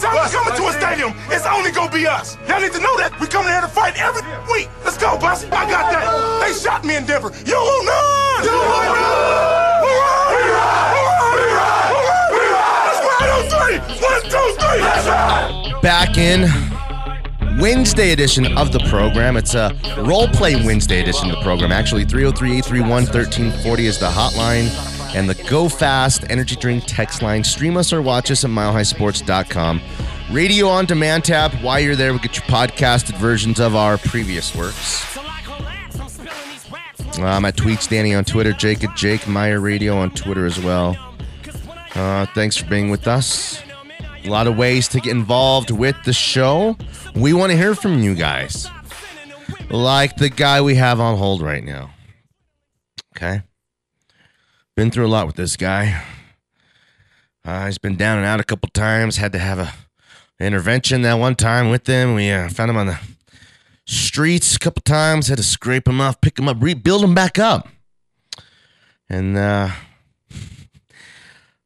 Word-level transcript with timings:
be. 0.00 0.06
Every 0.06 0.10
time 0.10 0.24
we 0.24 0.30
come 0.32 0.48
into 0.48 0.66
a 0.66 0.72
stadium, 0.72 1.12
it's 1.30 1.46
only 1.46 1.70
gonna 1.70 1.90
be 1.90 2.06
us. 2.06 2.36
Y'all 2.48 2.60
need 2.60 2.72
to 2.72 2.80
know 2.80 2.96
that. 2.98 3.18
We 3.20 3.26
come 3.26 3.46
here 3.46 3.60
to 3.60 3.68
fight 3.68 4.00
every 4.00 4.22
week. 4.52 4.68
Let's 4.84 4.98
go, 4.98 5.18
Bussy. 5.18 5.48
I 5.48 5.68
got 5.70 5.92
that. 5.92 6.46
They 6.46 6.52
shot 6.54 6.84
me 6.84 6.96
in 6.96 7.06
Denver. 7.06 7.30
You 7.46 7.56
will 7.56 7.84
not. 7.84 8.44
You 8.44 8.50
will 8.50 8.84
not. 8.84 9.24
Let's 12.86 13.00
ride 13.06 13.30
on 13.30 13.44
three. 13.50 13.78
One, 14.02 14.22
two, 14.22 14.48
three. 14.58 14.80
Let's 14.82 15.06
ride. 15.06 15.82
Back 15.82 16.18
in 16.18 16.48
Wednesday 17.60 18.12
edition 18.12 18.56
of 18.58 18.72
the 18.72 18.80
program. 18.90 19.36
It's 19.36 19.54
a 19.54 19.74
role 19.98 20.28
play 20.28 20.56
Wednesday 20.56 21.00
edition 21.00 21.30
of 21.30 21.36
the 21.36 21.42
program. 21.42 21.72
Actually, 21.72 22.04
303 22.04 22.58
831 22.58 22.90
1340 23.04 23.86
is 23.86 23.98
the 23.98 24.06
hotline 24.06 24.93
and 25.14 25.28
the 25.28 25.34
Go 25.48 25.68
Fast 25.68 26.24
Energy 26.28 26.56
Drink 26.56 26.84
text 26.86 27.22
line. 27.22 27.44
Stream 27.44 27.76
us 27.76 27.92
or 27.92 28.02
watch 28.02 28.30
us 28.30 28.44
at 28.44 28.50
milehighsports.com. 28.50 29.80
Radio 30.30 30.68
on 30.68 30.86
demand 30.86 31.24
tab. 31.24 31.52
While 31.62 31.80
you're 31.80 31.96
there, 31.96 32.12
we 32.12 32.18
get 32.18 32.36
your 32.36 32.44
podcasted 32.46 33.16
versions 33.18 33.60
of 33.60 33.76
our 33.76 33.98
previous 33.98 34.54
works. 34.54 35.04
I'm 37.18 37.44
at 37.44 37.56
Tweets 37.56 37.88
Danny 37.88 38.14
on 38.14 38.24
Twitter, 38.24 38.52
Jake 38.52 38.82
at 38.82 38.96
Jake 38.96 39.28
Meyer 39.28 39.60
Radio 39.60 39.96
on 39.96 40.10
Twitter 40.10 40.46
as 40.46 40.58
well. 40.58 40.96
Uh, 41.94 42.26
thanks 42.34 42.56
for 42.56 42.68
being 42.68 42.90
with 42.90 43.06
us. 43.06 43.62
A 44.24 44.28
lot 44.28 44.46
of 44.46 44.56
ways 44.56 44.88
to 44.88 45.00
get 45.00 45.12
involved 45.12 45.70
with 45.70 45.96
the 46.04 46.12
show. 46.12 46.76
We 47.14 47.32
want 47.32 47.52
to 47.52 47.56
hear 47.56 47.74
from 47.74 48.02
you 48.02 48.14
guys. 48.14 48.66
Like 49.70 50.16
the 50.16 50.28
guy 50.28 50.60
we 50.60 50.74
have 50.74 50.98
on 50.98 51.16
hold 51.18 51.42
right 51.42 51.62
now. 51.62 51.90
Okay. 53.16 53.42
Been 54.76 54.90
through 54.90 55.06
a 55.06 55.08
lot 55.08 55.26
with 55.28 55.36
this 55.36 55.56
guy. 55.56 56.02
Uh, 57.44 57.66
he's 57.66 57.78
been 57.78 57.94
down 57.94 58.18
and 58.18 58.26
out 58.26 58.40
a 58.40 58.44
couple 58.44 58.68
times. 58.70 59.18
Had 59.18 59.30
to 59.32 59.38
have 59.38 59.60
a 59.60 59.72
intervention 60.40 61.02
that 61.02 61.14
one 61.14 61.36
time 61.36 61.70
with 61.70 61.86
him. 61.86 62.14
We 62.14 62.30
uh, 62.30 62.48
found 62.48 62.70
him 62.70 62.76
on 62.76 62.88
the 62.88 62.98
streets 63.86 64.56
a 64.56 64.58
couple 64.58 64.82
times. 64.82 65.28
Had 65.28 65.36
to 65.36 65.44
scrape 65.44 65.86
him 65.86 66.00
off, 66.00 66.20
pick 66.20 66.36
him 66.38 66.48
up, 66.48 66.56
rebuild 66.60 67.04
him 67.04 67.14
back 67.14 67.38
up. 67.38 67.68
And 69.08 69.36
uh, 69.36 69.70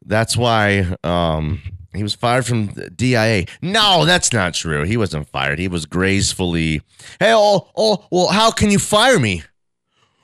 that's 0.04 0.36
why 0.36 0.94
um, 1.02 1.62
he 1.94 2.02
was 2.02 2.14
fired 2.14 2.44
from 2.44 2.66
DIA. 2.94 3.46
No, 3.62 4.04
that's 4.04 4.34
not 4.34 4.52
true. 4.52 4.84
He 4.84 4.98
wasn't 4.98 5.28
fired. 5.28 5.58
He 5.58 5.68
was 5.68 5.86
gracefully, 5.86 6.82
hey, 7.20 7.32
oh, 7.34 7.70
oh, 7.74 8.06
well, 8.10 8.26
how 8.28 8.50
can 8.50 8.70
you 8.70 8.78
fire 8.78 9.18
me 9.18 9.44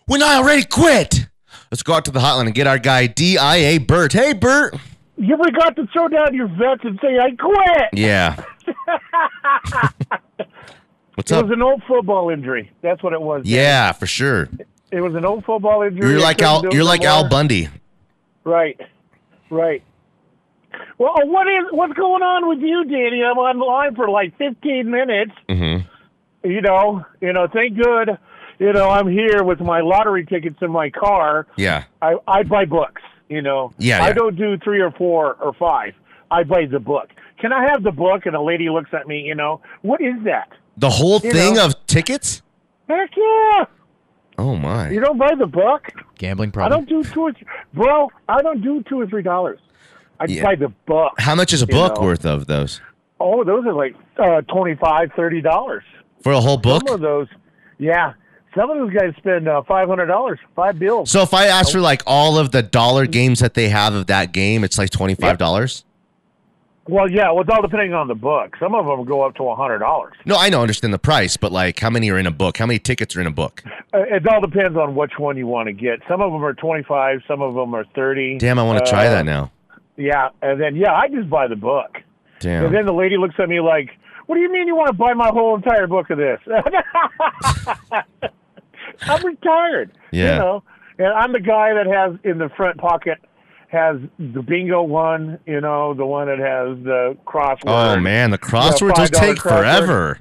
when 0.04 0.22
I 0.22 0.34
already 0.34 0.64
quit? 0.64 1.28
Let's 1.74 1.82
go 1.82 1.94
out 1.94 2.04
to 2.04 2.12
the 2.12 2.20
hotline 2.20 2.46
and 2.46 2.54
get 2.54 2.68
our 2.68 2.78
guy 2.78 3.08
DIA 3.08 3.80
Bert. 3.80 4.12
Hey, 4.12 4.32
Bert. 4.32 4.76
You 5.16 5.36
forgot 5.36 5.74
to 5.74 5.88
throw 5.88 6.06
down 6.06 6.32
your 6.32 6.46
vets 6.46 6.84
and 6.84 7.00
say, 7.02 7.18
I 7.18 7.32
quit. 7.34 7.88
Yeah. 7.94 8.40
What's 11.16 11.32
It 11.32 11.34
up? 11.34 11.46
was 11.46 11.52
an 11.52 11.62
old 11.62 11.82
football 11.88 12.30
injury. 12.30 12.70
That's 12.80 13.02
what 13.02 13.12
it 13.12 13.20
was. 13.20 13.42
Yeah, 13.44 13.90
for 13.90 14.06
sure. 14.06 14.48
It 14.92 15.00
was 15.00 15.16
an 15.16 15.24
old 15.24 15.44
football 15.44 15.82
injury. 15.82 16.10
You're 16.12 16.20
like 16.20 16.40
Al. 16.42 16.64
You're 16.72 16.84
like 16.84 17.02
Al. 17.02 17.28
Bundy. 17.28 17.68
Right. 18.44 18.80
Right. 19.50 19.82
Well, 20.98 21.12
what 21.24 21.48
is 21.48 21.64
what's 21.72 21.94
going 21.94 22.22
on 22.22 22.48
with 22.48 22.60
you, 22.60 22.84
Danny? 22.84 23.20
I'm 23.24 23.36
online 23.36 23.96
for 23.96 24.08
like 24.08 24.38
15 24.38 24.88
minutes. 24.88 25.32
Mm-hmm. 25.48 26.48
You 26.48 26.60
know, 26.60 27.04
you 27.20 27.32
know. 27.32 27.48
Thank 27.52 27.76
good. 27.82 28.16
You 28.64 28.72
know, 28.72 28.88
I'm 28.88 29.08
here 29.08 29.42
with 29.44 29.60
my 29.60 29.80
lottery 29.80 30.24
tickets 30.24 30.56
in 30.62 30.70
my 30.70 30.88
car. 30.90 31.46
Yeah. 31.56 31.84
I 32.00 32.14
I 32.26 32.42
buy 32.44 32.64
books. 32.64 33.02
You 33.28 33.42
know. 33.42 33.72
Yeah, 33.78 34.02
I 34.02 34.08
yeah. 34.08 34.12
don't 34.14 34.36
do 34.36 34.56
three 34.58 34.80
or 34.80 34.90
four 34.92 35.34
or 35.34 35.52
five. 35.54 35.92
I 36.30 36.44
buy 36.44 36.66
the 36.66 36.78
book. 36.80 37.08
Can 37.40 37.52
I 37.52 37.62
have 37.70 37.82
the 37.82 37.92
book? 37.92 38.26
And 38.26 38.34
a 38.34 38.40
lady 38.40 38.68
looks 38.70 38.90
at 38.98 39.06
me. 39.06 39.20
You 39.20 39.34
know, 39.34 39.60
what 39.82 40.00
is 40.00 40.14
that? 40.24 40.48
The 40.78 40.88
whole 40.90 41.20
You 41.22 41.32
thing 41.32 41.54
know. 41.54 41.66
of 41.66 41.86
tickets. 41.86 42.42
Heck 42.88 43.10
yeah! 43.16 43.64
Oh 44.38 44.56
my. 44.56 44.90
You 44.90 45.00
don't 45.00 45.18
buy 45.18 45.34
the 45.38 45.46
book. 45.46 45.82
Gambling 46.18 46.50
I 46.50 46.52
problem. 46.52 46.84
don't 46.86 46.88
do 46.88 47.08
two 47.12 47.22
or 47.22 47.32
three, 47.32 47.46
bro. 47.74 48.10
I 48.28 48.40
don't 48.42 48.62
do 48.62 48.82
two 48.88 49.00
or 49.00 49.06
three 49.06 49.22
dollars. 49.22 49.60
I 50.20 50.24
Yeah. 50.28 50.42
buy 50.42 50.54
the 50.54 50.68
book. 50.86 51.12
How 51.18 51.34
much 51.34 51.52
is 51.52 51.62
a 51.62 51.66
you 51.66 51.72
book 51.72 51.96
know. 51.96 52.06
worth 52.06 52.24
of 52.24 52.46
those 52.46 52.80
Oh, 53.20 53.44
those 53.44 53.64
are 53.66 53.74
like 53.74 53.94
uh, 54.18 54.40
twenty 54.42 54.74
five, 54.76 55.10
thirty 55.16 55.40
dollars. 55.40 55.84
for 56.22 56.32
a 56.32 56.40
whole 56.40 56.56
book? 56.56 56.82
Some 56.88 56.94
of 56.96 57.00
those, 57.00 57.28
yeah. 57.78 58.14
Some 58.54 58.70
of 58.70 58.76
those 58.78 58.92
guys 58.92 59.14
spend 59.16 59.48
uh, 59.48 59.62
five 59.62 59.88
hundred 59.88 60.06
dollars, 60.06 60.38
five 60.54 60.78
bills. 60.78 61.10
So 61.10 61.22
if 61.22 61.34
I 61.34 61.46
ask 61.46 61.72
for 61.72 61.80
like 61.80 62.02
all 62.06 62.38
of 62.38 62.52
the 62.52 62.62
dollar 62.62 63.06
games 63.06 63.40
that 63.40 63.54
they 63.54 63.68
have 63.68 63.94
of 63.94 64.06
that 64.06 64.32
game, 64.32 64.62
it's 64.64 64.78
like 64.78 64.90
twenty 64.90 65.14
five 65.16 65.38
dollars. 65.38 65.84
well, 66.86 67.10
yeah, 67.10 67.30
well, 67.32 67.40
it's 67.40 67.50
all 67.50 67.62
depending 67.62 67.94
on 67.94 68.06
the 68.08 68.14
book. 68.14 68.54
Some 68.60 68.74
of 68.74 68.86
them 68.86 69.04
go 69.04 69.22
up 69.22 69.34
to 69.36 69.54
hundred 69.56 69.78
dollars. 69.80 70.14
No, 70.24 70.36
I 70.36 70.50
know, 70.50 70.62
understand 70.62 70.94
the 70.94 70.98
price, 71.00 71.36
but 71.36 71.50
like, 71.50 71.80
how 71.80 71.90
many 71.90 72.10
are 72.10 72.18
in 72.18 72.26
a 72.26 72.30
book? 72.30 72.58
How 72.58 72.66
many 72.66 72.78
tickets 72.78 73.16
are 73.16 73.20
in 73.20 73.26
a 73.26 73.30
book? 73.32 73.62
Uh, 73.92 74.00
It 74.02 74.26
all 74.28 74.40
depends 74.40 74.76
on 74.78 74.94
which 74.94 75.12
one 75.18 75.36
you 75.36 75.46
want 75.48 75.66
to 75.66 75.72
get. 75.72 76.00
Some 76.08 76.20
of 76.20 76.30
them 76.32 76.44
are 76.44 76.54
twenty 76.54 76.84
five, 76.84 77.22
some 77.26 77.42
of 77.42 77.54
them 77.54 77.74
are 77.74 77.84
thirty. 77.96 78.38
Damn, 78.38 78.58
I 78.58 78.62
want 78.62 78.84
to 78.84 78.90
try 78.90 79.06
Uh, 79.08 79.10
that 79.10 79.24
now. 79.26 79.50
Yeah, 79.96 80.28
and 80.42 80.60
then 80.60 80.76
yeah, 80.76 80.92
I 80.94 81.08
just 81.08 81.28
buy 81.28 81.48
the 81.48 81.56
book. 81.56 81.98
Damn. 82.40 82.66
And 82.66 82.74
then 82.74 82.86
the 82.86 82.92
lady 82.92 83.16
looks 83.16 83.34
at 83.38 83.48
me 83.48 83.60
like, 83.60 83.90
"What 84.26 84.34
do 84.36 84.40
you 84.42 84.52
mean 84.52 84.66
you 84.68 84.76
want 84.76 84.88
to 84.88 84.92
buy 84.94 85.14
my 85.14 85.28
whole 85.28 85.54
entire 85.56 85.86
book 85.86 86.10
of 86.10 86.18
this?" 86.18 86.40
I'm 89.02 89.24
retired. 89.24 89.92
Yeah. 90.12 90.34
You 90.34 90.38
know, 90.40 90.62
and 90.98 91.08
I'm 91.08 91.32
the 91.32 91.40
guy 91.40 91.74
that 91.74 91.86
has 91.86 92.16
in 92.24 92.38
the 92.38 92.48
front 92.56 92.78
pocket 92.78 93.18
has 93.68 93.96
the 94.18 94.42
bingo 94.42 94.82
one. 94.82 95.38
You 95.46 95.60
know, 95.60 95.94
the 95.94 96.06
one 96.06 96.26
that 96.28 96.38
has 96.38 96.82
the 96.84 97.16
crossword. 97.26 97.62
oh 97.66 98.00
man, 98.00 98.30
the 98.30 98.38
crosswords 98.38 98.96
those 98.96 99.10
$5 99.10 99.20
take 99.20 99.36
crossword. 99.38 99.58
forever. 99.60 100.20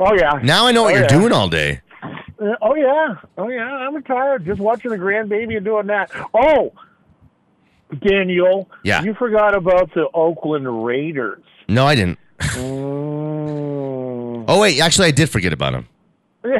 Oh 0.00 0.14
yeah. 0.14 0.40
Now 0.42 0.66
I 0.66 0.72
know 0.72 0.82
what 0.84 0.94
Oh, 0.94 0.98
you're 0.98 1.02
yeah. 1.04 1.08
doing 1.18 1.32
all 1.32 1.48
day. 1.48 1.80
Uh, 2.02 2.54
Oh 2.62 2.74
yeah. 2.74 3.16
Oh 3.38 3.48
yeah. 3.48 3.64
I'm 3.64 3.94
retired. 3.94 4.44
Just 4.44 4.60
watching 4.60 4.90
the 4.90 4.98
grandbaby 4.98 5.56
and 5.56 5.64
doing 5.64 5.86
that. 5.86 6.10
Oh, 6.34 6.72
Daniel. 8.00 8.68
Yeah. 8.82 9.02
You 9.02 9.14
forgot 9.14 9.54
about 9.56 9.92
the 9.94 10.08
Oakland 10.14 10.84
Raiders. 10.84 11.42
No, 11.68 11.86
I 11.86 11.94
didn't. 11.94 12.18
Mm. 12.40 14.44
Oh 14.46 14.60
wait, 14.60 14.80
actually, 14.80 15.08
I 15.08 15.12
did 15.12 15.30
forget 15.30 15.52
about 15.52 15.74
him. 15.74 15.88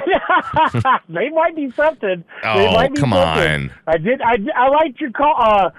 they 1.09 1.31
might 1.31 1.55
be 1.57 1.71
something. 1.73 2.25
Oh, 2.43 2.59
they 2.59 2.67
might 2.73 2.95
be 2.95 3.01
come 3.01 3.11
something. 3.13 3.71
on. 3.71 3.71
I 3.87 3.97
did. 3.99 4.21
I, 4.23 4.37
I 4.57 4.69
liked 4.69 5.01
your 5.01 5.11
call. 5.11 5.35
Uh, 5.39 5.71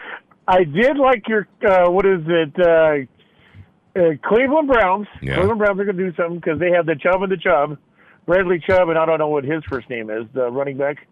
I 0.48 0.64
did 0.64 0.98
like 0.98 1.28
your. 1.28 1.48
Uh, 1.66 1.90
what 1.90 2.06
is 2.06 2.22
it? 2.28 2.54
Uh, 2.60 4.00
uh, 4.00 4.12
Cleveland 4.28 4.68
Browns. 4.68 5.08
Yeah. 5.22 5.36
Cleveland 5.36 5.60
Browns 5.60 5.80
are 5.80 5.86
going 5.86 5.98
to 5.98 6.10
do 6.12 6.16
something 6.16 6.36
because 6.40 6.60
they 6.60 6.72
have 6.72 6.86
the 6.86 6.96
Chubb 6.96 7.22
and 7.24 7.32
the 7.32 7.38
Chubb. 7.38 7.78
Bradley 8.26 8.60
Chubb, 8.66 8.90
and 8.90 8.98
I 8.98 9.06
don't 9.06 9.20
know 9.20 9.28
what 9.30 9.44
his 9.44 9.64
first 9.70 9.90
name 9.90 10.10
is. 10.10 10.26
The 10.34 10.50
running 10.52 10.78
back. 10.78 11.08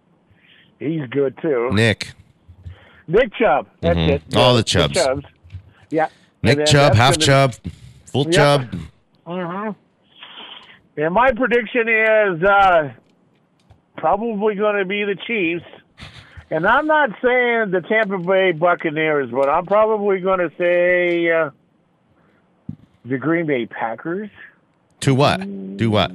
He's 0.80 1.08
good 1.12 1.38
too. 1.42 1.70
Nick, 1.72 2.12
Nick 3.08 3.34
Chubb. 3.36 3.68
That's 3.82 3.98
Mhm. 3.98 4.10
it. 4.10 4.36
All 4.36 4.54
the 4.54 4.58
The 4.60 4.64
Chubbs. 4.64 4.94
Chubbs. 4.96 5.26
Yeah. 5.92 6.08
Nick 6.42 6.66
Chubb, 6.66 6.96
half 6.96 7.14
gonna- 7.20 7.26
Chubb, 7.26 7.54
full 8.08 8.26
Yep. 8.26 8.34
Chubb. 8.34 8.76
hmm 9.28 9.70
And 10.98 11.14
my 11.14 11.32
prediction 11.32 11.88
is 11.88 12.44
uh, 12.44 12.90
probably 14.04 14.56
going 14.56 14.76
to 14.76 14.84
be 14.84 15.06
the 15.06 15.16
Chiefs. 15.16 15.64
And 16.50 16.68
I'm 16.68 16.88
not 16.88 17.12
saying 17.24 17.72
the 17.72 17.80
Tampa 17.88 18.18
Bay 18.18 18.52
Buccaneers, 18.52 19.32
but 19.32 19.48
I'm 19.48 19.66
probably 19.66 20.20
going 20.20 20.40
to 20.40 20.52
say 20.58 21.32
uh, 21.32 21.52
the 23.06 23.18
Green 23.18 23.46
Bay 23.46 23.66
Packers. 23.66 24.30
To 25.00 25.16
what? 25.16 25.40
Do 25.78 25.90
what? 25.90 26.12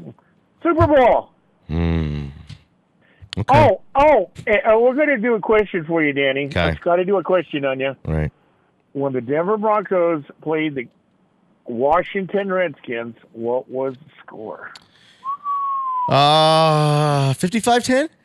Super 0.62 0.86
Bowl. 0.86 1.30
Hmm. 1.68 2.26
Okay. 3.38 3.68
Oh, 3.70 3.80
oh, 3.94 4.30
eh, 4.46 4.58
uh, 4.70 4.78
we're 4.78 4.94
going 4.94 5.08
to 5.08 5.16
do 5.16 5.34
a 5.34 5.40
question 5.40 5.86
for 5.86 6.04
you, 6.04 6.12
Danny. 6.12 6.44
Okay. 6.44 6.60
I've 6.60 6.80
got 6.82 6.96
to 6.96 7.06
do 7.06 7.16
a 7.16 7.22
question 7.22 7.64
on 7.64 7.80
you. 7.80 7.96
Right. 8.04 8.30
When 8.92 9.14
the 9.14 9.22
Denver 9.22 9.56
Broncos 9.56 10.24
played 10.42 10.74
the 10.74 10.88
Washington 11.64 12.52
Redskins, 12.52 13.16
what 13.32 13.70
was 13.70 13.94
the 13.94 14.10
score? 14.20 14.72
Uh, 16.08 17.34
55-10? 17.34 18.08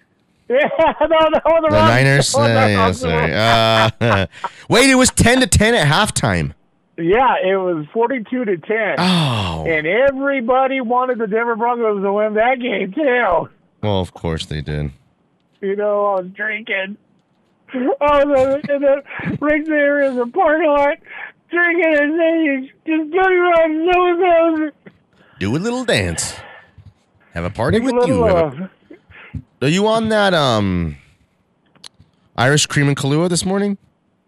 Yeah, 0.50 0.68
no, 1.00 1.08
no, 1.08 1.30
the, 1.32 1.68
The 1.70 1.88
Niners? 1.88 2.36
Uh, 2.36 2.42
yeah, 2.44 2.92
sorry. 2.92 3.34
Uh, 3.34 4.28
wait, 4.70 4.90
it 4.90 4.96
was 4.96 5.10
10 5.10 5.40
to 5.40 5.48
10 5.48 5.74
at 5.74 5.88
halftime. 5.88 6.54
Yeah, 6.98 7.38
it 7.44 7.56
was 7.56 7.88
forty-two 7.92 8.46
to 8.46 8.58
ten, 8.58 8.96
Oh. 9.00 9.66
and 9.68 9.88
everybody 9.88 10.80
wanted 10.80 11.18
the 11.18 11.26
Denver 11.26 11.56
Broncos 11.56 12.04
to 12.04 12.14
win 12.14 12.36
that 12.36 12.60
game 12.60 12.92
too. 12.94 13.50
Well, 13.82 14.00
of 14.00 14.14
course 14.14 14.46
they 14.46 14.62
did. 14.62 14.92
You 15.60 15.76
know, 15.76 16.06
I 16.06 16.22
was 16.22 16.28
drinking. 16.36 16.98
Oh, 17.74 17.90
the, 18.00 18.62
and 18.70 18.84
then 18.84 19.38
right 19.42 19.66
there 19.66 20.04
in 20.04 20.18
the 20.18 20.28
parking 20.28 20.68
lot, 20.68 20.98
drinking 21.50 21.98
and 21.98 22.16
saying, 22.16 22.70
"Just 22.86 23.12
go 23.12 23.22
around 23.22 23.92
so 23.92 24.72
Do 25.40 25.56
a 25.56 25.58
little 25.58 25.86
dance. 25.86 26.36
Have 27.34 27.44
a 27.46 27.50
party 27.50 27.80
with 27.80 27.94
little, 27.94 28.08
you. 28.08 28.24
Uh, 28.26 28.68
a- 29.62 29.66
Are 29.66 29.70
you 29.70 29.88
on 29.88 30.10
that 30.10 30.34
um 30.34 30.98
Irish 32.36 32.66
cream 32.68 32.88
and 32.88 32.98
Kahlua 32.98 33.30
this 33.30 33.46
morning? 33.46 33.78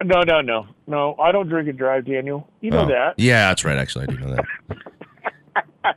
No, 0.03 0.21
no, 0.23 0.41
no, 0.41 0.67
no. 0.87 1.15
I 1.19 1.31
don't 1.31 1.47
drink 1.47 1.69
and 1.69 1.77
drive, 1.77 2.05
Daniel. 2.05 2.47
You 2.61 2.71
know 2.71 2.81
Oh. 2.81 2.87
that. 2.87 3.13
Yeah, 3.17 3.47
that's 3.49 3.63
right. 3.63 3.77
Actually, 3.77 4.07
I 4.07 4.11
do 4.11 4.17
know 4.19 4.35
that. 4.35 4.45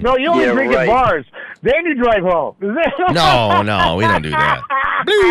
No, 0.00 0.16
you 0.16 0.28
only 0.30 0.44
Yeah, 0.44 0.52
drink 0.52 0.72
right. 0.74 0.88
at 0.88 0.92
bars. 0.92 1.24
Then 1.62 1.84
you 1.84 1.94
drive 2.02 2.22
home. 2.22 2.54
No, 3.12 3.62
no, 3.62 3.96
we 3.96 4.04
don't 4.04 4.22
do 4.22 4.30
that. 4.30 4.62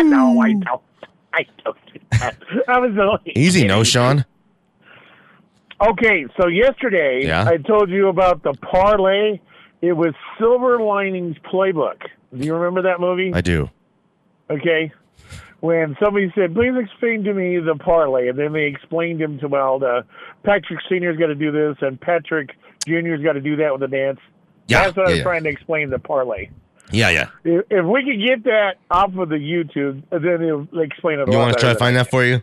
no, 0.04 0.40
I 0.42 0.52
don't. 0.52 0.82
I 1.34 1.46
don't. 1.64 1.76
do 1.92 2.00
that. 2.12 2.36
I 2.68 2.78
was 2.78 2.92
only 2.98 3.32
Easy, 3.34 3.60
kidding. 3.60 3.68
no, 3.76 3.82
Sean. 3.84 4.24
Okay, 5.80 6.26
so 6.40 6.46
yesterday 6.48 7.22
Yeah. 7.24 7.44
I 7.44 7.56
told 7.58 7.90
you 7.90 8.08
about 8.08 8.42
the 8.42 8.52
parlay. 8.54 9.40
It 9.80 9.92
was 9.92 10.14
Silver 10.38 10.80
Linings 10.80 11.36
Playbook. 11.52 12.02
Do 12.36 12.44
you 12.44 12.54
remember 12.54 12.82
that 12.82 13.00
movie? 13.00 13.32
I 13.34 13.40
do. 13.40 13.70
okay. 14.50 14.92
When 15.60 15.96
somebody 16.00 16.32
said, 16.36 16.54
"Please 16.54 16.74
explain 16.78 17.24
to 17.24 17.34
me 17.34 17.58
the 17.58 17.74
parlay," 17.74 18.28
and 18.28 18.38
then 18.38 18.52
they 18.52 18.66
explained 18.66 19.20
him 19.20 19.40
to 19.40 19.48
well, 19.48 19.80
the 19.80 20.04
Patrick 20.44 20.78
Senior's 20.88 21.18
got 21.18 21.26
to 21.26 21.34
do 21.34 21.50
this, 21.50 21.76
and 21.80 22.00
Patrick 22.00 22.50
Junior's 22.86 23.22
got 23.24 23.32
to 23.32 23.40
do 23.40 23.56
that 23.56 23.72
with 23.72 23.80
the 23.80 23.88
dance. 23.88 24.20
Yeah, 24.68 24.84
That's 24.84 24.96
what 24.96 25.06
I 25.06 25.10
was 25.10 25.18
yeah. 25.18 25.24
trying 25.24 25.42
to 25.42 25.48
explain 25.48 25.90
the 25.90 25.98
parlay. 25.98 26.50
Yeah, 26.92 27.10
yeah. 27.10 27.28
If, 27.42 27.64
if 27.70 27.84
we 27.84 28.04
could 28.04 28.24
get 28.24 28.44
that 28.44 28.76
off 28.90 29.16
of 29.16 29.28
the 29.30 29.34
YouTube, 29.36 30.02
then 30.10 30.42
it'll 30.42 30.80
explain 30.80 31.18
it. 31.18 31.30
You 31.30 31.38
want 31.38 31.54
to 31.54 31.60
try 31.60 31.72
to 31.72 31.78
find 31.78 31.96
that 31.96 32.08
for 32.08 32.24
you? 32.24 32.40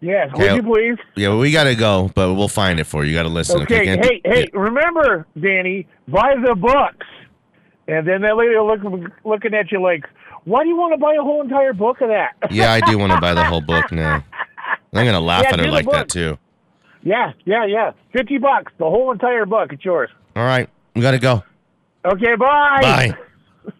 Yes, 0.00 0.30
Okay. 0.34 0.52
would 0.52 0.64
you 0.64 0.72
please? 0.72 0.98
Yeah, 1.16 1.28
well, 1.28 1.38
we 1.38 1.50
got 1.50 1.64
to 1.64 1.74
go, 1.74 2.10
but 2.14 2.34
we'll 2.34 2.46
find 2.48 2.78
it 2.78 2.84
for 2.84 3.04
you. 3.04 3.10
You 3.10 3.16
got 3.16 3.24
to 3.24 3.28
listen. 3.28 3.62
Okay, 3.62 3.84
Can't- 3.84 4.04
hey, 4.04 4.20
hey, 4.24 4.46
remember, 4.52 5.26
Danny, 5.40 5.86
buy 6.06 6.34
the 6.44 6.54
books. 6.54 7.06
And 7.88 8.06
then 8.06 8.20
that 8.22 8.36
lady 8.36 8.54
will 8.54 8.66
look 8.68 9.10
looking 9.24 9.54
at 9.54 9.72
you 9.72 9.82
like, 9.82 10.04
why 10.44 10.62
do 10.62 10.68
you 10.68 10.76
want 10.76 10.92
to 10.92 10.98
buy 10.98 11.14
a 11.14 11.22
whole 11.22 11.42
entire 11.42 11.72
book 11.72 12.00
of 12.00 12.08
that? 12.10 12.34
Yeah, 12.50 12.72
I 12.72 12.80
do 12.80 12.96
want 12.98 13.12
to 13.12 13.20
buy 13.20 13.34
the 13.34 13.44
whole 13.44 13.60
book 13.62 13.90
now. 13.92 14.22
I'm 14.94 15.04
gonna 15.06 15.18
laugh 15.20 15.42
Yeah, 15.44 15.54
at 15.54 15.60
her 15.60 15.66
like 15.70 15.90
that 15.90 16.08
too. 16.08 16.38
yeah, 17.02 17.32
yeah, 17.44 17.64
yeah. 17.66 17.92
50 18.12 18.38
bucks, 18.38 18.72
the 18.78 18.84
whole 18.84 19.10
entire 19.10 19.46
book. 19.46 19.72
It's 19.72 19.84
yours. 19.84 20.10
All 20.36 20.44
right, 20.44 20.68
we 20.94 21.02
gotta 21.02 21.18
go. 21.18 21.42
Okay, 22.04 22.36
bye. 22.36 22.78
Bye. 22.82 23.14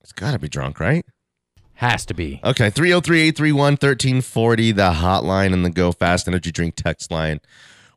It's 0.00 0.12
gotta 0.12 0.38
be 0.38 0.48
drunk, 0.48 0.80
right? 0.80 1.04
Has 1.78 2.04
to 2.06 2.14
be. 2.14 2.40
Okay, 2.42 2.72
303-831-1340, 2.72 4.74
the 4.74 4.90
hotline 4.94 5.52
and 5.52 5.64
the 5.64 5.70
Go 5.70 5.92
Fast 5.92 6.26
Energy 6.26 6.50
Drink 6.50 6.74
text 6.74 7.12
line. 7.12 7.40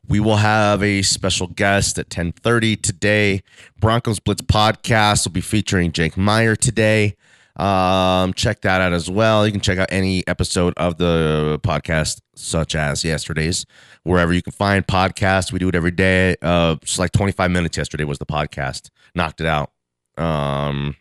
We 0.06 0.20
will 0.20 0.36
have 0.36 0.84
a 0.84 1.02
special 1.02 1.48
guest 1.48 1.98
at 1.98 2.06
1030 2.06 2.76
today. 2.76 3.42
Broncos 3.80 4.20
Blitz 4.20 4.42
podcast 4.42 5.26
will 5.26 5.32
be 5.32 5.40
featuring 5.40 5.90
Jake 5.90 6.16
Meyer 6.16 6.54
today. 6.54 7.16
Um, 7.56 8.32
check 8.34 8.60
that 8.60 8.80
out 8.80 8.92
as 8.92 9.10
well. 9.10 9.44
You 9.44 9.50
can 9.50 9.60
check 9.60 9.78
out 9.78 9.88
any 9.90 10.24
episode 10.28 10.74
of 10.76 10.98
the 10.98 11.58
podcast, 11.64 12.20
such 12.36 12.76
as 12.76 13.04
yesterday's, 13.04 13.66
wherever 14.04 14.32
you 14.32 14.42
can 14.42 14.52
find 14.52 14.86
podcasts. 14.86 15.50
We 15.50 15.58
do 15.58 15.68
it 15.68 15.74
every 15.74 15.90
day. 15.90 16.36
Uh, 16.40 16.76
just 16.84 17.00
like 17.00 17.10
25 17.10 17.50
minutes 17.50 17.76
yesterday 17.76 18.04
was 18.04 18.20
the 18.20 18.26
podcast. 18.26 18.90
Knocked 19.16 19.40
it 19.40 19.48
out. 19.48 19.72
Um, 20.16 20.94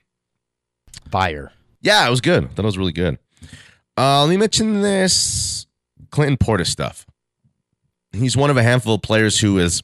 Fire. 1.12 1.52
Yeah, 1.82 2.06
it 2.08 2.10
was 2.10 2.22
good. 2.22 2.44
I 2.44 2.48
thought 2.48 2.64
it 2.64 2.66
was 2.66 2.78
really 2.78 2.94
good. 2.94 3.18
Uh, 3.98 4.22
let 4.24 4.30
me 4.30 4.38
mention 4.38 4.82
this 4.82 5.68
Clinton 6.12 6.38
Portis 6.38 6.68
stuff. 6.68 7.06
He's 8.14 8.36
one 8.36 8.50
of 8.50 8.58
a 8.58 8.64
handful 8.64 8.96
of 8.96 9.02
players 9.02 9.40
who 9.40 9.58
is 9.58 9.84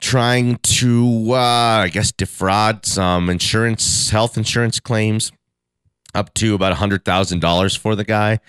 trying 0.00 0.56
to, 0.56 1.32
uh, 1.32 1.82
I 1.84 1.88
guess, 1.92 2.12
defraud 2.12 2.86
some 2.86 3.28
insurance, 3.28 4.10
health 4.10 4.36
insurance 4.36 4.80
claims 4.80 5.32
up 6.14 6.32
to 6.34 6.54
about 6.54 6.76
$100,000 6.76 7.78
for 7.78 7.94
the 7.94 8.04
guy. 8.04 8.40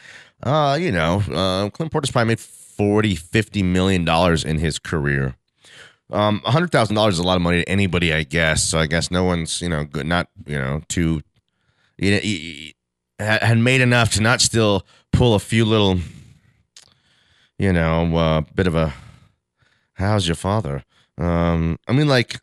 Uh, 0.42 0.78
you 0.80 0.92
know, 0.92 1.18
uh, 1.32 1.70
Clinton 1.70 1.90
Portis 1.90 2.12
probably 2.12 2.30
made 2.30 2.40
40, 2.40 3.16
50 3.16 3.64
million 3.64 4.06
dollars 4.06 4.44
in 4.44 4.58
his 4.58 4.80
career. 4.80 5.36
Um, 6.12 6.42
hundred 6.44 6.72
thousand 6.72 6.96
dollars 6.96 7.14
is 7.16 7.20
a 7.20 7.24
lot 7.24 7.36
of 7.38 7.42
money 7.42 7.64
to 7.64 7.70
anybody, 7.70 8.12
I 8.14 8.24
guess. 8.24 8.64
So 8.64 8.80
I 8.80 8.86
guess 8.88 9.12
no 9.12 9.24
one's, 9.24 9.62
you 9.62 9.70
know, 9.70 9.86
good, 9.86 10.06
not, 10.06 10.28
you 10.46 10.58
know, 10.58 10.82
too, 10.90 11.22
you 12.02 12.12
know, 12.12 12.18
he- 12.18 12.38
he 12.38 12.76
had 13.24 13.58
made 13.60 13.80
enough 13.82 14.12
to 14.14 14.22
not 14.22 14.42
still 14.42 14.86
pull 15.14 15.36
a 15.36 15.40
few 15.40 15.64
little, 15.64 16.00
you 17.58 17.72
know, 17.72 18.18
uh, 18.18 18.42
bit 18.56 18.68
of 18.68 18.76
a, 18.76 18.94
how's 19.94 20.28
your 20.28 20.36
father? 20.36 20.84
Um, 21.18 21.78
I 21.88 21.94
mean, 21.94 22.08
like, 22.08 22.40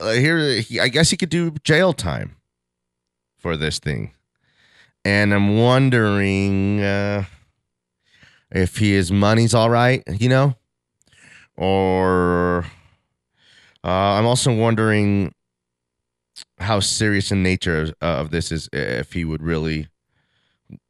uh, 0.00 0.12
here, 0.12 0.60
he, 0.60 0.80
I 0.80 0.88
guess 0.88 1.10
he 1.10 1.16
could 1.16 1.28
do 1.30 1.52
jail 1.62 1.92
time 1.92 2.36
for 3.38 3.56
this 3.56 3.78
thing, 3.78 4.12
and 5.04 5.32
I'm 5.32 5.56
wondering 5.58 6.80
uh, 6.82 7.24
if 8.50 8.78
his 8.78 9.12
money's 9.12 9.54
all 9.54 9.70
right, 9.70 10.02
you 10.08 10.28
know, 10.28 10.56
or 11.56 12.64
uh, 13.84 13.88
I'm 14.18 14.26
also 14.26 14.52
wondering 14.54 15.32
how 16.60 16.80
serious 16.80 17.30
in 17.30 17.42
nature 17.42 17.92
of 18.00 18.30
this 18.30 18.52
is 18.52 18.68
if 18.72 19.12
he 19.12 19.24
would 19.24 19.42
really 19.42 19.88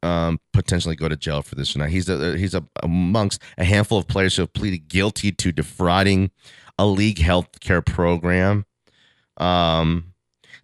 um, 0.03 0.39
potentially 0.53 0.95
go 0.95 1.07
to 1.07 1.15
jail 1.15 1.41
for 1.41 1.55
this 1.55 1.75
or 1.75 1.79
not. 1.79 1.89
He's 1.89 2.09
a, 2.09 2.37
he's 2.37 2.53
a, 2.53 2.63
amongst 2.83 3.41
a 3.57 3.63
handful 3.63 3.97
of 3.97 4.07
players 4.07 4.35
who 4.35 4.43
have 4.43 4.53
pleaded 4.53 4.87
guilty 4.87 5.31
to 5.31 5.51
defrauding 5.51 6.31
a 6.77 6.85
league 6.85 7.19
health 7.19 7.59
care 7.59 7.81
program. 7.81 8.65
Um, 9.37 10.13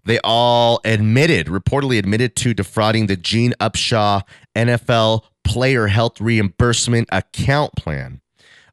they 0.03 0.19
all 0.23 0.81
admitted, 0.85 1.47
reportedly 1.47 1.97
admitted 1.97 2.35
to 2.37 2.53
defrauding 2.53 3.07
the 3.07 3.15
Gene 3.15 3.53
Upshaw 3.59 4.21
NFL 4.55 5.23
Player 5.43 5.87
Health 5.87 6.19
Reimbursement 6.19 7.07
Account 7.11 7.73
Plan 7.75 8.21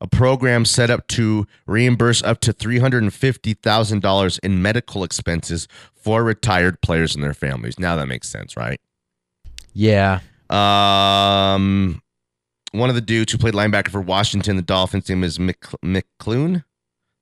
a 0.03 0.09
program 0.09 0.65
set 0.65 0.91
up 0.91 1.07
to 1.07 1.47
reimburse 1.65 2.25
up 2.25 2.41
to 2.41 2.53
$350,000 2.53 4.39
in 4.43 4.61
medical 4.61 5.05
expenses 5.05 5.69
for 6.03 6.23
retired 6.23 6.81
players 6.81 7.15
and 7.15 7.23
their 7.23 7.35
families. 7.35 7.79
Now 7.79 7.97
that 7.97 8.07
makes 8.07 8.29
sense, 8.29 8.57
right? 8.57 8.81
Yeah. 9.73 10.21
Um, 10.51 12.03
one 12.73 12.89
of 12.89 12.95
the 12.95 13.01
dudes 13.01 13.33
who 13.33 13.39
played 13.39 13.55
linebacker 13.55 13.91
for 13.91 14.01
Washington, 14.01 14.57
the 14.57 14.63
Dolphins, 14.63 15.09
name 15.09 15.25
is 15.25 15.39
Mc, 15.39 15.61
McCune. 15.85 16.65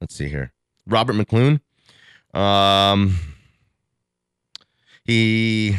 Let's 0.00 0.14
see 0.14 0.28
here. 0.28 0.52
Robert 0.86 1.14
McCune. 1.14 1.60
Um, 2.34 3.16
he 5.04 5.76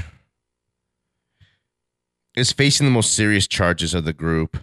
is 2.36 2.52
facing 2.52 2.86
the 2.86 2.92
most 2.92 3.14
serious 3.14 3.48
charges 3.48 3.94
of 3.94 4.06
the 4.06 4.14
group 4.14 4.58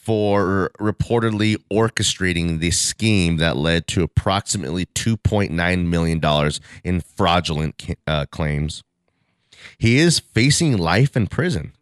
for 0.00 0.70
reportedly 0.78 1.56
orchestrating 1.70 2.58
the 2.58 2.70
scheme 2.70 3.36
that 3.36 3.56
led 3.56 3.86
to 3.86 4.02
approximately 4.02 4.86
$2.9 4.86 5.86
million 5.86 6.50
in 6.82 7.00
fraudulent 7.00 7.94
uh, 8.06 8.24
claims. 8.30 8.82
He 9.76 9.98
is 9.98 10.18
facing 10.18 10.78
life 10.78 11.16
in 11.16 11.26
prison. 11.26 11.72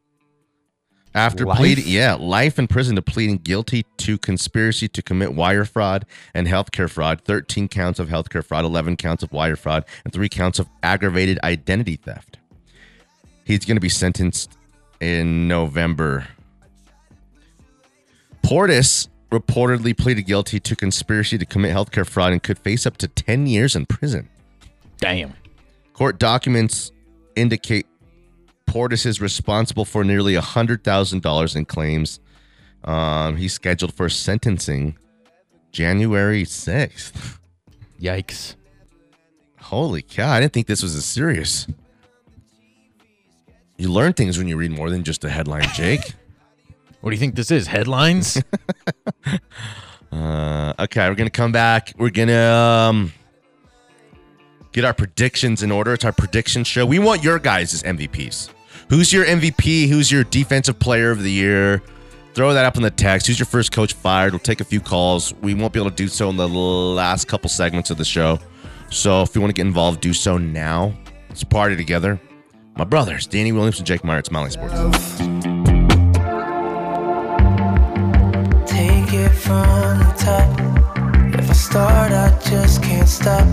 After 1.15 1.47
Life? 1.47 1.59
pleading, 1.59 1.85
yeah, 1.87 2.15
life 2.15 2.59
in 2.59 2.67
prison 2.67 2.97
to 2.97 3.03
pleading 3.03 3.39
guilty 3.39 3.85
to 3.99 4.19
conspiracy 4.19 4.89
to 4.89 5.03
commit 5.03 5.35
wire 5.35 5.65
fraud 5.65 6.05
and 6.35 6.47
healthcare 6.47 6.91
fraud, 6.91 7.23
13 7.23 7.69
counts 7.69 7.99
of 7.99 8.09
healthcare 8.09 8.45
fraud, 8.45 8.65
11 8.65 8.97
counts 8.97 9.23
of 9.23 9.33
wire 9.33 9.57
fraud, 9.57 9.85
and 10.05 10.13
three 10.13 10.29
counts 10.29 10.59
of 10.59 10.69
aggravated 10.83 11.39
identity 11.43 11.97
theft. 11.97 12.39
He's 13.45 13.65
going 13.65 13.77
to 13.77 13.81
be 13.81 13.89
sentenced 13.89 14.59
in 15.01 15.49
November. 15.49 16.29
Portis 18.49 19.09
reportedly 19.31 19.95
pleaded 19.95 20.23
guilty 20.23 20.59
to 20.59 20.75
conspiracy 20.75 21.37
to 21.37 21.45
commit 21.45 21.77
healthcare 21.77 22.07
fraud 22.07 22.33
and 22.33 22.43
could 22.43 22.59
face 22.59 22.87
up 22.87 22.97
to 22.97 23.07
10 23.07 23.47
years 23.47 23.77
in 23.77 23.85
prison. 23.85 24.27
Damn. 24.97 25.35
Court 25.93 26.19
documents 26.19 26.91
indicate 27.37 27.87
Portis 28.67 29.05
is 29.05 29.21
responsible 29.21 29.85
for 29.85 30.03
nearly 30.03 30.33
$100,000 30.33 31.57
in 31.57 31.65
claims. 31.67 32.21
Um, 32.85 33.37
he's 33.37 33.53
scheduled 33.53 33.93
for 33.93 34.09
sentencing 34.09 34.97
January 35.71 36.45
6th. 36.45 37.39
Yikes. 38.01 38.55
Holy 39.61 40.01
cow, 40.01 40.31
I 40.33 40.41
didn't 40.41 40.55
think 40.55 40.69
this 40.69 40.83
was 40.83 40.97
as 40.97 41.05
serious. 41.05 41.67
You 43.77 43.93
learn 43.93 44.15
things 44.15 44.39
when 44.39 44.49
you 44.49 44.57
read 44.57 44.71
more 44.71 44.89
than 44.89 45.05
just 45.05 45.23
a 45.23 45.29
headline, 45.29 45.69
Jake. 45.75 46.15
What 47.01 47.11
do 47.11 47.17
you 47.17 47.21
think 47.21 47.35
this 47.35 47.51
is? 47.51 47.67
Headlines? 47.67 48.43
Uh, 50.11 50.73
okay, 50.79 51.09
we're 51.09 51.15
gonna 51.15 51.31
come 51.31 51.53
back. 51.53 51.93
We're 51.99 52.11
gonna 52.11 52.51
um, 52.89 53.13
get 54.73 54.85
our 54.85 54.95
predictions 54.95 55.63
in 55.63 55.71
order. 55.71 55.93
It's 55.93 56.05
our 56.05 56.13
prediction 56.13 56.65
show. 56.65 56.87
We 56.87 56.99
want 56.99 57.23
your 57.23 57.39
guys' 57.39 57.75
as 57.75 57.83
MVPs. 57.83 58.51
Who's 58.89 59.13
your 59.13 59.27
MVP? 59.27 59.89
Who's 59.89 60.11
your 60.11 60.25
defensive 60.25 60.79
player 60.79 61.11
of 61.11 61.23
the 61.23 61.31
year? 61.31 61.83
Throw 62.35 62.55
that 62.55 62.65
up 62.65 62.77
in 62.77 62.83
the 62.83 62.91
text. 62.91 63.27
Who's 63.27 63.39
your 63.39 63.47
first 63.47 63.73
coach 63.73 63.93
fired? 63.93 64.33
We'll 64.33 64.39
take 64.39 64.61
a 64.61 64.65
few 64.65 64.81
calls. 64.81 65.35
We 65.43 65.55
won't 65.55 65.73
be 65.73 65.81
able 65.81 65.91
to 65.91 65.97
do 65.97 66.09
so 66.09 66.31
in 66.31 66.37
the 66.37 66.49
last 66.49 67.27
couple 67.29 67.51
segments 67.51 67.91
of 67.91 67.99
the 67.99 68.05
show. 68.05 68.39
So 68.91 69.23
if 69.23 69.35
you 69.35 69.41
want 69.41 69.55
to 69.55 69.61
get 69.61 69.67
involved, 69.67 70.01
do 70.01 70.15
so 70.15 70.39
now. 70.39 70.95
Let's 71.29 71.45
party 71.45 71.77
together. 71.77 72.19
My 72.77 72.85
brothers, 72.85 73.27
Danny 73.27 73.53
Williams 73.53 73.79
and 73.79 73.87
Jake 73.87 74.05
Meyer 74.05 74.19
at 74.19 74.31
Mile 74.31 74.45
High 74.45 74.51
Sports. 74.51 75.58
From 79.33 79.99
the 79.99 80.15
top. 80.19 80.49
If 81.39 81.51
I 81.51 81.53
start, 81.53 82.13
I 82.13 82.31
just 82.49 82.83
can't 82.83 83.09
stop. 83.09 83.47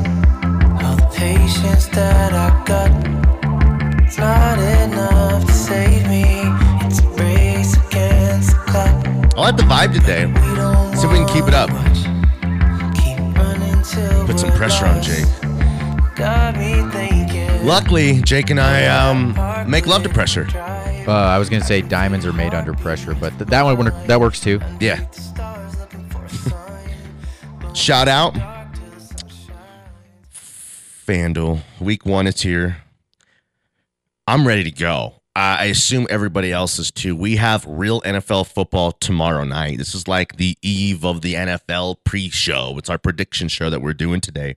All 0.84 0.96
the 0.96 1.08
patience 1.16 1.88
that 1.88 2.34
I 2.34 2.50
got, 2.66 2.92
it's 4.04 4.18
not 4.18 4.60
enough 4.60 5.46
to 5.46 5.54
save 5.54 6.08
me. 6.08 6.24
It's 6.86 7.00
a 7.00 7.08
race 7.22 7.74
against 7.88 8.52
the 8.52 8.64
clock. 8.68 9.36
I 9.38 9.42
like 9.42 9.58
the 9.58 9.64
vibe 9.64 9.94
today. 9.94 10.26
See 10.96 11.06
if 11.06 11.12
we 11.12 11.18
can 11.20 11.28
keep 11.28 11.48
it 11.48 11.54
up. 11.54 11.70
want 11.72 11.86
much. 11.90 12.96
Keep 13.04 13.20
running 13.38 13.82
till 13.84 14.26
Put 14.26 14.40
some 14.40 14.52
pressure 14.52 14.86
on. 14.86 15.02
Jake. 15.02 15.26
Got 16.16 16.56
me 16.58 16.82
thinking. 16.92 17.66
Luckily, 17.66 18.22
Jake 18.22 18.50
and 18.50 18.60
I 18.60 18.86
um, 18.86 19.34
make 19.70 19.86
love 19.88 20.04
to 20.04 20.10
pressure. 20.10 20.48
Uh, 21.08 21.12
I 21.12 21.38
was 21.38 21.50
gonna 21.50 21.64
say 21.64 21.82
diamonds 21.82 22.26
are 22.26 22.34
made 22.34 22.54
under 22.54 22.74
pressure, 22.74 23.14
but 23.14 23.30
th- 23.38 23.50
that 23.50 23.62
one 23.64 23.92
that 24.08 24.20
works 24.20 24.40
too. 24.40 24.60
Yeah. 24.80 25.06
Shout 27.86 28.08
out. 28.08 28.34
FanDuel. 30.34 31.62
Week 31.80 32.04
one 32.04 32.26
is 32.26 32.42
here. 32.42 32.78
I'm 34.26 34.48
ready 34.48 34.64
to 34.64 34.72
go. 34.72 35.22
I 35.36 35.66
assume 35.66 36.08
everybody 36.10 36.52
else 36.52 36.80
is 36.80 36.90
too. 36.90 37.16
We 37.16 37.36
have 37.36 37.64
real 37.68 38.02
NFL 38.02 38.48
football 38.48 38.92
tomorrow 38.94 39.44
night. 39.44 39.78
This 39.78 39.94
is 39.94 40.08
like 40.08 40.38
the 40.38 40.58
eve 40.64 41.06
of 41.06 41.22
the 41.22 41.36
NFL 41.36 41.98
pre-show. 42.04 42.76
It's 42.80 42.90
our 42.90 42.98
prediction 42.98 43.50
show 43.50 43.70
that 43.70 43.84
we're 43.84 43.94
doing 43.94 44.20
today. 44.20 44.56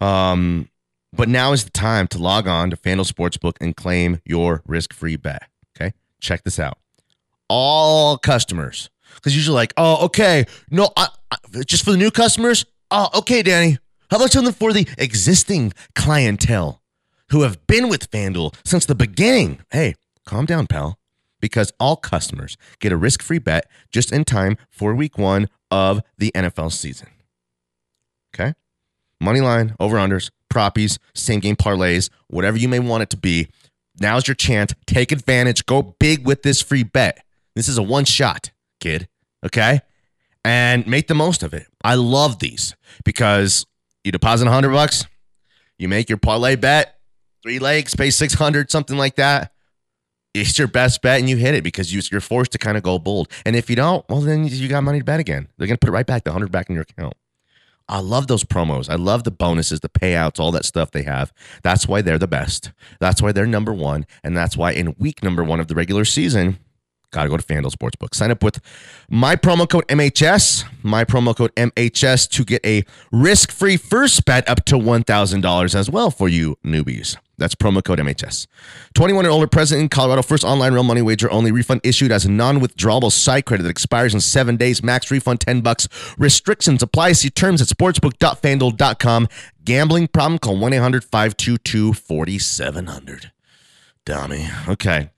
Um, 0.00 0.70
but 1.12 1.28
now 1.28 1.52
is 1.52 1.64
the 1.64 1.70
time 1.70 2.06
to 2.08 2.18
log 2.18 2.48
on 2.48 2.70
to 2.70 2.78
FanDuel 2.78 3.12
Sportsbook 3.12 3.56
and 3.60 3.76
claim 3.76 4.22
your 4.24 4.62
risk-free 4.66 5.16
bet. 5.16 5.50
Okay, 5.76 5.92
check 6.18 6.44
this 6.44 6.58
out. 6.58 6.78
All 7.46 8.16
customers, 8.16 8.88
because 9.24 9.34
usually 9.34 9.54
like, 9.54 9.72
oh, 9.78 10.04
okay, 10.04 10.44
no, 10.70 10.90
I, 10.98 11.08
I, 11.30 11.36
just 11.64 11.82
for 11.82 11.92
the 11.92 11.96
new 11.96 12.10
customers. 12.10 12.66
Oh, 12.90 13.08
okay, 13.14 13.42
Danny. 13.42 13.78
How 14.10 14.18
about 14.18 14.32
something 14.32 14.52
for 14.52 14.74
the 14.74 14.86
existing 14.98 15.72
clientele 15.94 16.82
who 17.30 17.40
have 17.40 17.66
been 17.66 17.88
with 17.88 18.10
FanDuel 18.10 18.54
since 18.66 18.84
the 18.84 18.94
beginning? 18.94 19.60
Hey, 19.70 19.94
calm 20.26 20.44
down, 20.44 20.66
pal. 20.66 20.98
Because 21.40 21.72
all 21.80 21.96
customers 21.96 22.58
get 22.80 22.92
a 22.92 22.98
risk 22.98 23.22
free 23.22 23.38
bet 23.38 23.66
just 23.90 24.12
in 24.12 24.24
time 24.24 24.58
for 24.68 24.94
week 24.94 25.16
one 25.16 25.48
of 25.70 26.02
the 26.18 26.30
NFL 26.34 26.72
season. 26.72 27.08
Okay? 28.34 28.52
Money 29.22 29.40
line, 29.40 29.74
over 29.80 29.96
unders, 29.96 30.30
proppies, 30.52 30.98
same 31.14 31.40
game 31.40 31.56
parlays, 31.56 32.10
whatever 32.28 32.58
you 32.58 32.68
may 32.68 32.78
want 32.78 33.02
it 33.02 33.10
to 33.10 33.16
be. 33.16 33.48
Now's 33.98 34.28
your 34.28 34.34
chance. 34.34 34.74
Take 34.86 35.12
advantage. 35.12 35.64
Go 35.64 35.96
big 35.98 36.26
with 36.26 36.42
this 36.42 36.60
free 36.60 36.82
bet. 36.82 37.24
This 37.54 37.68
is 37.68 37.78
a 37.78 37.82
one 37.82 38.04
shot, 38.04 38.50
kid. 38.80 39.08
Okay? 39.44 39.80
And 40.44 40.86
make 40.86 41.08
the 41.08 41.14
most 41.14 41.42
of 41.42 41.54
it. 41.54 41.66
I 41.82 41.94
love 41.94 42.38
these 42.38 42.74
because 43.04 43.66
you 44.02 44.12
deposit 44.12 44.44
100 44.44 44.70
bucks, 44.70 45.06
you 45.78 45.88
make 45.88 46.08
your 46.08 46.18
parlay 46.18 46.56
bet, 46.56 46.98
three 47.42 47.58
legs, 47.58 47.94
pay 47.94 48.10
600, 48.10 48.70
something 48.70 48.96
like 48.96 49.16
that. 49.16 49.52
It's 50.34 50.58
your 50.58 50.68
best 50.68 51.00
bet 51.00 51.20
and 51.20 51.30
you 51.30 51.36
hit 51.36 51.54
it 51.54 51.62
because 51.62 51.94
you, 51.94 52.02
you're 52.10 52.20
forced 52.20 52.52
to 52.52 52.58
kind 52.58 52.76
of 52.76 52.82
go 52.82 52.98
bold. 52.98 53.28
And 53.46 53.54
if 53.54 53.70
you 53.70 53.76
don't, 53.76 54.04
well, 54.08 54.20
then 54.20 54.44
you 54.44 54.68
got 54.68 54.82
money 54.82 54.98
to 54.98 55.04
bet 55.04 55.20
again. 55.20 55.48
They're 55.56 55.68
going 55.68 55.76
to 55.76 55.78
put 55.78 55.88
it 55.88 55.92
right 55.92 56.06
back, 56.06 56.24
the 56.24 56.30
100 56.30 56.50
back 56.50 56.68
in 56.68 56.74
your 56.74 56.82
account. 56.82 57.14
I 57.88 58.00
love 58.00 58.26
those 58.26 58.44
promos. 58.44 58.88
I 58.88 58.94
love 58.94 59.24
the 59.24 59.30
bonuses, 59.30 59.80
the 59.80 59.88
payouts, 59.88 60.40
all 60.40 60.50
that 60.52 60.64
stuff 60.64 60.90
they 60.90 61.02
have. 61.02 61.32
That's 61.62 61.86
why 61.86 62.00
they're 62.00 62.18
the 62.18 62.26
best. 62.26 62.72
That's 62.98 63.20
why 63.20 63.32
they're 63.32 63.46
number 63.46 63.72
one. 63.72 64.06
And 64.22 64.36
that's 64.36 64.56
why 64.56 64.72
in 64.72 64.94
week 64.98 65.22
number 65.22 65.44
one 65.44 65.60
of 65.60 65.68
the 65.68 65.74
regular 65.74 66.04
season, 66.04 66.58
got 67.14 67.24
to 67.24 67.30
go 67.30 67.36
to 67.36 67.42
FanDuel 67.42 67.72
Sportsbook. 67.72 68.14
Sign 68.14 68.30
up 68.30 68.42
with 68.42 68.60
my 69.08 69.36
promo 69.36 69.68
code 69.68 69.86
MHS, 69.88 70.64
my 70.82 71.04
promo 71.04 71.34
code 71.34 71.54
MHS 71.54 72.28
to 72.30 72.44
get 72.44 72.64
a 72.66 72.84
risk 73.12 73.50
free 73.50 73.76
first 73.76 74.24
bet 74.24 74.48
up 74.48 74.64
to 74.66 74.76
$1,000 74.76 75.74
as 75.74 75.90
well 75.90 76.10
for 76.10 76.28
you 76.28 76.56
newbies. 76.64 77.16
That's 77.36 77.54
promo 77.54 77.82
code 77.82 77.98
MHS. 77.98 78.46
21 78.94 79.24
and 79.24 79.32
older, 79.32 79.48
present 79.48 79.80
in 79.80 79.88
Colorado. 79.88 80.22
First 80.22 80.44
online 80.44 80.72
real 80.72 80.84
money 80.84 81.02
wager 81.02 81.28
only. 81.30 81.50
Refund 81.50 81.80
issued 81.82 82.12
as 82.12 82.24
a 82.24 82.30
non-withdrawable 82.30 83.10
site 83.10 83.44
credit 83.44 83.64
that 83.64 83.70
expires 83.70 84.14
in 84.14 84.20
seven 84.20 84.56
days. 84.56 84.84
Max 84.84 85.10
refund 85.10 85.40
10 85.40 85.60
bucks. 85.60 85.88
Restrictions 86.16 86.82
apply. 86.82 87.12
See 87.12 87.30
terms 87.30 87.60
at 87.60 87.68
sportsbook.fanduel.com. 87.68 89.28
Gambling 89.64 90.08
problem? 90.08 90.38
Call 90.38 90.56
1-800-522-4700. 90.58 93.30
Dummy. 94.04 94.48
Okay. 94.68 95.10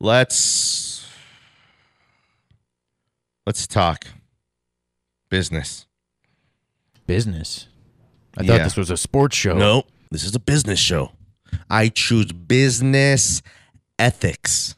Let's 0.00 1.06
let's 3.46 3.66
talk 3.66 4.06
business. 5.28 5.86
Business. 7.06 7.66
I 8.36 8.44
thought 8.46 8.58
Yeah. 8.58 8.64
this 8.64 8.76
was 8.76 8.90
a 8.90 8.96
sports 8.96 9.36
show. 9.36 9.54
No, 9.54 9.84
this 10.10 10.22
is 10.24 10.34
a 10.34 10.38
business 10.40 10.78
show. 10.78 11.12
I 11.68 11.88
choose 11.88 12.26
business 12.32 13.42
ethics. 13.98 14.76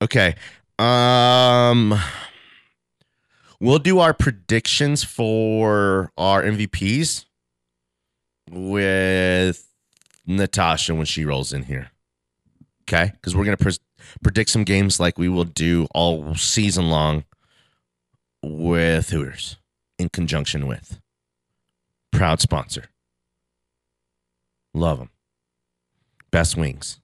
Okay. 0.00 0.36
Um 0.78 1.98
we'll 3.60 3.78
do 3.78 3.98
our 3.98 4.14
predictions 4.14 5.04
for 5.04 6.10
our 6.16 6.42
MVPs 6.42 7.26
with 8.50 9.68
Natasha 10.26 10.94
when 10.94 11.04
she 11.06 11.24
rolls 11.26 11.52
in 11.52 11.64
here. 11.64 11.90
Okay? 12.92 13.12
Cuz 13.22 13.34
we're 13.34 13.44
going 13.44 13.56
to 13.56 13.62
pre- 13.62 13.76
predict 14.22 14.50
some 14.50 14.64
games 14.64 15.00
like 15.00 15.18
we 15.18 15.28
will 15.28 15.44
do 15.44 15.86
all 15.94 16.34
season 16.34 16.90
long 16.90 17.24
with 18.42 19.10
Hooters 19.10 19.56
in 19.98 20.08
conjunction 20.08 20.66
with 20.66 21.00
proud 22.10 22.40
sponsor 22.40 22.90
Love 24.74 24.98
them. 24.98 25.10
Best 26.30 26.56
wings. 26.56 26.98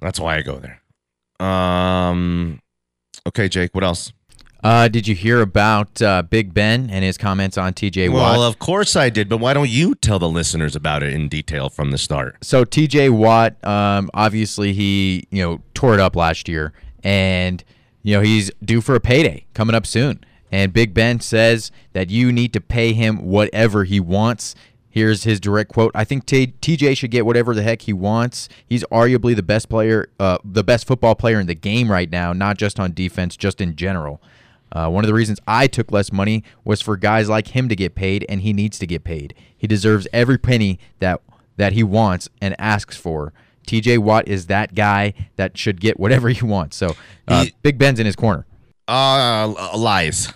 That's 0.00 0.18
why 0.18 0.36
I 0.36 0.42
go 0.42 0.58
there. 0.58 0.80
Um. 1.46 2.60
Okay, 3.26 3.48
Jake. 3.48 3.74
What 3.74 3.84
else? 3.84 4.12
Uh, 4.62 4.88
did 4.88 5.08
you 5.08 5.14
hear 5.14 5.40
about 5.40 6.02
uh, 6.02 6.22
Big 6.22 6.52
Ben 6.52 6.90
and 6.90 7.02
his 7.02 7.16
comments 7.16 7.56
on 7.56 7.72
TJ 7.72 8.12
Watt? 8.12 8.32
Well, 8.36 8.42
of 8.42 8.58
course 8.58 8.94
I 8.94 9.08
did, 9.08 9.28
but 9.28 9.38
why 9.38 9.54
don't 9.54 9.70
you 9.70 9.94
tell 9.94 10.18
the 10.18 10.28
listeners 10.28 10.76
about 10.76 11.02
it 11.02 11.12
in 11.14 11.28
detail 11.28 11.70
from 11.70 11.90
the 11.90 11.98
start? 11.98 12.36
so 12.42 12.64
TJ 12.64 13.10
Watt, 13.10 13.62
um, 13.64 14.10
obviously 14.12 14.72
he 14.72 15.26
you 15.30 15.42
know 15.42 15.62
tore 15.74 15.94
it 15.94 16.00
up 16.00 16.14
last 16.14 16.48
year, 16.48 16.72
and 17.02 17.64
you 18.02 18.14
know 18.14 18.20
he's 18.20 18.50
due 18.62 18.80
for 18.80 18.94
a 18.94 19.00
payday 19.00 19.46
coming 19.54 19.74
up 19.74 19.86
soon. 19.86 20.24
And 20.52 20.72
Big 20.72 20.92
Ben 20.92 21.20
says 21.20 21.70
that 21.92 22.10
you 22.10 22.32
need 22.32 22.52
to 22.52 22.60
pay 22.60 22.92
him 22.92 23.24
whatever 23.24 23.84
he 23.84 24.00
wants. 24.00 24.56
Here's 24.90 25.22
his 25.22 25.40
direct 25.40 25.72
quote: 25.72 25.92
"I 25.94 26.04
think 26.04 26.26
T- 26.26 26.54
TJ 26.60 26.98
should 26.98 27.12
get 27.12 27.24
whatever 27.24 27.54
the 27.54 27.62
heck 27.62 27.82
he 27.82 27.94
wants. 27.94 28.50
He's 28.66 28.84
arguably 28.92 29.34
the 29.34 29.42
best 29.42 29.70
player, 29.70 30.10
uh, 30.18 30.36
the 30.44 30.64
best 30.64 30.86
football 30.86 31.14
player 31.14 31.40
in 31.40 31.46
the 31.46 31.54
game 31.54 31.90
right 31.90 32.10
now, 32.10 32.34
not 32.34 32.58
just 32.58 32.78
on 32.78 32.92
defense, 32.92 33.38
just 33.38 33.62
in 33.62 33.74
general." 33.74 34.20
Uh, 34.72 34.88
one 34.88 35.04
of 35.04 35.08
the 35.08 35.14
reasons 35.14 35.40
I 35.46 35.66
took 35.66 35.90
less 35.90 36.12
money 36.12 36.44
was 36.64 36.80
for 36.80 36.96
guys 36.96 37.28
like 37.28 37.48
him 37.48 37.68
to 37.68 37.76
get 37.76 37.94
paid, 37.94 38.24
and 38.28 38.40
he 38.42 38.52
needs 38.52 38.78
to 38.78 38.86
get 38.86 39.02
paid. 39.04 39.34
He 39.56 39.66
deserves 39.66 40.06
every 40.12 40.38
penny 40.38 40.78
that 41.00 41.20
that 41.56 41.72
he 41.74 41.82
wants 41.82 42.28
and 42.40 42.54
asks 42.58 42.96
for. 42.96 43.32
TJ 43.66 43.98
Watt 43.98 44.26
is 44.26 44.46
that 44.46 44.74
guy 44.74 45.12
that 45.36 45.58
should 45.58 45.80
get 45.80 46.00
whatever 46.00 46.28
he 46.30 46.44
wants. 46.44 46.76
So 46.76 46.96
uh, 47.28 47.44
He- 47.44 47.54
Big 47.62 47.78
Ben's 47.78 48.00
in 48.00 48.06
his 48.06 48.16
corner. 48.16 48.46
Uh, 48.88 49.70
lies. 49.76 50.32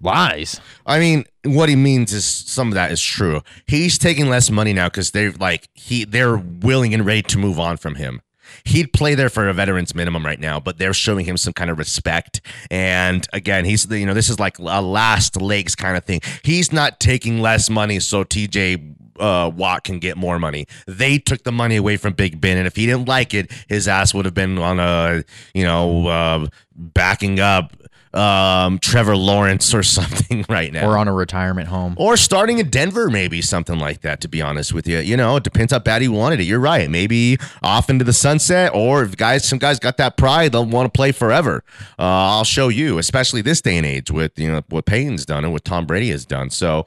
Lies. 0.00 0.60
I 0.86 0.98
mean, 1.00 1.24
what 1.44 1.68
he 1.68 1.74
means 1.76 2.12
is 2.12 2.24
some 2.24 2.68
of 2.68 2.74
that 2.74 2.92
is 2.92 3.02
true. 3.02 3.42
He's 3.66 3.98
taking 3.98 4.28
less 4.28 4.50
money 4.50 4.72
now 4.72 4.86
because 4.86 5.10
they're 5.10 5.32
like 5.32 5.68
he 5.74 6.04
they're 6.04 6.36
willing 6.36 6.94
and 6.94 7.04
ready 7.04 7.22
to 7.22 7.38
move 7.38 7.58
on 7.58 7.76
from 7.76 7.96
him. 7.96 8.20
He'd 8.64 8.92
play 8.92 9.14
there 9.14 9.28
for 9.28 9.48
a 9.48 9.52
veterans 9.52 9.94
minimum 9.94 10.24
right 10.24 10.40
now, 10.40 10.60
but 10.60 10.78
they're 10.78 10.94
showing 10.94 11.24
him 11.24 11.36
some 11.36 11.52
kind 11.52 11.70
of 11.70 11.78
respect. 11.78 12.40
And 12.70 13.26
again, 13.32 13.64
he's 13.64 13.90
you 13.90 14.06
know 14.06 14.14
this 14.14 14.28
is 14.28 14.38
like 14.38 14.58
a 14.58 14.80
last 14.80 15.40
legs 15.40 15.74
kind 15.74 15.96
of 15.96 16.04
thing. 16.04 16.20
He's 16.42 16.72
not 16.72 17.00
taking 17.00 17.40
less 17.40 17.70
money 17.70 18.00
so 18.00 18.24
TJ 18.24 18.94
uh, 19.18 19.50
Watt 19.54 19.84
can 19.84 19.98
get 19.98 20.16
more 20.16 20.38
money. 20.38 20.66
They 20.86 21.18
took 21.18 21.44
the 21.44 21.52
money 21.52 21.76
away 21.76 21.96
from 21.96 22.12
Big 22.12 22.40
Ben, 22.40 22.56
and 22.56 22.66
if 22.66 22.76
he 22.76 22.86
didn't 22.86 23.08
like 23.08 23.34
it, 23.34 23.50
his 23.68 23.88
ass 23.88 24.14
would 24.14 24.24
have 24.24 24.34
been 24.34 24.58
on 24.58 24.78
a 24.78 25.24
you 25.54 25.64
know 25.64 26.06
uh, 26.06 26.46
backing 26.74 27.40
up 27.40 27.74
um, 28.18 28.78
Trevor 28.78 29.16
Lawrence 29.16 29.72
or 29.74 29.82
something 29.98 30.44
right 30.48 30.72
now 30.72 30.88
Or 30.88 30.98
on 30.98 31.08
a 31.08 31.12
retirement 31.12 31.68
home. 31.68 31.94
or 31.98 32.16
starting 32.16 32.58
in 32.58 32.68
Denver, 32.70 33.08
maybe 33.10 33.40
something 33.42 33.78
like 33.78 34.00
that. 34.00 34.20
To 34.22 34.28
be 34.28 34.42
honest 34.42 34.72
with 34.72 34.88
you, 34.88 34.98
you 34.98 35.16
know, 35.16 35.36
it 35.36 35.44
depends 35.44 35.72
how 35.72 35.78
bad 35.78 36.02
he 36.02 36.08
wanted 36.08 36.40
it. 36.40 36.44
You're 36.44 36.58
right. 36.60 36.90
Maybe 36.90 37.38
off 37.62 37.88
into 37.90 38.04
the 38.04 38.12
sunset, 38.12 38.72
or 38.74 39.02
if 39.04 39.16
guys, 39.16 39.46
some 39.46 39.58
guys 39.58 39.78
got 39.78 39.96
that 39.98 40.16
pride, 40.16 40.52
they'll 40.52 40.64
want 40.66 40.92
to 40.92 40.96
play 40.96 41.12
forever. 41.12 41.62
Uh, 41.98 42.02
I'll 42.02 42.44
show 42.44 42.68
you, 42.68 42.98
especially 42.98 43.42
this 43.42 43.60
day 43.60 43.76
and 43.76 43.86
age 43.86 44.10
with 44.10 44.38
you 44.38 44.50
know 44.52 44.62
what 44.68 44.84
Peyton's 44.86 45.24
done 45.24 45.44
and 45.44 45.52
what 45.52 45.64
Tom 45.64 45.86
Brady 45.86 46.10
has 46.10 46.26
done. 46.26 46.50
So. 46.50 46.86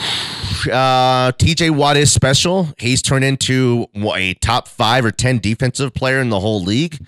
Uh, 0.00 1.32
TJ 1.32 1.70
Watt 1.70 1.96
is 1.96 2.12
special. 2.12 2.68
He's 2.78 3.00
turned 3.00 3.24
into 3.24 3.86
a 3.94 4.34
top 4.34 4.68
five 4.68 5.04
or 5.04 5.10
10 5.10 5.38
defensive 5.38 5.94
player 5.94 6.20
in 6.20 6.30
the 6.30 6.40
whole 6.40 6.62
league. 6.62 6.98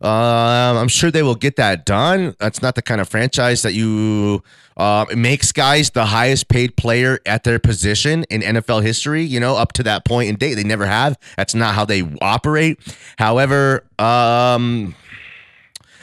Um, 0.00 0.76
I'm 0.78 0.88
sure 0.88 1.10
they 1.10 1.22
will 1.22 1.34
get 1.34 1.56
that 1.56 1.84
done. 1.84 2.34
That's 2.38 2.62
not 2.62 2.74
the 2.74 2.82
kind 2.82 3.00
of 3.00 3.08
franchise 3.08 3.62
that 3.62 3.74
you 3.74 4.42
uh, 4.76 5.04
makes 5.14 5.52
guys 5.52 5.90
the 5.90 6.06
highest 6.06 6.48
paid 6.48 6.76
player 6.76 7.18
at 7.26 7.44
their 7.44 7.58
position 7.58 8.24
in 8.30 8.40
NFL 8.40 8.82
history. 8.82 9.22
You 9.22 9.40
know, 9.40 9.56
up 9.56 9.72
to 9.74 9.82
that 9.82 10.06
point 10.06 10.30
in 10.30 10.36
date, 10.36 10.54
they 10.54 10.64
never 10.64 10.86
have. 10.86 11.18
That's 11.36 11.54
not 11.54 11.74
how 11.74 11.84
they 11.84 12.02
operate. 12.22 12.78
However, 13.18 13.84
um, 13.98 14.94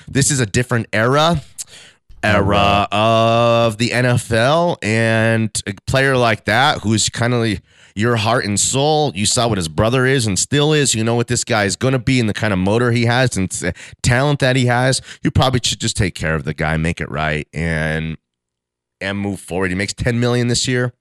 this 0.08 0.30
is 0.30 0.40
a 0.40 0.46
different 0.46 0.88
era 0.94 1.42
era 2.24 2.88
of 2.92 3.78
the 3.78 3.90
NFL 3.90 4.78
and 4.82 5.50
a 5.66 5.74
player 5.86 6.18
like 6.18 6.46
that 6.46 6.80
who's 6.80 7.10
kind 7.10 7.34
of 7.34 7.42
like 7.42 7.62
your 7.96 8.16
heart 8.16 8.46
and 8.46 8.60
soul. 8.60 9.12
You 9.16 9.26
saw 9.26 9.48
what 9.48 9.58
his 9.58 9.68
brother 9.68 10.06
is 10.06 10.28
and 10.28 10.38
still 10.38 10.74
is. 10.74 10.94
You 10.94 11.04
know 11.04 11.16
what 11.16 11.28
this 11.28 11.44
guy 11.44 11.66
is 11.66 11.76
going 11.76 11.94
to 11.94 12.00
be 12.00 12.20
and 12.20 12.30
the 12.30 12.34
kind 12.34 12.54
of 12.54 12.60
motor 12.60 12.92
he 12.92 13.06
has 13.06 13.36
and 13.38 13.50
talent 14.04 14.40
that 14.40 14.56
he 14.56 14.68
has. 14.68 15.02
You 15.24 15.32
probably 15.32 15.62
should 15.64 15.80
just 15.80 15.98
take 15.98 16.16
care 16.16 16.36
of 16.36 16.44
the 16.44 16.54
guy, 16.54 16.78
make 16.78 17.02
it 17.02 17.10
right, 17.10 17.48
and 17.54 18.18
and 19.02 19.18
move 19.18 19.40
forward. 19.40 19.70
He 19.70 19.76
makes 19.76 19.94
10 19.94 20.20
million 20.20 20.48
this 20.48 20.68
year. 20.68 20.94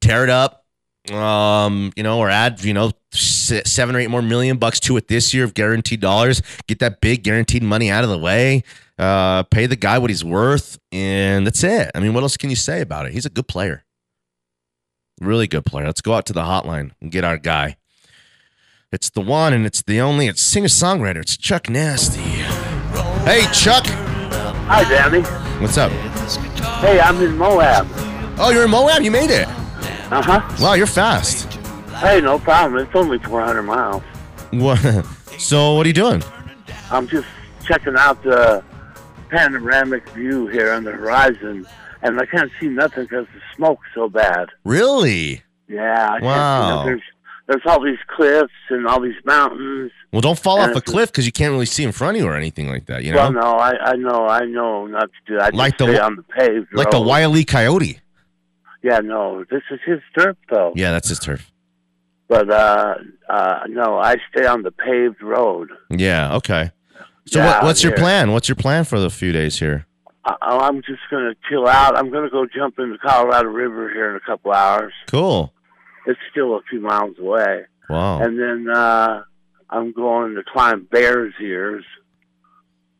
Tear 0.00 0.24
it 0.24 0.30
up. 0.30 0.64
Um, 1.12 1.92
you 1.96 2.02
know, 2.02 2.18
or 2.18 2.30
add, 2.30 2.64
you 2.64 2.72
know, 2.72 2.92
seven 3.12 3.94
or 3.94 3.98
eight 3.98 4.08
more 4.08 4.22
million 4.22 4.56
bucks 4.56 4.80
to 4.80 4.96
it 4.96 5.08
this 5.08 5.34
year 5.34 5.44
of 5.44 5.52
guaranteed 5.52 6.00
dollars. 6.00 6.42
Get 6.66 6.78
that 6.78 7.00
big 7.00 7.22
guaranteed 7.22 7.62
money 7.62 7.90
out 7.90 8.04
of 8.04 8.10
the 8.10 8.18
way. 8.18 8.64
Uh, 8.98 9.42
pay 9.44 9.66
the 9.66 9.76
guy 9.76 9.98
what 9.98 10.10
he's 10.10 10.24
worth, 10.24 10.78
and 10.92 11.46
that's 11.46 11.64
it. 11.64 11.90
I 11.94 12.00
mean, 12.00 12.14
what 12.14 12.22
else 12.22 12.36
can 12.36 12.50
you 12.50 12.56
say 12.56 12.80
about 12.80 13.06
it? 13.06 13.12
He's 13.12 13.26
a 13.26 13.30
good 13.30 13.48
player. 13.48 13.84
Really 15.20 15.46
good 15.46 15.64
player. 15.64 15.86
Let's 15.86 16.00
go 16.00 16.14
out 16.14 16.26
to 16.26 16.32
the 16.32 16.42
hotline 16.42 16.92
and 17.00 17.10
get 17.10 17.24
our 17.24 17.38
guy. 17.38 17.76
It's 18.92 19.10
the 19.10 19.20
one 19.20 19.52
and 19.52 19.66
it's 19.66 19.82
the 19.82 20.00
only. 20.00 20.28
It's 20.28 20.40
singer 20.40 20.68
songwriter. 20.68 21.16
It's 21.16 21.36
Chuck 21.36 21.68
Nasty. 21.68 22.20
Hey, 22.20 23.42
Chuck. 23.52 23.84
Hi, 23.86 24.84
Danny. 24.88 25.22
What's 25.60 25.76
up? 25.78 25.90
Hey, 26.80 27.00
I'm 27.00 27.20
in 27.20 27.36
Moab. 27.36 27.88
Oh, 28.38 28.50
you're 28.52 28.64
in 28.64 28.70
Moab. 28.70 29.02
You 29.02 29.10
made 29.10 29.30
it. 29.30 29.48
Uh 29.48 30.22
huh. 30.22 30.56
Wow, 30.60 30.74
you're 30.74 30.86
fast. 30.86 31.52
Hey, 31.94 32.20
no 32.20 32.38
problem. 32.38 32.84
It's 32.84 32.94
only 32.94 33.18
400 33.18 33.62
miles. 33.62 34.02
What? 34.52 34.80
So, 35.36 35.74
what 35.74 35.84
are 35.84 35.88
you 35.88 35.92
doing? 35.94 36.22
I'm 36.92 37.08
just 37.08 37.26
checking 37.66 37.96
out 37.96 38.22
the 38.22 38.62
panoramic 39.24 40.08
view 40.10 40.46
here 40.48 40.72
on 40.72 40.84
the 40.84 40.92
horizon, 40.92 41.66
and 42.02 42.20
I 42.20 42.26
can't 42.26 42.50
see 42.60 42.68
nothing 42.68 43.04
because 43.04 43.26
the 43.34 43.40
smoke's 43.56 43.86
so 43.94 44.08
bad. 44.08 44.48
Really? 44.64 45.42
Yeah. 45.68 46.08
I 46.10 46.18
Wow. 46.22 46.84
There's, 46.84 47.02
there's 47.46 47.62
all 47.66 47.82
these 47.82 47.98
cliffs 48.16 48.52
and 48.70 48.86
all 48.86 49.00
these 49.00 49.14
mountains. 49.24 49.90
Well, 50.12 50.20
don't 50.20 50.38
fall 50.38 50.60
off 50.60 50.74
a 50.76 50.80
cliff 50.80 51.10
because 51.10 51.26
you 51.26 51.32
can't 51.32 51.52
really 51.52 51.66
see 51.66 51.82
in 51.84 51.92
front 51.92 52.16
of 52.16 52.22
you 52.22 52.28
or 52.28 52.36
anything 52.36 52.68
like 52.68 52.86
that. 52.86 53.02
You 53.04 53.12
know, 53.12 53.18
Well, 53.18 53.32
no, 53.32 53.40
I, 53.58 53.72
I 53.90 53.96
know, 53.96 54.26
I 54.28 54.44
know 54.46 54.86
not 54.86 55.10
to 55.10 55.18
do 55.26 55.34
that. 55.38 55.44
I 55.44 55.50
just 55.50 55.56
Like 55.58 55.78
the 55.78 55.86
stay 55.86 55.98
on 55.98 56.16
the 56.16 56.22
paved 56.22 56.68
like 56.72 56.90
the 56.90 56.96
road. 56.98 57.06
wily 57.06 57.44
coyote. 57.44 58.00
Yeah, 58.82 59.00
no, 59.00 59.44
this 59.50 59.62
is 59.70 59.80
his 59.86 60.00
turf, 60.16 60.36
though. 60.50 60.72
Yeah, 60.76 60.92
that's 60.92 61.08
his 61.08 61.18
turf. 61.18 61.50
But 62.28 62.50
uh, 62.50 62.94
uh, 63.28 63.60
no, 63.68 63.98
I 63.98 64.16
stay 64.34 64.46
on 64.46 64.62
the 64.62 64.70
paved 64.70 65.22
road. 65.22 65.70
Yeah. 65.90 66.36
Okay. 66.36 66.70
So, 67.26 67.38
Yeah, 67.40 67.46
what, 67.56 67.64
what's 67.64 67.82
your 67.82 67.92
here. 67.92 67.98
plan? 67.98 68.32
What's 68.32 68.48
your 68.48 68.56
plan 68.56 68.84
for 68.84 68.98
the 69.00 69.10
few 69.10 69.32
days 69.32 69.58
here? 69.58 69.86
I, 70.24 70.34
I'm 70.42 70.82
just 70.82 71.00
gonna 71.10 71.34
chill 71.48 71.66
out. 71.66 71.96
I'm 71.98 72.10
gonna 72.10 72.30
go 72.30 72.46
jump 72.46 72.78
in 72.78 72.90
the 72.92 72.98
Colorado 72.98 73.48
River 73.48 73.90
here 73.90 74.10
in 74.10 74.16
a 74.16 74.20
couple 74.20 74.52
hours. 74.52 74.92
Cool. 75.10 75.52
It's 76.06 76.20
still 76.30 76.54
a 76.54 76.60
few 76.68 76.80
miles 76.80 77.18
away, 77.18 77.64
Wow. 77.88 78.20
and 78.20 78.38
then 78.38 78.68
uh, 78.74 79.22
I'm 79.70 79.92
going 79.92 80.34
to 80.34 80.42
climb 80.44 80.86
Bears 80.90 81.34
Ears. 81.40 81.84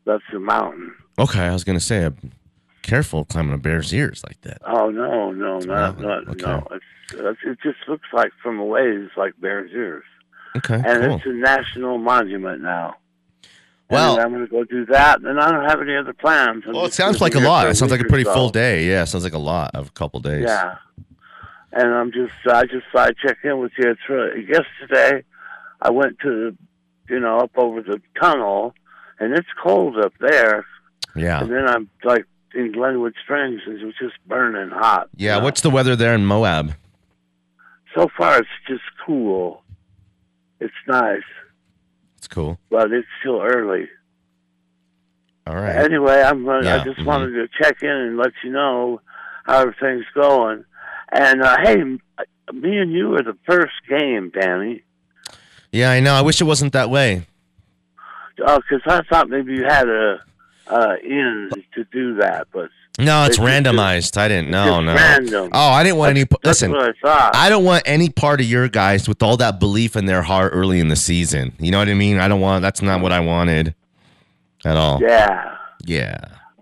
That's 0.06 0.22
the 0.32 0.40
mountain. 0.40 0.94
Okay, 1.18 1.40
I 1.40 1.52
was 1.52 1.64
gonna 1.64 1.80
say, 1.80 2.04
uh, 2.04 2.10
careful 2.82 3.24
climbing 3.24 3.54
a 3.54 3.58
bear's 3.58 3.92
ears 3.94 4.22
like 4.26 4.40
that. 4.42 4.58
Oh 4.66 4.90
no, 4.90 5.30
no, 5.32 5.58
not, 5.60 5.98
not 6.00 6.28
okay. 6.28 6.42
no. 6.46 6.66
It's 6.72 7.38
it 7.44 7.58
just 7.62 7.78
looks 7.88 8.08
like 8.12 8.32
from 8.42 8.58
a 8.58 8.64
ways 8.64 9.08
like 9.16 9.32
Bears 9.40 9.70
Ears, 9.72 10.04
Okay, 10.56 10.74
and 10.74 11.02
cool. 11.04 11.16
it's 11.16 11.26
a 11.26 11.32
national 11.32 11.98
monument 11.98 12.62
now. 12.62 12.96
Well- 13.90 14.18
I'm 14.18 14.30
going 14.32 14.44
to 14.44 14.50
go 14.50 14.64
do 14.64 14.86
that, 14.86 15.20
and 15.22 15.38
I 15.40 15.50
don't 15.50 15.68
have 15.68 15.80
any 15.80 15.94
other 15.96 16.12
plans. 16.14 16.64
I'm 16.66 16.72
Well, 16.74 16.86
it 16.86 16.94
sounds 16.94 17.20
like 17.20 17.34
a 17.34 17.40
lot. 17.40 17.68
It 17.68 17.74
sounds 17.76 17.90
like 17.92 18.00
a 18.00 18.04
pretty 18.04 18.24
full 18.24 18.48
day. 18.48 18.88
Yeah, 18.88 19.02
it 19.02 19.06
sounds 19.06 19.24
like 19.24 19.34
a 19.34 19.38
lot 19.38 19.72
of 19.74 19.88
a 19.88 19.92
couple 19.92 20.20
days. 20.20 20.44
Yeah. 20.46 20.76
And 21.72 21.92
I'm 21.92 22.12
just, 22.12 22.32
I 22.48 22.64
just 22.64 22.86
I'd 22.94 23.16
check 23.18 23.38
in 23.44 23.58
with 23.58 23.72
you. 23.78 23.90
It's 23.90 24.00
really, 24.08 24.46
yesterday, 24.48 25.24
I 25.82 25.90
went 25.90 26.18
to, 26.20 26.56
you 27.10 27.20
know, 27.20 27.38
up 27.38 27.50
over 27.56 27.82
the 27.82 28.00
tunnel, 28.20 28.74
and 29.18 29.32
it's 29.36 29.48
cold 29.62 29.98
up 29.98 30.12
there. 30.20 30.64
Yeah. 31.16 31.40
And 31.42 31.50
then 31.50 31.68
I'm 31.68 31.90
like 32.04 32.24
in 32.54 32.72
Glenwood 32.72 33.14
Springs, 33.24 33.60
and 33.66 33.78
it 33.80 33.84
was 33.84 33.94
just 34.00 34.14
burning 34.26 34.70
hot. 34.70 35.08
you 35.16 35.26
Yeah. 35.26 35.38
know. 35.38 35.44
What's 35.44 35.60
the 35.60 35.70
weather 35.70 35.94
there 35.96 36.14
in 36.14 36.24
Moab? 36.24 36.74
So 37.96 38.08
far, 38.16 38.38
it's 38.38 38.48
just 38.68 38.82
cool. 39.04 39.62
It's 40.60 40.72
nice, 40.88 41.22
It's 42.24 42.32
cool. 42.32 42.58
but 42.70 42.90
it's 42.90 43.06
still 43.20 43.42
early. 43.42 43.86
All 45.46 45.54
right. 45.56 45.76
Anyway, 45.76 46.22
I'm. 46.22 46.42
Gonna, 46.46 46.64
Yeah, 46.64 46.76
I 46.80 46.84
just 46.84 47.00
mhm. 47.00 47.04
wanted 47.04 47.32
to 47.32 47.48
check 47.62 47.82
in 47.82 47.90
and 47.90 48.16
let 48.16 48.32
you 48.42 48.50
know 48.50 49.02
how 49.44 49.60
everything's 49.60 50.06
going. 50.14 50.64
And 51.12 51.42
uh, 51.42 51.58
hey, 51.62 51.76
me 51.82 52.78
and 52.78 52.90
you 52.90 53.14
are 53.16 53.22
the 53.22 53.36
first 53.46 53.74
game, 53.86 54.30
Danny. 54.30 54.82
Yeah, 55.70 55.90
I 55.90 56.00
know. 56.00 56.14
I 56.14 56.22
wish 56.22 56.40
it 56.40 56.44
wasn't 56.44 56.72
that 56.72 56.88
way. 56.88 57.26
Oh, 58.40 58.58
because 58.58 58.80
I 58.86 59.02
thought 59.02 59.28
maybe 59.28 59.52
you 59.52 59.64
had 59.64 59.86
a 59.86 60.18
uh, 60.66 60.94
in 61.04 61.50
to 61.74 61.84
do 61.92 62.14
that, 62.16 62.46
but 62.50 62.70
No, 62.98 63.22
it's 63.24 63.30
It's 63.30 63.38
just- 63.38 63.48
randomized. 63.48 64.16
I 64.16 64.28
didn't. 64.28 64.50
No, 64.50 64.64
just 64.66 64.82
no. 64.84 64.94
random. 64.94 65.48
Oh, 65.52 65.68
I 65.70 65.82
didn't 65.82 65.98
want 65.98 66.10
any. 66.10 66.24
that's 66.24 66.44
Listen, 66.62 66.70
what 66.72 66.94
I. 67.04 67.30
I 67.34 67.48
don't 67.48 67.64
want 67.64 67.82
any 67.86 68.08
part 68.08 68.40
of 68.40 68.46
your 68.46 68.68
guys 68.68 69.08
with 69.08 69.22
all 69.22 69.36
that 69.38 69.58
belief 69.58 69.96
in 69.96 70.06
their 70.06 70.22
heart 70.22 70.52
early 70.54 70.78
in 70.78 70.88
the 70.88 70.96
season. 70.96 71.52
You 71.58 71.72
know 71.72 71.78
what 71.78 71.88
I 71.88 71.94
mean? 71.94 72.18
I 72.20 72.28
don't 72.28 72.40
want. 72.40 72.62
That's 72.62 72.82
not 72.82 73.00
what 73.00 73.10
I 73.10 73.18
wanted 73.20 73.74
at 74.64 74.76
all. 74.76 75.00
yeah, 75.02 75.56
Yeah. 75.84 76.18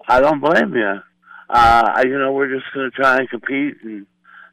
I 0.09 0.21
don't 0.21 0.41
blame 0.41 0.75
you. 0.75 1.01
Uh, 1.51 1.93
I- 1.97 2.05
you 2.07 2.19
know, 2.19 2.33
we're 2.33 2.49
just 2.49 2.65
going 2.73 2.91
to 2.91 2.97
try 2.97 3.19
and 3.19 3.29
compete 3.29 3.75
and 3.83 4.07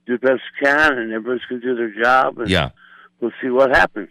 do 0.06 0.18
the 0.18 0.28
best 0.28 0.42
we 0.62 0.66
can, 0.68 0.98
and 0.98 1.14
everybody's 1.14 1.46
going 1.50 1.62
to 1.62 1.68
do 1.68 1.76
their 1.76 2.04
job, 2.04 2.40
and 2.40 2.50
Yeah. 2.50 2.70
we'll 3.22 3.32
see 3.42 3.50
what 3.50 3.70
happens. 3.76 4.10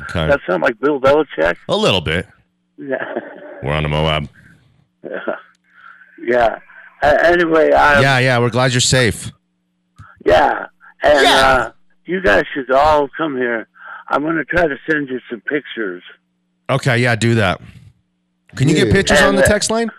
Okay. 0.00 0.26
That 0.26 0.40
sound 0.46 0.62
like 0.62 0.80
Bill 0.80 0.98
Belichick? 1.00 1.56
a 1.68 1.76
little 1.76 2.00
bit. 2.00 2.26
Yeah, 2.78 3.04
We're 3.62 3.72
on 3.74 3.82
the 3.82 3.88
Moab. 3.90 4.28
yeah. 5.04 5.18
Uh, 6.28 7.16
anyway, 7.24 7.72
I, 7.72 8.00
Yeah, 8.00 8.18
yeah. 8.18 8.38
We're 8.38 8.50
glad 8.50 8.72
you're 8.72 8.80
safe. 8.80 9.30
Yeah. 10.24 10.66
And 11.02 11.22
Yeah. 11.22 11.36
Uh, 11.46 11.72
you 12.04 12.20
guys 12.20 12.44
should 12.52 12.70
all 12.70 13.08
come 13.16 13.36
here. 13.36 13.68
I'm 14.08 14.22
going 14.22 14.36
to 14.36 14.44
try 14.44 14.66
to 14.66 14.76
send 14.90 15.08
you 15.08 15.20
some 15.30 15.40
pictures. 15.42 16.02
Okay, 16.68 16.98
yeah, 16.98 17.14
do 17.14 17.36
that. 17.36 17.60
Can 18.56 18.68
you 18.68 18.74
get 18.74 18.88
Yeah. 18.88 18.92
pictures 18.92 19.20
on 19.22 19.36
the 19.36 19.44
uh, 19.44 19.46
text 19.46 19.70
line? 19.70 19.90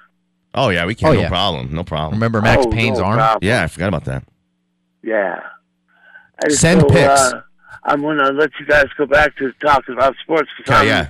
Oh 0.53 0.67
yeah, 0.69 0.85
we 0.85 0.95
can. 0.95 1.07
Oh, 1.09 1.13
no 1.13 1.21
yeah. 1.21 1.29
problem. 1.29 1.73
No 1.73 1.83
problem. 1.85 2.13
Remember 2.15 2.41
Max 2.41 2.65
Oh, 2.65 2.69
Payne's 2.69 2.99
no 2.99 3.05
arm? 3.05 3.17
problem. 3.17 3.47
Yeah, 3.47 3.63
I 3.63 3.67
forgot 3.67 3.87
about 3.87 4.03
that. 4.05 4.23
Yeah. 5.01 5.39
And 6.43 6.51
Send 6.51 6.81
so, 6.81 6.87
pics. 6.89 7.07
Uh, 7.21 7.41
I'm 7.83 8.01
going 8.01 8.17
to 8.17 8.31
let 8.31 8.51
you 8.59 8.65
guys 8.65 8.85
go 8.97 9.05
back 9.05 9.37
to 9.37 9.51
talking 9.61 9.95
about 9.95 10.15
sports 10.21 10.49
because 10.57 10.73
Okay, 10.73 10.81
I'm 10.81 10.87
yeah. 11.05 11.09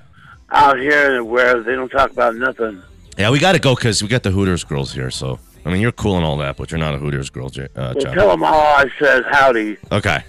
out 0.52 0.80
here 0.80 1.24
where 1.24 1.64
they 1.64 1.74
don't 1.74 1.90
talk 1.90 2.12
about 2.12 2.36
nothing. 2.36 2.82
Yeah, 3.22 3.30
we 3.30 3.38
got 3.40 3.52
to 3.52 3.60
go 3.60 3.76
because 3.76 4.02
we 4.02 4.08
got 4.10 4.24
the 4.24 4.32
Hooters 4.32 4.64
girls 4.64 4.92
here. 4.94 5.12
So 5.12 5.38
I 5.64 5.70
mean, 5.72 5.80
you're 5.80 5.92
cool 5.92 6.16
and 6.18 6.26
all 6.26 6.38
that, 6.38 6.58
but 6.58 6.72
you're 6.72 6.80
not 6.80 6.96
a 6.96 6.98
Hooters 6.98 7.30
girl, 7.30 7.50
J- 7.50 7.66
uh, 7.76 7.94
Well, 7.94 7.94
Chuck. 7.94 8.14
tell 8.16 8.30
them 8.30 8.44
all 8.44 8.52
I 8.78 8.86
said 8.98 9.24
howdy. 9.30 9.78
Okay. 9.92 10.24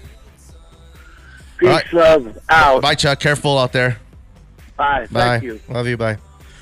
Peace, 1.57 1.69
All 1.69 1.75
right. 1.75 1.93
love, 1.93 2.37
out. 2.49 2.81
Bye, 2.83 2.93
Chuck. 2.93 3.19
Careful 3.19 3.57
out 3.57 3.73
there. 3.73 3.97
Bye. 4.77 5.07
Bye. 5.11 5.39
Thank 5.39 5.43
you. 5.43 5.59
Love 5.69 5.87
you. 5.87 5.97
Bye. 5.97 6.17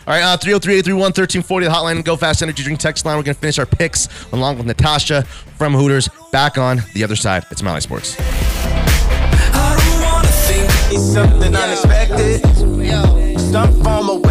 All 0.08 0.14
right, 0.14 0.24
uh, 0.24 0.38
303 0.38 0.76
831 0.76 1.02
1340, 1.12 1.66
the 1.66 1.72
hotline 1.72 1.96
and 1.98 2.06
Go 2.06 2.16
Fast 2.16 2.42
Energy 2.42 2.64
Drink 2.64 2.80
text 2.80 3.06
line. 3.06 3.18
We're 3.18 3.24
going 3.24 3.36
to 3.36 3.40
finish 3.42 3.60
our 3.60 3.66
picks 3.66 4.08
along 4.32 4.58
with 4.58 4.66
Natasha 4.68 5.24
from 5.58 5.74
Hooters 5.74 6.10
back 6.32 6.58
on 6.58 6.82
the 6.94 7.04
other 7.04 7.16
side. 7.18 7.44
It's 7.52 7.62
Mile 7.62 7.74
High 7.74 7.80
Sports. 7.80 8.16
I 8.20 9.76
don't 9.78 10.02
wanna 10.02 10.28
think 10.28 10.70
it's 10.94 11.14
something 11.14 11.54
unexpected. 11.56 13.40
Some 13.52 13.84
form 13.84 14.10
of 14.10 14.22
weapon. 14.22 14.31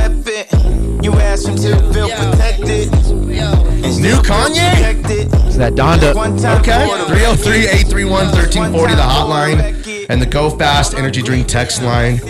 You 1.02 1.12
ask 1.14 1.46
him 1.48 1.56
to 1.56 1.76
feel 1.92 2.08
protected. 2.10 2.92
And 2.92 3.82
New 3.82 3.92
still 3.92 4.22
Kanye? 4.22 4.74
protected. 4.74 5.34
Is 5.46 5.56
that 5.56 5.72
Donda? 5.74 6.14
One 6.14 6.36
time 6.36 6.60
Okay. 6.60 6.86
for 6.86 6.98
the 6.98 7.04
303 7.06 7.60
record. 7.66 7.74
831 7.74 8.26
1340, 8.32 8.94
the 8.94 9.00
hotline 9.00 10.06
and 10.10 10.20
the 10.20 10.26
Go 10.26 10.50
Fast 10.50 10.94
Energy 10.94 11.22
Drink 11.22 11.46
text 11.46 11.82
line. 11.82 12.20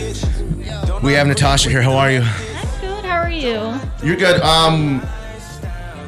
We 1.03 1.15
have 1.15 1.27
Natasha 1.27 1.69
here. 1.71 1.83
How 1.83 1.95
are 1.97 2.11
you? 2.13 2.21
I'm 2.23 2.81
good. 2.81 3.05
How 3.05 3.17
are 3.23 3.31
you? 3.31 3.81
You're 4.03 4.17
good. 4.17 4.41
Um, 4.43 5.03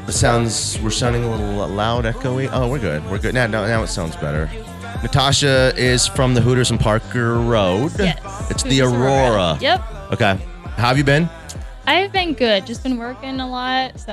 It 0.07 0.13
sounds 0.13 0.79
we're 0.83 0.91
sounding 0.91 1.25
a 1.25 1.31
little 1.31 1.69
loud, 1.69 2.05
echoey. 2.05 2.49
Oh, 2.53 2.69
we're 2.69 2.79
good. 2.81 3.09
We're 3.11 3.19
good. 3.19 3.35
Now, 3.35 3.47
now, 3.47 3.67
now 3.67 3.83
it 3.83 3.89
sounds 3.89 4.15
better. 4.17 4.49
Natasha 5.03 5.73
is 5.77 6.07
from 6.07 6.35
the 6.35 6.41
Hooters 6.41 6.71
and 6.71 6.79
Parker 6.79 7.35
Road. 7.41 7.93
Yes. 7.99 8.19
It's 8.51 8.63
the 8.63 8.79
Hooters 8.79 8.93
Aurora. 8.93 9.59
Yep. 9.61 9.83
Okay. 10.13 10.39
How 10.77 10.89
have 10.89 10.99
you 10.99 11.05
been? 11.05 11.29
I've 11.87 12.13
been 12.13 12.35
good. 12.35 12.67
Just 12.67 12.83
been 12.83 12.99
working 12.99 13.41
a 13.41 13.49
lot, 13.49 13.99
so 13.99 14.13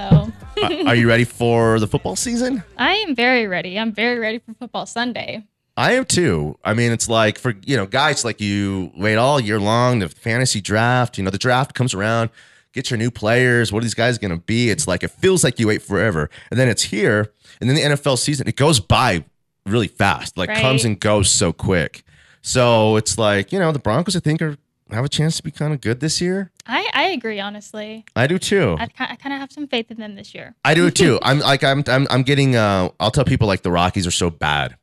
Uh, 0.61 0.83
are 0.87 0.95
you 0.95 1.07
ready 1.07 1.23
for 1.23 1.79
the 1.79 1.87
football 1.87 2.15
season? 2.15 2.63
I 2.77 2.95
am 2.95 3.15
very 3.15 3.47
ready. 3.47 3.77
I'm 3.77 3.93
very 3.93 4.19
ready 4.19 4.39
for 4.39 4.53
football 4.53 4.85
Sunday. 4.85 5.45
I 5.77 5.93
am 5.93 6.03
too. 6.05 6.57
I 6.65 6.73
mean, 6.73 6.91
it's 6.91 7.07
like 7.07 7.37
for 7.39 7.53
you 7.65 7.77
know, 7.77 7.85
guys 7.85 8.25
like 8.25 8.41
you 8.41 8.91
wait 8.97 9.15
all 9.15 9.39
year 9.39 9.59
long. 9.59 9.99
The 9.99 10.09
fantasy 10.09 10.59
draft, 10.61 11.17
you 11.17 11.23
know, 11.23 11.29
the 11.29 11.37
draft 11.37 11.73
comes 11.75 11.93
around, 11.93 12.31
get 12.73 12.89
your 12.91 12.97
new 12.97 13.11
players. 13.11 13.71
What 13.71 13.79
are 13.79 13.83
these 13.85 13.93
guys 13.93 14.17
going 14.17 14.31
to 14.31 14.43
be? 14.43 14.69
It's 14.71 14.87
like 14.87 15.03
it 15.03 15.11
feels 15.11 15.43
like 15.43 15.59
you 15.59 15.67
wait 15.67 15.81
forever, 15.81 16.29
and 16.51 16.59
then 16.59 16.67
it's 16.67 16.83
here, 16.83 17.31
and 17.61 17.69
then 17.69 17.75
the 17.75 17.95
NFL 17.95 18.17
season 18.17 18.47
it 18.47 18.57
goes 18.57 18.79
by 18.81 19.23
really 19.65 19.87
fast. 19.87 20.37
Like 20.37 20.49
Right. 20.49 20.57
comes 20.61 20.83
and 20.83 20.99
goes 20.99 21.29
so 21.29 21.53
quick. 21.53 22.03
So 22.41 22.97
it's 22.97 23.17
like 23.17 23.53
you 23.53 23.59
know, 23.59 23.71
the 23.71 23.79
Broncos 23.79 24.15
I 24.17 24.19
think 24.19 24.41
are 24.41 24.57
have 24.91 25.05
a 25.05 25.09
chance 25.09 25.37
to 25.37 25.43
be 25.43 25.51
kind 25.51 25.73
of 25.73 25.81
good 25.81 25.99
this 25.99 26.19
year. 26.21 26.51
I, 26.65 26.89
I 26.93 27.03
agree, 27.09 27.39
honestly. 27.39 28.05
I 28.15 28.27
do 28.27 28.39
too. 28.39 28.75
I, 28.79 28.87
I 28.99 29.15
kind 29.15 29.33
of 29.33 29.39
have 29.39 29.51
some 29.51 29.67
faith 29.67 29.91
in 29.91 29.97
them 29.97 30.15
this 30.15 30.33
year. 30.33 30.55
I 30.65 30.73
do 30.73 30.89
too. 31.01 31.19
I'm 31.21 31.39
like 31.39 31.63
I'm 31.63 31.83
I'm 31.87 32.07
I'm 32.09 32.23
getting 32.23 32.55
uh 32.55 32.89
I'll 32.99 33.11
tell 33.11 33.25
people 33.25 33.47
like 33.47 33.61
the 33.61 33.71
Rockies 33.71 34.07
are 34.07 34.11
so 34.11 34.29
bad 34.29 34.75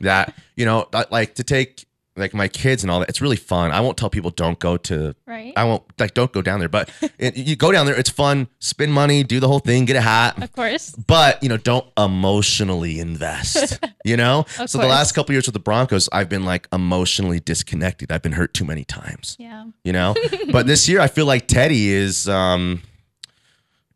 that 0.00 0.34
you 0.56 0.64
know 0.64 0.88
like 1.10 1.34
to 1.36 1.44
take 1.44 1.85
like 2.16 2.34
my 2.34 2.48
kids 2.48 2.82
and 2.82 2.90
all 2.90 3.00
that. 3.00 3.08
It's 3.08 3.20
really 3.20 3.36
fun. 3.36 3.70
I 3.70 3.80
won't 3.80 3.96
tell 3.96 4.10
people 4.10 4.30
don't 4.30 4.58
go 4.58 4.76
to 4.78 5.14
Right. 5.26 5.52
I 5.56 5.64
won't 5.64 5.82
like 5.98 6.14
don't 6.14 6.32
go 6.32 6.42
down 6.42 6.60
there, 6.60 6.68
but 6.68 6.90
it, 7.18 7.36
you 7.36 7.56
go 7.56 7.72
down 7.72 7.86
there. 7.86 7.94
It's 7.94 8.10
fun. 8.10 8.48
Spend 8.58 8.92
money, 8.92 9.22
do 9.22 9.40
the 9.40 9.48
whole 9.48 9.58
thing, 9.58 9.84
get 9.84 9.96
a 9.96 10.00
hat. 10.00 10.42
Of 10.42 10.52
course. 10.52 10.90
But 10.92 11.42
you 11.42 11.48
know, 11.48 11.56
don't 11.56 11.86
emotionally 11.98 13.00
invest. 13.00 13.78
You 14.04 14.16
know. 14.16 14.46
Of 14.60 14.70
so 14.70 14.78
the 14.78 14.86
last 14.86 15.16
couple 15.16 15.32
years 15.32 15.46
with 15.46 15.54
the 15.54 15.58
Broncos, 15.58 16.08
I've 16.12 16.28
been 16.28 16.44
like 16.44 16.68
emotionally 16.72 17.40
disconnected. 17.40 18.12
I've 18.12 18.22
been 18.22 18.30
hurt 18.32 18.54
too 18.54 18.64
many 18.64 18.84
times. 18.84 19.34
Yeah. 19.36 19.64
You 19.82 19.92
know. 19.92 20.14
but 20.52 20.68
this 20.68 20.88
year, 20.88 21.00
I 21.00 21.08
feel 21.08 21.26
like 21.26 21.48
Teddy 21.48 21.88
is 21.90 22.28
um 22.28 22.82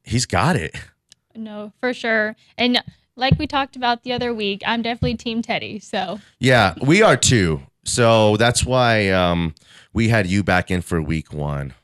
he's 0.02 0.26
got 0.26 0.56
it. 0.56 0.74
No, 1.36 1.72
for 1.78 1.94
sure. 1.94 2.34
And 2.58 2.82
like 3.14 3.38
we 3.38 3.46
talked 3.46 3.76
about 3.76 4.02
the 4.02 4.12
other 4.12 4.34
week, 4.34 4.62
I'm 4.66 4.82
definitely 4.82 5.16
Team 5.16 5.42
Teddy. 5.42 5.78
So 5.78 6.18
Yeah, 6.40 6.74
we 6.82 7.02
are 7.02 7.16
too. 7.16 7.62
So 7.84 8.36
that's 8.36 8.64
why 8.64 9.08
um, 9.10 9.54
we 9.92 10.08
had 10.08 10.26
you 10.26 10.42
back 10.42 10.70
in 10.70 10.82
for 10.82 11.00
week 11.00 11.32
one 11.32 11.74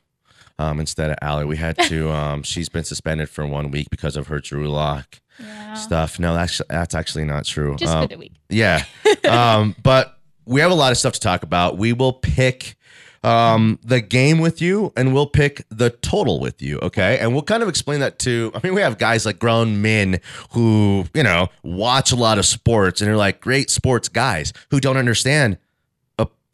um, 0.59 0.79
instead 0.79 1.09
of 1.11 1.17
Allie. 1.21 1.45
We 1.45 1.57
had 1.57 1.77
to. 1.79 2.09
Um, 2.17 2.41
she's 2.43 2.69
been 2.69 2.83
suspended 2.83 3.29
for 3.29 3.45
one 3.45 3.69
week 3.69 3.89
because 3.89 4.15
of 4.15 4.27
her 4.27 4.39
Drew 4.39 4.67
Lock 4.67 5.19
yeah. 5.39 5.73
stuff. 5.75 6.19
No, 6.19 6.33
that's 6.33 6.61
that's 6.69 6.95
actually 6.95 7.25
not 7.25 7.45
true. 7.45 7.75
Just 7.75 7.93
Um, 7.93 8.03
for 8.03 8.15
the 8.15 8.17
week. 8.17 8.33
yeah, 8.49 8.83
um, 9.29 9.75
but 9.83 10.17
we 10.45 10.61
have 10.61 10.71
a 10.71 10.75
lot 10.75 10.91
of 10.91 10.97
stuff 10.97 11.13
to 11.13 11.19
talk 11.19 11.43
about. 11.43 11.77
We 11.77 11.93
will 11.93 12.13
pick 12.13 12.75
um, 13.23 13.79
the 13.83 14.01
game 14.01 14.39
with 14.39 14.61
you, 14.61 14.93
and 14.95 15.13
we'll 15.13 15.27
pick 15.27 15.63
the 15.69 15.89
total 15.89 16.39
with 16.39 16.61
you. 16.61 16.79
Okay, 16.81 17.17
and 17.19 17.33
we'll 17.33 17.43
kind 17.43 17.61
of 17.61 17.69
explain 17.69 17.99
that 17.99 18.19
to. 18.19 18.51
I 18.55 18.59
mean, 18.63 18.73
we 18.73 18.81
have 18.81 18.97
guys 18.97 19.25
like 19.25 19.37
grown 19.39 19.81
men 19.81 20.19
who 20.51 21.05
you 21.13 21.23
know 21.23 21.49
watch 21.63 22.11
a 22.11 22.15
lot 22.15 22.37
of 22.39 22.45
sports 22.45 23.01
and 23.01 23.11
are 23.11 23.17
like 23.17 23.41
great 23.41 23.69
sports 23.69 24.09
guys 24.09 24.53
who 24.71 24.79
don't 24.79 24.97
understand 24.97 25.57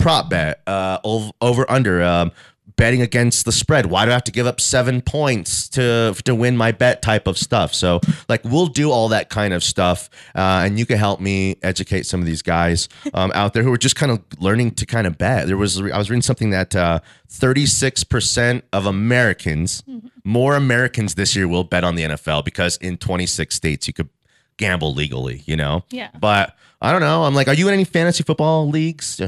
prop 0.04 0.30
bet, 0.30 0.62
uh, 0.68 1.00
ov- 1.04 1.32
over 1.42 1.70
under, 1.70 2.04
um, 2.04 2.32
betting 2.76 3.04
against 3.04 3.46
the 3.46 3.52
spread. 3.52 3.86
Why 3.86 4.04
do 4.06 4.10
I 4.10 4.13
have 4.16 4.24
to 4.24 4.32
give 4.32 4.48
up 4.48 4.60
seven 4.60 5.02
points 5.02 5.70
to 5.70 6.16
to 6.26 6.34
win 6.34 6.58
my 6.58 6.72
bet? 6.72 7.02
Type 7.04 7.28
of 7.28 7.38
stuff. 7.38 7.74
So 7.74 8.02
like 8.28 8.44
we'll 8.44 8.66
do 8.66 8.89
all 8.92 9.10
that 9.10 9.30
kind 9.30 9.54
of 9.54 9.63
stuff, 9.63 10.10
uh, 10.36 10.63
and 10.66 10.80
you 10.80 10.86
can 10.88 10.98
help 10.98 11.20
me 11.20 11.58
educate 11.62 12.06
some 12.08 12.20
of 12.20 12.26
these 12.26 12.42
guys 12.42 12.89
um, 13.13 13.32
out 13.36 13.54
there 13.54 13.62
who 13.63 13.72
are 13.72 13.78
just 13.78 13.96
kind 13.96 14.12
of 14.12 14.22
learning 14.39 14.72
to 14.72 14.86
kind 14.88 15.06
of 15.06 15.18
bet. 15.20 15.46
There 15.48 15.58
was 15.58 15.80
I 15.80 15.98
was 15.98 16.10
reading 16.10 16.24
something 16.24 16.50
that 16.50 17.04
thirty 17.30 17.66
six 17.68 18.04
percent 18.04 18.63
of 18.74 18.86
Americans, 18.88 19.84
more 20.24 20.56
Americans 20.56 21.13
this 21.16 21.36
year 21.36 21.48
will 21.48 21.63
bet 21.63 21.84
on 21.84 21.96
the 21.96 22.04
NFL 22.04 22.44
because 22.44 22.78
in 22.78 22.98
twenty 22.98 23.28
six 23.28 23.56
states 23.56 23.88
you 23.88 23.94
could 23.94 24.10
gamble 24.58 24.94
legally. 24.96 25.44
You 25.46 25.58
know. 25.58 25.84
Yeah. 25.92 26.10
But 26.20 26.56
I 26.82 26.92
don't 26.92 27.02
know. 27.02 27.24
I'm 27.24 27.36
like, 27.36 27.48
are 27.48 27.54
you 27.54 27.68
in 27.68 27.74
any 27.76 27.86
fantasy 27.86 28.24
football 28.24 28.68
leagues? 28.68 29.22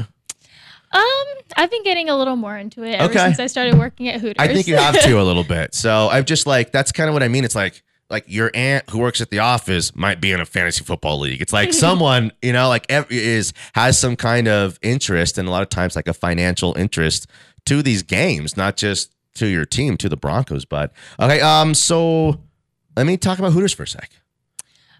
Um, 0.92 1.02
I've 1.58 1.70
been 1.72 1.84
getting 1.84 2.10
a 2.10 2.18
little 2.18 2.36
more 2.36 2.58
into 2.58 2.84
it 2.84 2.94
ever 2.96 3.12
Okay. 3.12 3.20
since 3.26 3.40
I 3.40 3.48
started 3.48 3.78
working 3.78 4.08
at 4.08 4.22
Hooters. 4.22 4.36
I 4.40 4.48
think 4.48 4.68
you 4.68 4.78
have 4.78 5.00
to 5.04 5.22
a 5.22 5.24
little 5.24 5.44
bit. 5.44 5.74
So 5.76 6.08
I've 6.08 6.26
just 6.26 6.48
like 6.48 6.72
that's 6.72 6.92
kind 6.92 7.10
of 7.10 7.14
what 7.14 7.24
I 7.24 7.28
mean. 7.28 7.44
It's 7.44 7.56
like 7.56 7.84
like 8.10 8.24
your 8.28 8.52
aunt 8.54 8.90
who 8.92 9.00
works 9.00 9.20
at 9.20 9.30
the 9.32 9.40
office 9.40 9.96
might 9.96 10.22
be 10.22 10.32
in 10.32 10.40
a 10.40 10.46
fantasy 10.46 10.84
football 10.84 11.20
league. 11.20 11.42
It's 11.42 11.52
like 11.54 11.74
someone 11.86 12.32
you 12.42 12.54
know 12.54 12.68
like 12.70 12.86
ev- 12.90 13.08
is 13.12 13.52
has 13.74 13.98
some 14.00 14.16
kind 14.16 14.48
of 14.48 14.80
interest 14.82 15.38
and 15.38 15.48
a 15.48 15.52
lot 15.52 15.64
of 15.64 15.70
times 15.70 15.96
like 15.96 16.08
a 16.08 16.14
financial 16.14 16.78
interest 16.78 17.28
to 17.66 17.82
these 17.82 18.04
games, 18.04 18.56
not 18.56 18.78
just 18.78 19.12
to 19.36 19.48
your 19.48 19.66
team, 19.66 19.98
to 19.98 20.08
the 20.08 20.16
Broncos. 20.18 20.66
But 20.66 20.94
okay, 21.20 21.42
um, 21.42 21.74
so 21.74 22.40
let 22.96 23.06
me 23.06 23.18
talk 23.18 23.40
about 23.40 23.52
Hooters 23.54 23.74
for 23.74 23.84
a 23.84 23.88
sec. 23.88 24.12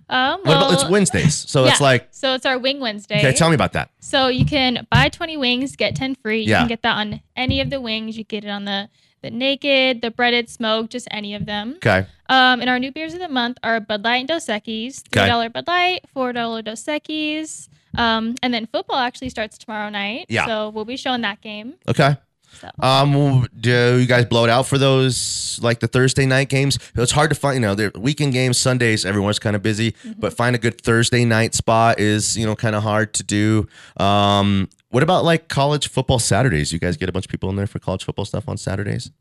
Um, 0.10 0.40
What 0.44 0.58
about 0.58 0.74
it's 0.74 0.88
Wednesdays? 0.90 1.34
So 1.36 1.66
it's 1.66 1.82
like 1.82 2.08
so 2.12 2.34
it's 2.36 2.46
our 2.46 2.58
Wing 2.60 2.80
Wednesday. 2.80 3.18
okay, 3.20 3.34
tell 3.34 3.50
me 3.50 3.56
about 3.56 3.74
that. 3.74 3.90
So 4.00 4.28
you 4.28 4.46
can 4.46 4.86
buy 4.92 5.10
20 5.10 5.38
wings, 5.38 5.76
get 5.76 5.96
10 5.96 6.16
free. 6.16 6.42
You 6.42 6.50
Yeah. 6.52 6.60
can 6.60 6.68
get 6.68 6.82
that 6.84 6.96
on 6.98 7.22
any 7.36 7.60
of 7.62 7.70
the 7.70 7.82
wings. 7.82 8.18
You 8.18 8.24
get 8.24 8.44
it 8.46 8.50
on 8.50 8.66
the 8.66 8.90
the 9.22 9.32
naked, 9.32 10.02
the 10.04 10.12
breaded, 10.12 10.48
smoked, 10.50 10.92
just 10.92 11.08
any 11.10 11.34
of 11.34 11.48
them. 11.48 11.74
Okay, 11.78 12.06
Um, 12.30 12.62
and 12.62 12.70
our 12.70 12.78
new 12.78 12.92
beers 12.92 13.16
of 13.16 13.20
the 13.20 13.28
month 13.28 13.58
are 13.64 13.80
Bud 13.80 14.04
Light 14.04 14.18
and 14.18 14.28
Dos 14.28 14.46
Equis. 14.46 15.02
Three 15.12 15.26
dollar 15.26 15.50
Bud 15.50 15.66
Light, 15.68 16.02
four 16.14 16.32
dollar 16.32 16.62
Dos 16.62 16.84
Equis. 16.86 17.68
Um, 17.98 18.36
and 18.44 18.54
then 18.54 18.68
football 18.68 18.98
actually 18.98 19.30
starts 19.30 19.58
tomorrow 19.58 19.90
night. 19.90 20.28
Yeah. 20.30 20.46
So 20.46 20.70
we'll 20.70 20.86
be 20.86 20.98
showing 20.98 21.22
that 21.22 21.42
game. 21.42 21.74
okay. 21.88 22.18
So 22.60 22.70
Um, 22.80 23.48
do 23.60 23.98
you 24.00 24.06
guys 24.06 24.26
blow 24.26 24.44
it 24.44 24.50
out 24.50 24.66
for 24.68 24.78
those 24.78 25.60
like 25.62 25.80
the 25.80 25.88
Thursday 25.88 26.26
night 26.26 26.50
games? 26.50 26.80
It's 26.96 27.12
hard 27.12 27.30
to 27.30 27.36
find. 27.36 27.56
You 27.56 27.62
know, 27.62 27.76
the 27.76 27.92
weekend 28.00 28.34
games, 28.34 28.58
Sundays, 28.58 29.06
everyone's 29.06 29.40
kind 29.40 29.56
of 29.56 29.62
busy, 29.62 29.96
but 30.18 30.34
find 30.34 30.56
a 30.56 30.60
good 30.60 30.82
Thursday 30.82 31.26
night 31.26 31.54
spot 31.56 32.00
is 32.00 32.38
you 32.38 32.46
know 32.46 32.56
kind 32.56 32.76
of 32.76 32.84
hard 32.84 33.14
to 33.16 33.24
do. 33.24 33.68
Um, 33.98 34.70
what 34.90 35.04
about 35.04 35.26
like 35.26 35.48
college 35.50 35.90
football 35.90 36.20
Saturdays? 36.20 36.72
You 36.72 36.80
guys 36.80 36.98
get 36.98 37.10
a 37.10 37.12
bunch 37.12 37.26
of 37.26 37.32
people 37.32 37.50
in 37.50 37.56
there 37.56 37.68
for 37.68 37.80
college 37.80 38.04
football 38.04 38.26
stuff 38.26 38.48
on 38.48 38.58
Saturdays? 38.58 39.12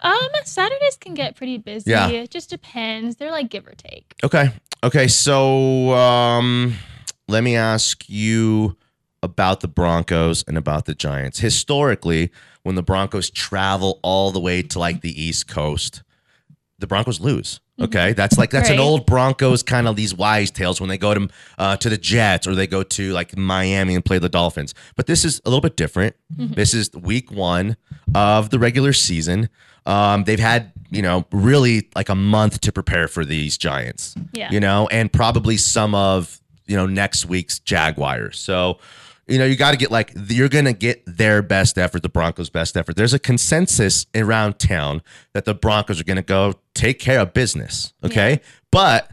um, 0.00 0.28
Saturdays 0.44 0.96
can 0.96 1.14
get 1.14 1.34
pretty 1.36 1.58
busy. 1.58 1.90
Yeah. 1.90 2.08
It 2.08 2.30
just 2.30 2.50
depends. 2.50 3.16
They're 3.16 3.30
like 3.32 3.50
give 3.50 3.66
or 3.66 3.74
take. 3.74 4.14
Okay, 4.22 4.50
okay. 4.84 5.08
So 5.08 5.92
um, 5.94 6.74
let 7.26 7.42
me 7.42 7.56
ask 7.56 8.08
you 8.08 8.76
about 9.22 9.60
the 9.60 9.68
Broncos 9.68 10.44
and 10.46 10.56
about 10.56 10.84
the 10.84 10.94
Giants. 10.94 11.40
Historically, 11.40 12.30
when 12.62 12.74
the 12.74 12.82
Broncos 12.82 13.30
travel 13.30 13.98
all 14.02 14.30
the 14.30 14.40
way 14.40 14.62
to 14.62 14.78
like 14.78 15.00
the 15.00 15.20
East 15.20 15.48
Coast, 15.48 16.02
the 16.78 16.86
Broncos 16.86 17.20
lose. 17.20 17.60
Okay, 17.80 18.12
that's 18.12 18.36
like 18.36 18.50
that's 18.50 18.70
an 18.70 18.80
old 18.80 19.06
Broncos 19.06 19.62
kind 19.62 19.86
of 19.86 19.94
these 19.94 20.12
wise 20.12 20.50
tales 20.50 20.80
when 20.80 20.88
they 20.88 20.98
go 20.98 21.14
to 21.14 21.28
uh, 21.58 21.76
to 21.76 21.88
the 21.88 21.96
Jets 21.96 22.44
or 22.46 22.56
they 22.56 22.66
go 22.66 22.82
to 22.82 23.12
like 23.12 23.36
Miami 23.36 23.94
and 23.94 24.04
play 24.04 24.18
the 24.18 24.28
Dolphins. 24.28 24.74
But 24.96 25.06
this 25.06 25.24
is 25.24 25.40
a 25.44 25.48
little 25.48 25.60
bit 25.60 25.76
different. 25.76 26.16
This 26.28 26.74
is 26.74 26.90
week 26.92 27.30
one 27.30 27.76
of 28.16 28.50
the 28.50 28.58
regular 28.58 28.92
season. 28.92 29.48
Um, 29.86 30.24
they've 30.24 30.40
had 30.40 30.72
you 30.90 31.02
know 31.02 31.24
really 31.30 31.88
like 31.94 32.08
a 32.08 32.16
month 32.16 32.60
to 32.62 32.72
prepare 32.72 33.06
for 33.06 33.24
these 33.24 33.56
Giants. 33.56 34.16
Yeah. 34.32 34.50
you 34.50 34.58
know, 34.58 34.88
and 34.90 35.12
probably 35.12 35.56
some 35.56 35.94
of 35.94 36.40
you 36.66 36.76
know 36.76 36.86
next 36.86 37.26
week's 37.26 37.60
Jaguars. 37.60 38.40
So 38.40 38.78
you 39.28 39.38
know, 39.38 39.44
you 39.44 39.56
got 39.56 39.72
to 39.72 39.76
get 39.76 39.90
like 39.90 40.12
you're 40.28 40.48
going 40.48 40.64
to 40.64 40.72
get 40.72 41.02
their 41.06 41.42
best 41.42 41.78
effort, 41.78 42.02
the 42.02 42.08
Broncos' 42.08 42.50
best 42.50 42.76
effort. 42.76 42.96
There's 42.96 43.14
a 43.14 43.18
consensus 43.18 44.06
around 44.14 44.58
town 44.58 45.02
that 45.34 45.44
the 45.44 45.54
Broncos 45.54 46.00
are 46.00 46.04
going 46.04 46.16
to 46.16 46.22
go 46.22 46.54
take 46.74 46.98
care 46.98 47.20
of 47.20 47.34
business. 47.34 47.92
Okay, 48.02 48.40
but 48.72 49.10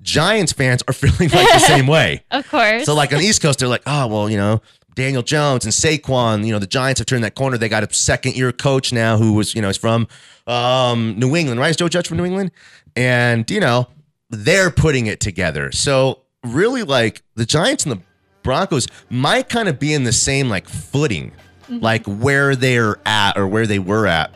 Giants 0.00 0.52
fans 0.52 0.82
are 0.88 0.92
feeling 0.94 1.30
like 1.30 1.52
the 1.52 1.58
same 1.58 1.86
way. 1.86 2.24
Of 2.30 2.48
course. 2.48 2.84
So 2.84 2.94
like 2.94 3.12
on 3.12 3.18
the 3.18 3.26
East 3.26 3.42
Coast, 3.42 3.58
they're 3.58 3.68
like, 3.68 3.82
oh 3.86 4.06
well, 4.06 4.30
you 4.30 4.36
know, 4.36 4.62
Daniel 4.94 5.22
Jones 5.22 5.64
and 5.64 5.72
Saquon. 5.72 6.46
You 6.46 6.52
know, 6.52 6.58
the 6.58 6.66
Giants 6.66 6.98
have 7.00 7.06
turned 7.06 7.24
that 7.24 7.34
corner. 7.34 7.58
They 7.58 7.68
got 7.68 7.84
a 7.84 7.92
second 7.94 8.36
year 8.36 8.52
coach 8.52 8.92
now 8.92 9.16
who 9.16 9.34
was, 9.34 9.54
you 9.54 9.62
know, 9.62 9.68
is 9.68 9.76
from 9.76 10.08
um, 10.46 11.18
New 11.18 11.36
England, 11.36 11.60
right? 11.60 11.70
Is 11.70 11.76
Joe 11.76 11.88
Judge 11.88 12.08
from 12.08 12.16
New 12.16 12.24
England? 12.24 12.50
And 12.96 13.48
you 13.50 13.60
know, 13.60 13.88
they're 14.30 14.70
putting 14.70 15.06
it 15.06 15.20
together. 15.20 15.72
So 15.72 16.22
really, 16.44 16.82
like 16.82 17.22
the 17.34 17.46
Giants 17.46 17.84
and 17.84 17.92
the 17.92 18.02
Broncos 18.48 18.88
might 19.10 19.50
kind 19.50 19.68
of 19.68 19.78
be 19.78 19.92
in 19.92 20.04
the 20.04 20.12
same 20.12 20.48
like 20.48 20.66
footing, 20.70 21.32
like 21.68 22.06
where 22.06 22.56
they're 22.56 22.96
at 23.04 23.36
or 23.36 23.46
where 23.46 23.66
they 23.66 23.78
were 23.78 24.06
at. 24.06 24.32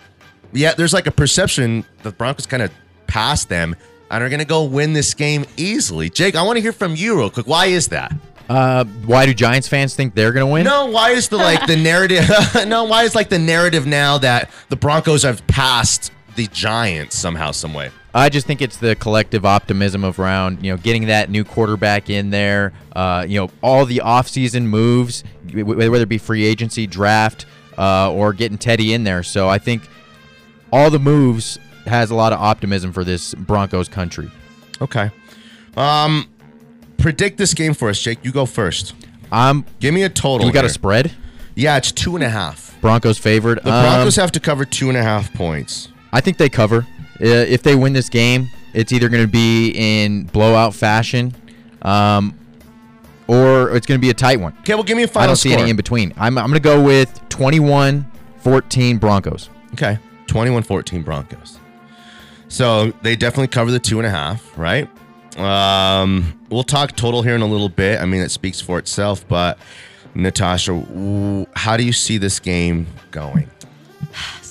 Yeah, 0.53 0.75
there's 0.75 0.93
like 0.93 1.07
a 1.07 1.11
perception 1.11 1.87
that 1.97 2.03
the 2.03 2.13
Broncos 2.13 2.45
kind 2.45 2.63
of 2.63 2.71
passed 3.07 3.49
them 3.49 3.75
and 4.11 4.23
are 4.23 4.29
going 4.29 4.41
to 4.41 4.45
go 4.45 4.65
win 4.65 4.93
this 4.93 5.15
game 5.15 5.47
easily. 5.57 6.11
Jake, 6.11 6.37
I 6.37 6.43
want 6.43 6.59
to 6.59 6.61
hear 6.61 6.75
from 6.75 6.95
you 6.95 7.17
real 7.17 7.31
quick. 7.31 7.47
Why 7.47 7.69
is 7.69 7.89
that? 7.89 8.13
Uh, 8.51 8.85
why 9.07 9.25
do 9.25 9.33
Giants 9.33 9.67
fans 9.67 9.97
think 9.97 10.15
they're 10.15 10.33
gonna 10.33 10.47
win? 10.47 10.65
No, 10.65 10.85
why 10.91 11.13
is 11.13 11.31
the 11.31 11.39
like 11.39 11.67
the 11.67 11.77
narrative? 11.83 12.29
no, 12.67 12.85
why 12.85 13.05
is 13.05 13.15
like 13.15 13.31
the 13.31 13.39
narrative 13.39 13.87
now 13.87 14.19
that 14.19 14.51
the 14.69 14.77
Broncos 14.77 15.23
have 15.23 15.47
passed 15.47 16.13
the 16.37 16.49
Giants 16.49 17.17
somehow, 17.17 17.53
some 17.53 17.73
way? 17.73 17.91
I 18.15 18.29
just 18.29 18.47
think 18.47 18.61
it's 18.61 18.77
the 18.77 18.95
collective 18.95 19.47
optimism 19.47 20.05
of 20.05 20.19
round, 20.19 20.63
you 20.65 20.71
know, 20.71 20.77
getting 20.77 21.07
that 21.07 21.31
new 21.31 21.45
quarterback 21.45 22.11
in 22.11 22.29
there, 22.31 22.73
uh, 22.95 23.25
you 23.27 23.41
know, 23.41 23.51
all 23.63 23.87
the 23.87 24.03
offseason 24.05 24.65
moves, 24.65 25.25
whether 25.53 25.95
it 26.03 26.09
be 26.09 26.19
free 26.19 26.45
agency, 26.45 26.87
draft, 26.87 27.47
uh, 27.79 28.13
or 28.13 28.33
getting 28.35 28.59
Teddy 28.59 28.93
in 28.93 29.05
there. 29.05 29.23
So 29.23 29.49
I 29.49 29.59
think 29.59 29.89
all 30.71 30.91
the 30.91 30.99
moves 30.99 31.59
has 31.87 32.11
a 32.11 32.15
lot 32.15 32.33
of 32.35 32.39
optimism 32.41 32.93
for 32.93 33.03
this 33.03 33.35
Broncos 33.35 33.89
country. 33.89 34.31
Okay. 34.83 35.11
Um, 35.77 36.29
predict 36.99 37.39
this 37.39 37.55
game 37.55 37.73
for 37.73 37.89
us, 37.89 37.99
Jake. 37.99 38.19
You 38.23 38.31
go 38.33 38.45
first. 38.45 38.95
Um, 39.33 39.65
Give 39.81 39.95
me 39.95 40.03
a 40.03 40.11
total. 40.11 40.47
we 40.47 40.53
got 40.53 40.67
a 40.67 40.69
spread. 40.69 41.13
Yeah, 41.55 41.79
it's 41.79 41.93
two 41.93 42.15
and 42.15 42.23
a 42.25 42.29
half. 42.29 42.79
Broncos 42.83 43.17
favored. 43.19 43.59
The 43.63 43.73
Um, 43.75 43.83
Broncos 43.85 44.17
have 44.17 44.33
to 44.33 44.41
cover 44.41 44.65
two 44.67 44.89
and 44.89 44.99
a 44.99 45.03
half 45.03 45.33
points. 45.33 45.89
I 46.13 46.21
think 46.21 46.37
they 46.37 46.49
cover. 46.51 46.87
Uh, 47.23 47.27
if 47.27 47.63
they 47.63 47.75
win 47.77 47.93
this 47.93 48.09
game, 48.09 48.49
it's 48.75 48.93
either 48.93 49.09
going 49.09 49.23
to 49.23 49.31
be 49.31 49.71
in 49.77 50.25
blowout 50.25 50.75
fashion, 50.75 51.35
um, 51.83 52.37
or 53.29 53.71
it's 53.77 53.87
going 53.87 54.01
to 54.01 54.03
be 54.05 54.11
a 54.11 54.15
tight 54.15 54.41
one. 54.41 54.55
Okay, 54.61 54.75
well, 54.75 54.83
give 54.83 54.97
me 54.97 55.05
a 55.05 55.09
final 55.09 55.25
I 55.25 55.27
don't 55.29 55.37
see 55.37 55.51
score. 55.51 55.61
any 55.61 55.71
in 55.71 55.77
between. 55.77 56.13
I'm, 56.17 56.37
I'm 56.37 56.47
going 56.51 56.55
to 56.55 56.61
go 56.61 56.83
with 56.83 57.13
21-14 57.29 58.99
Broncos. 58.99 59.51
Okay, 59.75 59.99
21-14 60.27 61.05
Broncos. 61.05 61.59
So 62.49 62.91
they 63.03 63.17
definitely 63.17 63.49
cover 63.49 63.71
the 63.71 63.79
two 63.79 63.99
and 63.99 64.07
a 64.07 64.11
half, 64.11 64.59
right? 64.59 64.89
Um, 65.39 66.39
we'll 66.51 66.65
talk 66.65 66.95
total 66.97 67.23
here 67.23 67.35
in 67.35 67.41
a 67.41 67.47
little 67.47 67.69
bit. 67.69 68.01
I 68.01 68.05
mean, 68.05 68.21
it 68.21 68.31
speaks 68.31 68.61
for 68.61 68.79
itself. 68.79 69.27
But 69.27 69.59
Natasha, 70.15 71.47
how 71.55 71.77
do 71.77 71.85
you 71.85 71.93
see 71.93 72.19
this 72.19 72.41
game 72.41 72.87
going? 73.11 73.49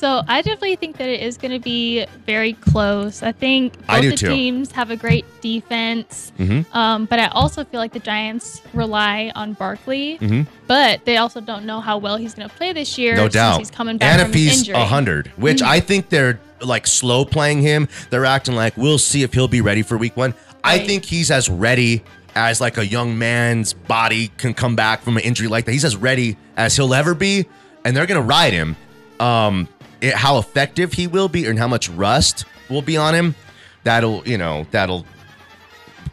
So 0.02 0.24
I 0.28 0.42
definitely 0.42 0.78
think 0.78 0.98
that 0.98 1.10
it 1.10 1.22
is 1.22 1.38
going 1.38 1.52
to 1.52 1.60
be 1.60 2.08
very 2.26 2.54
close. 2.54 3.22
I 3.22 3.34
think 3.34 3.74
both 3.82 3.86
I 3.88 4.02
the 4.02 4.16
too. 4.18 4.30
teams 4.30 4.72
have 4.72 4.90
a 4.90 4.96
great 4.96 5.26
defense, 5.42 6.32
Mhm. 6.40 6.66
um, 6.74 7.06
but 7.06 7.20
I 7.20 7.28
also 7.28 7.64
feel 7.64 7.80
like 7.80 7.94
the 7.94 8.00
Giants 8.00 8.64
rely 8.74 9.32
on 9.36 9.54
Barkley. 9.54 10.18
Mhm. 10.20 10.48
But 10.66 11.06
they 11.06 11.18
also 11.18 11.40
don't 11.40 11.66
know 11.66 11.82
how 11.82 12.00
well 12.00 12.18
he's 12.18 12.34
going 12.34 12.50
to 12.50 12.56
play 12.56 12.74
this 12.74 12.98
year. 12.98 13.16
No 13.16 13.28
doubt. 13.28 13.60
he's 13.60 13.70
coming 13.70 13.98
back 14.00 14.14
and 14.14 14.22
from 14.24 14.30
if 14.32 14.36
he's 14.36 14.58
injury. 14.58 14.74
Mm-hmm. 14.74 14.82
100, 14.82 15.32
which 15.38 15.62
I 15.62 15.80
think 15.80 16.10
they're 16.10 16.40
like 16.62 16.88
slow 16.88 17.24
playing 17.24 17.62
him, 17.62 17.88
they're 18.10 18.26
acting 18.26 18.56
like 18.56 18.76
we'll 18.78 18.98
see 18.98 19.22
if 19.22 19.36
he'll 19.36 19.48
be 19.48 19.62
ready 19.62 19.84
for 19.84 20.00
week 20.00 20.18
one. 20.18 20.34
I 20.64 20.80
think 20.80 21.06
he's 21.06 21.30
as 21.30 21.48
ready 21.48 22.02
as 22.36 22.60
like 22.60 22.80
a 22.80 22.88
young 22.88 23.20
man's 23.20 23.74
body 23.74 24.32
can 24.38 24.56
come 24.56 24.76
back 24.76 25.04
from 25.04 25.18
an 25.18 25.24
injury 25.24 25.48
like 25.48 25.66
that. 25.66 25.74
He's 25.74 25.86
as 25.86 25.96
ready 25.96 26.38
as 26.58 26.76
he'll 26.76 26.96
ever 26.96 27.14
be, 27.14 27.46
and 27.86 27.96
they're 27.96 28.08
gonna 28.08 28.20
ride 28.22 28.54
him. 28.54 28.76
Um, 29.20 29.68
it, 30.02 30.14
how 30.14 30.38
effective 30.38 30.94
he 30.94 31.08
will 31.08 31.30
be 31.30 31.46
and 31.46 31.58
how 31.58 31.68
much 31.68 31.90
rust 31.90 32.46
will 32.70 32.82
be 32.82 32.98
on 32.98 33.16
him, 33.16 33.36
that'll 33.84 34.28
you 34.28 34.38
know 34.38 34.66
that'll 34.72 35.06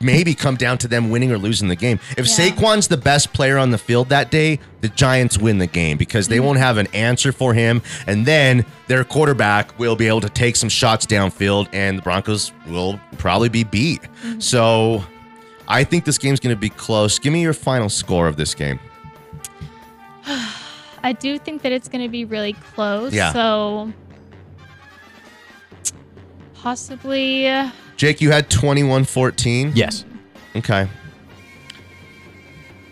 maybe 0.00 0.34
come 0.34 0.56
down 0.56 0.78
to 0.78 0.88
them 0.88 1.10
winning 1.10 1.32
or 1.32 1.38
losing 1.38 1.68
the 1.68 1.76
game. 1.76 1.98
If 2.16 2.26
Yeah. 2.26 2.50
Saquon's 2.50 2.88
the 2.88 2.96
best 2.96 3.32
player 3.32 3.58
on 3.58 3.70
the 3.70 3.78
field 3.78 4.10
that 4.10 4.30
day, 4.30 4.60
the 4.80 4.88
Giants 4.88 5.38
win 5.38 5.58
the 5.58 5.66
game 5.66 5.96
because 5.96 6.28
they 6.28 6.36
mm-hmm. 6.36 6.46
won't 6.46 6.58
have 6.58 6.76
an 6.78 6.86
answer 6.92 7.32
for 7.32 7.54
him. 7.54 7.82
And 8.06 8.24
then 8.24 8.64
their 8.86 9.02
quarterback 9.04 9.76
will 9.78 9.96
be 9.96 10.06
able 10.06 10.20
to 10.20 10.28
take 10.28 10.56
some 10.56 10.68
shots 10.68 11.06
downfield, 11.06 11.68
and 11.72 11.98
the 11.98 12.02
Broncos 12.02 12.52
will 12.68 13.00
probably 13.16 13.48
be 13.48 13.64
beat. 13.64 14.02
Mm-hmm. 14.02 14.40
So 14.40 15.02
I 15.66 15.84
think 15.84 16.04
this 16.04 16.18
game's 16.18 16.40
going 16.40 16.54
to 16.54 16.60
be 16.60 16.70
close. 16.70 17.18
Give 17.18 17.32
me 17.32 17.42
your 17.42 17.54
final 17.54 17.88
score 17.88 18.28
of 18.28 18.36
this 18.36 18.54
game. 18.54 18.78
I 21.02 21.12
do 21.12 21.38
think 21.38 21.62
that 21.62 21.72
it's 21.72 21.88
going 21.88 22.02
to 22.02 22.08
be 22.08 22.24
really 22.24 22.52
close. 22.52 23.12
Yeah. 23.12 23.32
So 23.32 23.92
possibly. 26.54 27.48
Uh, 27.48 27.70
Jake, 27.96 28.20
you 28.20 28.30
had 28.30 28.50
21 28.50 29.04
14. 29.04 29.72
Yes. 29.74 30.04
Okay. 30.56 30.88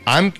I'm 0.06 0.32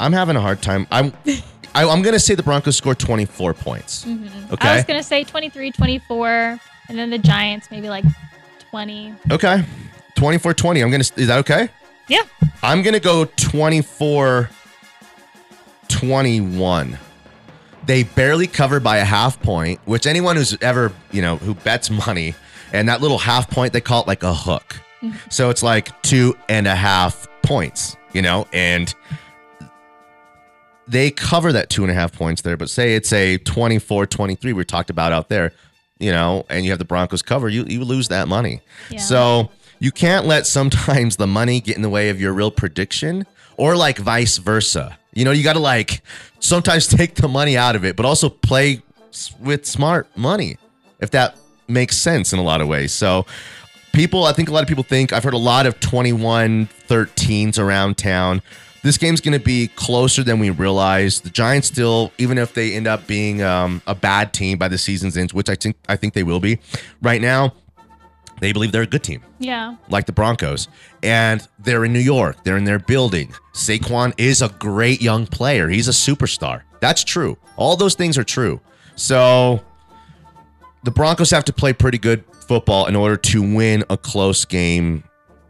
I'm 0.00 0.12
having 0.12 0.36
a 0.36 0.40
hard 0.40 0.60
time. 0.60 0.86
I'm 0.90 1.12
I, 1.74 1.88
I'm 1.88 2.02
gonna 2.02 2.18
say 2.18 2.34
the 2.34 2.42
Broncos 2.42 2.76
score 2.76 2.94
24 2.94 3.54
points. 3.54 4.04
Mm-hmm. 4.04 4.52
Okay. 4.52 4.68
I 4.68 4.76
was 4.76 4.84
going 4.84 4.98
to 5.00 5.04
say 5.04 5.24
23 5.24 5.70
24, 5.70 6.60
and 6.88 6.98
then 6.98 7.10
the 7.10 7.18
Giants 7.18 7.70
maybe 7.70 7.88
like 7.88 8.04
20. 8.70 9.14
Okay. 9.30 9.64
24 10.16 10.54
20. 10.54 10.80
I'm 10.82 10.90
gonna 10.90 11.04
is 11.16 11.28
that 11.28 11.38
okay? 11.38 11.68
Yeah. 12.08 12.22
I'm 12.62 12.82
gonna 12.82 13.00
go 13.00 13.24
24 13.24 14.50
21. 15.92 16.98
They 17.84 18.04
barely 18.04 18.46
cover 18.46 18.80
by 18.80 18.98
a 18.98 19.04
half 19.04 19.40
point, 19.42 19.80
which 19.84 20.06
anyone 20.06 20.36
who's 20.36 20.56
ever, 20.62 20.92
you 21.10 21.20
know, 21.20 21.36
who 21.36 21.54
bets 21.54 21.90
money 21.90 22.34
and 22.72 22.88
that 22.88 23.00
little 23.00 23.18
half 23.18 23.50
point, 23.50 23.72
they 23.72 23.80
call 23.80 24.02
it 24.02 24.08
like 24.08 24.22
a 24.22 24.32
hook. 24.32 24.80
Mm-hmm. 25.02 25.16
So 25.30 25.50
it's 25.50 25.62
like 25.62 26.00
two 26.02 26.36
and 26.48 26.66
a 26.66 26.74
half 26.74 27.28
points, 27.42 27.96
you 28.12 28.22
know, 28.22 28.46
and 28.52 28.94
they 30.88 31.10
cover 31.10 31.52
that 31.52 31.70
two 31.70 31.82
and 31.82 31.90
a 31.90 31.94
half 31.94 32.12
points 32.12 32.42
there. 32.42 32.56
But 32.56 32.70
say 32.70 32.94
it's 32.94 33.12
a 33.12 33.38
24 33.38 34.06
23, 34.06 34.52
we 34.52 34.64
talked 34.64 34.90
about 34.90 35.12
out 35.12 35.28
there, 35.28 35.52
you 35.98 36.12
know, 36.12 36.46
and 36.48 36.64
you 36.64 36.70
have 36.70 36.78
the 36.78 36.84
Broncos 36.84 37.22
cover, 37.22 37.48
you, 37.48 37.64
you 37.64 37.84
lose 37.84 38.08
that 38.08 38.28
money. 38.28 38.62
Yeah. 38.90 39.00
So 39.00 39.50
you 39.78 39.90
can't 39.90 40.26
let 40.26 40.46
sometimes 40.46 41.16
the 41.16 41.26
money 41.26 41.60
get 41.60 41.76
in 41.76 41.82
the 41.82 41.90
way 41.90 42.08
of 42.08 42.20
your 42.20 42.32
real 42.32 42.50
prediction 42.50 43.26
or 43.56 43.76
like 43.76 43.98
vice 43.98 44.38
versa. 44.38 44.98
You 45.12 45.24
know, 45.24 45.30
you 45.30 45.42
got 45.42 45.54
to 45.54 45.58
like 45.58 46.02
sometimes 46.40 46.86
take 46.88 47.14
the 47.14 47.28
money 47.28 47.56
out 47.56 47.76
of 47.76 47.84
it, 47.84 47.96
but 47.96 48.06
also 48.06 48.28
play 48.28 48.82
with 49.40 49.66
smart 49.66 50.08
money, 50.16 50.56
if 51.00 51.10
that 51.10 51.36
makes 51.68 51.96
sense 51.96 52.32
in 52.32 52.38
a 52.38 52.42
lot 52.42 52.60
of 52.60 52.68
ways. 52.68 52.92
So, 52.92 53.26
people, 53.92 54.24
I 54.24 54.32
think 54.32 54.48
a 54.48 54.52
lot 54.52 54.62
of 54.62 54.68
people 54.68 54.84
think, 54.84 55.12
I've 55.12 55.24
heard 55.24 55.34
a 55.34 55.38
lot 55.38 55.66
of 55.66 55.78
21 55.80 56.68
13s 56.88 57.58
around 57.58 57.98
town. 57.98 58.42
This 58.82 58.98
game's 58.98 59.20
going 59.20 59.38
to 59.38 59.44
be 59.44 59.68
closer 59.68 60.24
than 60.24 60.40
we 60.40 60.50
realize. 60.50 61.20
The 61.20 61.30
Giants 61.30 61.68
still, 61.68 62.10
even 62.18 62.36
if 62.36 62.54
they 62.54 62.74
end 62.74 62.88
up 62.88 63.06
being 63.06 63.40
um, 63.42 63.80
a 63.86 63.94
bad 63.94 64.32
team 64.32 64.58
by 64.58 64.66
the 64.66 64.78
season's 64.78 65.16
end, 65.16 65.32
which 65.32 65.48
I 65.48 65.54
think 65.54 65.76
I 65.88 65.94
think 65.94 66.14
they 66.14 66.24
will 66.24 66.40
be, 66.40 66.58
right 67.00 67.20
now, 67.20 67.52
they 68.42 68.52
believe 68.52 68.72
they're 68.72 68.82
a 68.82 68.86
good 68.86 69.02
team 69.04 69.22
Yeah. 69.38 69.76
like 69.88 70.06
the 70.06 70.12
Broncos. 70.12 70.68
And 71.02 71.46
they're 71.60 71.84
in 71.84 71.92
New 71.92 72.00
York. 72.00 72.42
They're 72.44 72.56
in 72.56 72.64
their 72.64 72.78
building. 72.80 73.32
Saquon 73.54 74.12
is 74.18 74.42
a 74.42 74.48
great 74.58 75.00
young 75.00 75.26
player. 75.26 75.68
He's 75.68 75.86
a 75.88 75.92
superstar. 75.92 76.62
That's 76.80 77.04
true. 77.04 77.38
All 77.56 77.76
those 77.76 77.94
things 77.94 78.18
are 78.18 78.24
true. 78.24 78.60
So 78.96 79.60
the 80.82 80.90
Broncos 80.90 81.30
have 81.30 81.44
to 81.44 81.52
play 81.52 81.72
pretty 81.72 81.98
good 81.98 82.24
football 82.48 82.86
in 82.86 82.96
order 82.96 83.16
to 83.16 83.40
win 83.40 83.84
a 83.88 83.96
close 83.96 84.44
game 84.44 85.04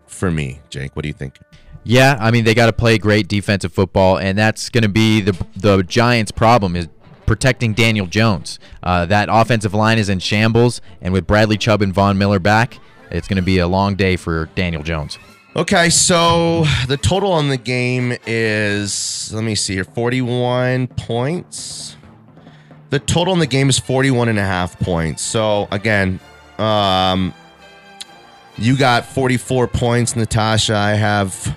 for 0.06 0.30
me. 0.30 0.60
Jake, 0.68 0.94
what 0.94 1.02
do 1.02 1.08
you 1.08 1.14
think? 1.14 1.38
Yeah, 1.84 2.16
I 2.20 2.30
mean 2.30 2.44
they 2.44 2.54
got 2.54 2.66
to 2.66 2.72
play 2.72 2.98
great 2.98 3.26
defensive 3.26 3.72
football, 3.72 4.18
and 4.18 4.38
that's 4.38 4.68
going 4.68 4.82
to 4.82 4.88
be 4.88 5.20
the 5.20 5.34
the 5.56 5.82
Giants' 5.82 6.30
problem 6.30 6.76
is 6.76 6.86
protecting 7.26 7.74
Daniel 7.74 8.06
Jones. 8.06 8.58
Uh, 8.82 9.06
that 9.06 9.28
offensive 9.30 9.74
line 9.74 9.98
is 9.98 10.08
in 10.08 10.18
shambles, 10.18 10.80
and 11.00 11.12
with 11.12 11.26
Bradley 11.26 11.56
Chubb 11.56 11.82
and 11.82 11.92
Von 11.92 12.18
Miller 12.18 12.38
back, 12.38 12.78
it's 13.10 13.28
going 13.28 13.36
to 13.36 13.42
be 13.42 13.58
a 13.58 13.68
long 13.68 13.94
day 13.94 14.16
for 14.16 14.46
Daniel 14.54 14.82
Jones. 14.82 15.18
Okay, 15.54 15.90
so 15.90 16.64
the 16.88 16.96
total 16.96 17.30
on 17.32 17.50
the 17.50 17.58
game 17.58 18.16
is 18.26 19.30
let 19.34 19.44
me 19.44 19.54
see 19.54 19.74
here 19.74 19.84
41 19.84 20.86
points. 20.86 21.96
The 22.88 22.98
total 22.98 23.34
in 23.34 23.38
the 23.40 23.46
game 23.46 23.68
is 23.68 23.78
41 23.78 24.28
and 24.30 24.38
a 24.38 24.42
half 24.42 24.78
points. 24.78 25.20
So 25.20 25.68
again, 25.70 26.20
um 26.58 27.34
you 28.56 28.78
got 28.78 29.04
44 29.04 29.66
points, 29.68 30.16
Natasha. 30.16 30.74
I 30.74 30.92
have 30.92 31.54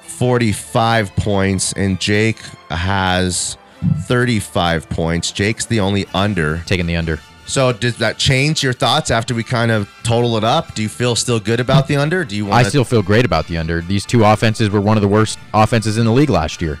45 0.00 1.14
points 1.16 1.72
and 1.74 2.00
Jake 2.00 2.38
has 2.70 3.58
35 4.02 4.88
points. 4.88 5.32
Jake's 5.32 5.66
the 5.66 5.80
only 5.80 6.06
under. 6.14 6.58
Taking 6.66 6.86
the 6.86 6.96
under. 6.96 7.20
So 7.46 7.72
did 7.72 7.94
that 7.94 8.18
change 8.18 8.62
your 8.62 8.74
thoughts 8.74 9.10
after 9.10 9.34
we 9.34 9.42
kind 9.42 9.70
of 9.70 9.88
total 10.02 10.36
it 10.36 10.44
up? 10.44 10.74
Do 10.74 10.82
you 10.82 10.88
feel 10.88 11.16
still 11.16 11.40
good 11.40 11.60
about 11.60 11.88
the 11.88 11.96
under? 11.96 12.22
Do 12.22 12.36
you 12.36 12.44
want 12.44 12.66
I 12.66 12.68
still 12.68 12.84
feel 12.84 13.02
great 13.02 13.24
about 13.24 13.46
the 13.46 13.56
under. 13.56 13.80
These 13.80 14.04
two 14.04 14.22
offenses 14.24 14.68
were 14.68 14.82
one 14.82 14.98
of 14.98 15.02
the 15.02 15.08
worst 15.08 15.38
offenses 15.54 15.96
in 15.96 16.04
the 16.04 16.12
league 16.12 16.28
last 16.28 16.60
year. 16.60 16.78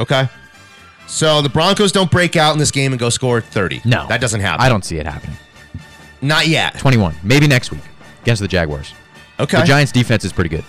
Okay. 0.00 0.28
So 1.06 1.40
the 1.40 1.48
Broncos 1.48 1.92
don't 1.92 2.10
break 2.10 2.34
out 2.36 2.52
in 2.52 2.58
this 2.58 2.72
game 2.72 2.92
and 2.92 2.98
go 2.98 3.10
score 3.10 3.40
30. 3.40 3.82
No, 3.84 4.06
That 4.08 4.20
doesn't 4.20 4.40
happen. 4.40 4.64
I 4.64 4.68
don't 4.68 4.84
see 4.84 4.98
it 4.98 5.06
happening. 5.06 5.36
Not 6.20 6.48
yet. 6.48 6.78
21, 6.78 7.14
maybe 7.22 7.46
next 7.46 7.70
week 7.70 7.80
against 8.22 8.42
the 8.42 8.48
Jaguars. 8.48 8.92
Okay. 9.38 9.60
The 9.60 9.66
Giants' 9.66 9.92
defense 9.92 10.24
is 10.24 10.32
pretty 10.32 10.50
good. 10.50 10.64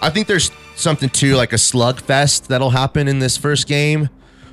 I 0.00 0.10
think 0.10 0.28
there's 0.28 0.52
something 0.76 1.08
to 1.10 1.34
like 1.34 1.52
a 1.52 1.56
slugfest 1.56 2.46
that'll 2.46 2.70
happen 2.70 3.08
in 3.08 3.18
this 3.18 3.36
first 3.36 3.66
game. 3.66 4.08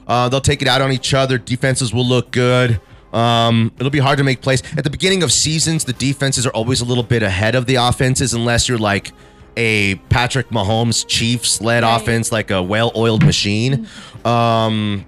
Uh, 0.07 0.29
they'll 0.29 0.41
take 0.41 0.61
it 0.61 0.67
out 0.67 0.81
on 0.81 0.91
each 0.91 1.13
other. 1.13 1.37
Defenses 1.37 1.93
will 1.93 2.05
look 2.05 2.31
good. 2.31 2.79
Um, 3.13 3.71
it'll 3.79 3.89
be 3.91 3.99
hard 3.99 4.17
to 4.17 4.23
make 4.23 4.41
plays. 4.41 4.61
At 4.77 4.83
the 4.83 4.89
beginning 4.89 5.23
of 5.23 5.31
seasons, 5.31 5.85
the 5.85 5.93
defenses 5.93 6.45
are 6.45 6.51
always 6.51 6.81
a 6.81 6.85
little 6.85 7.03
bit 7.03 7.23
ahead 7.23 7.55
of 7.55 7.65
the 7.65 7.75
offenses 7.75 8.33
unless 8.33 8.67
you're 8.67 8.77
like 8.77 9.11
a 9.57 9.95
Patrick 10.09 10.49
Mahomes 10.49 11.07
Chiefs 11.07 11.61
led 11.61 11.83
Right. 11.83 11.95
offense, 12.01 12.31
like 12.31 12.51
a 12.51 12.61
well 12.61 12.91
oiled 12.95 13.23
machine. 13.25 13.87
Um, 14.25 15.05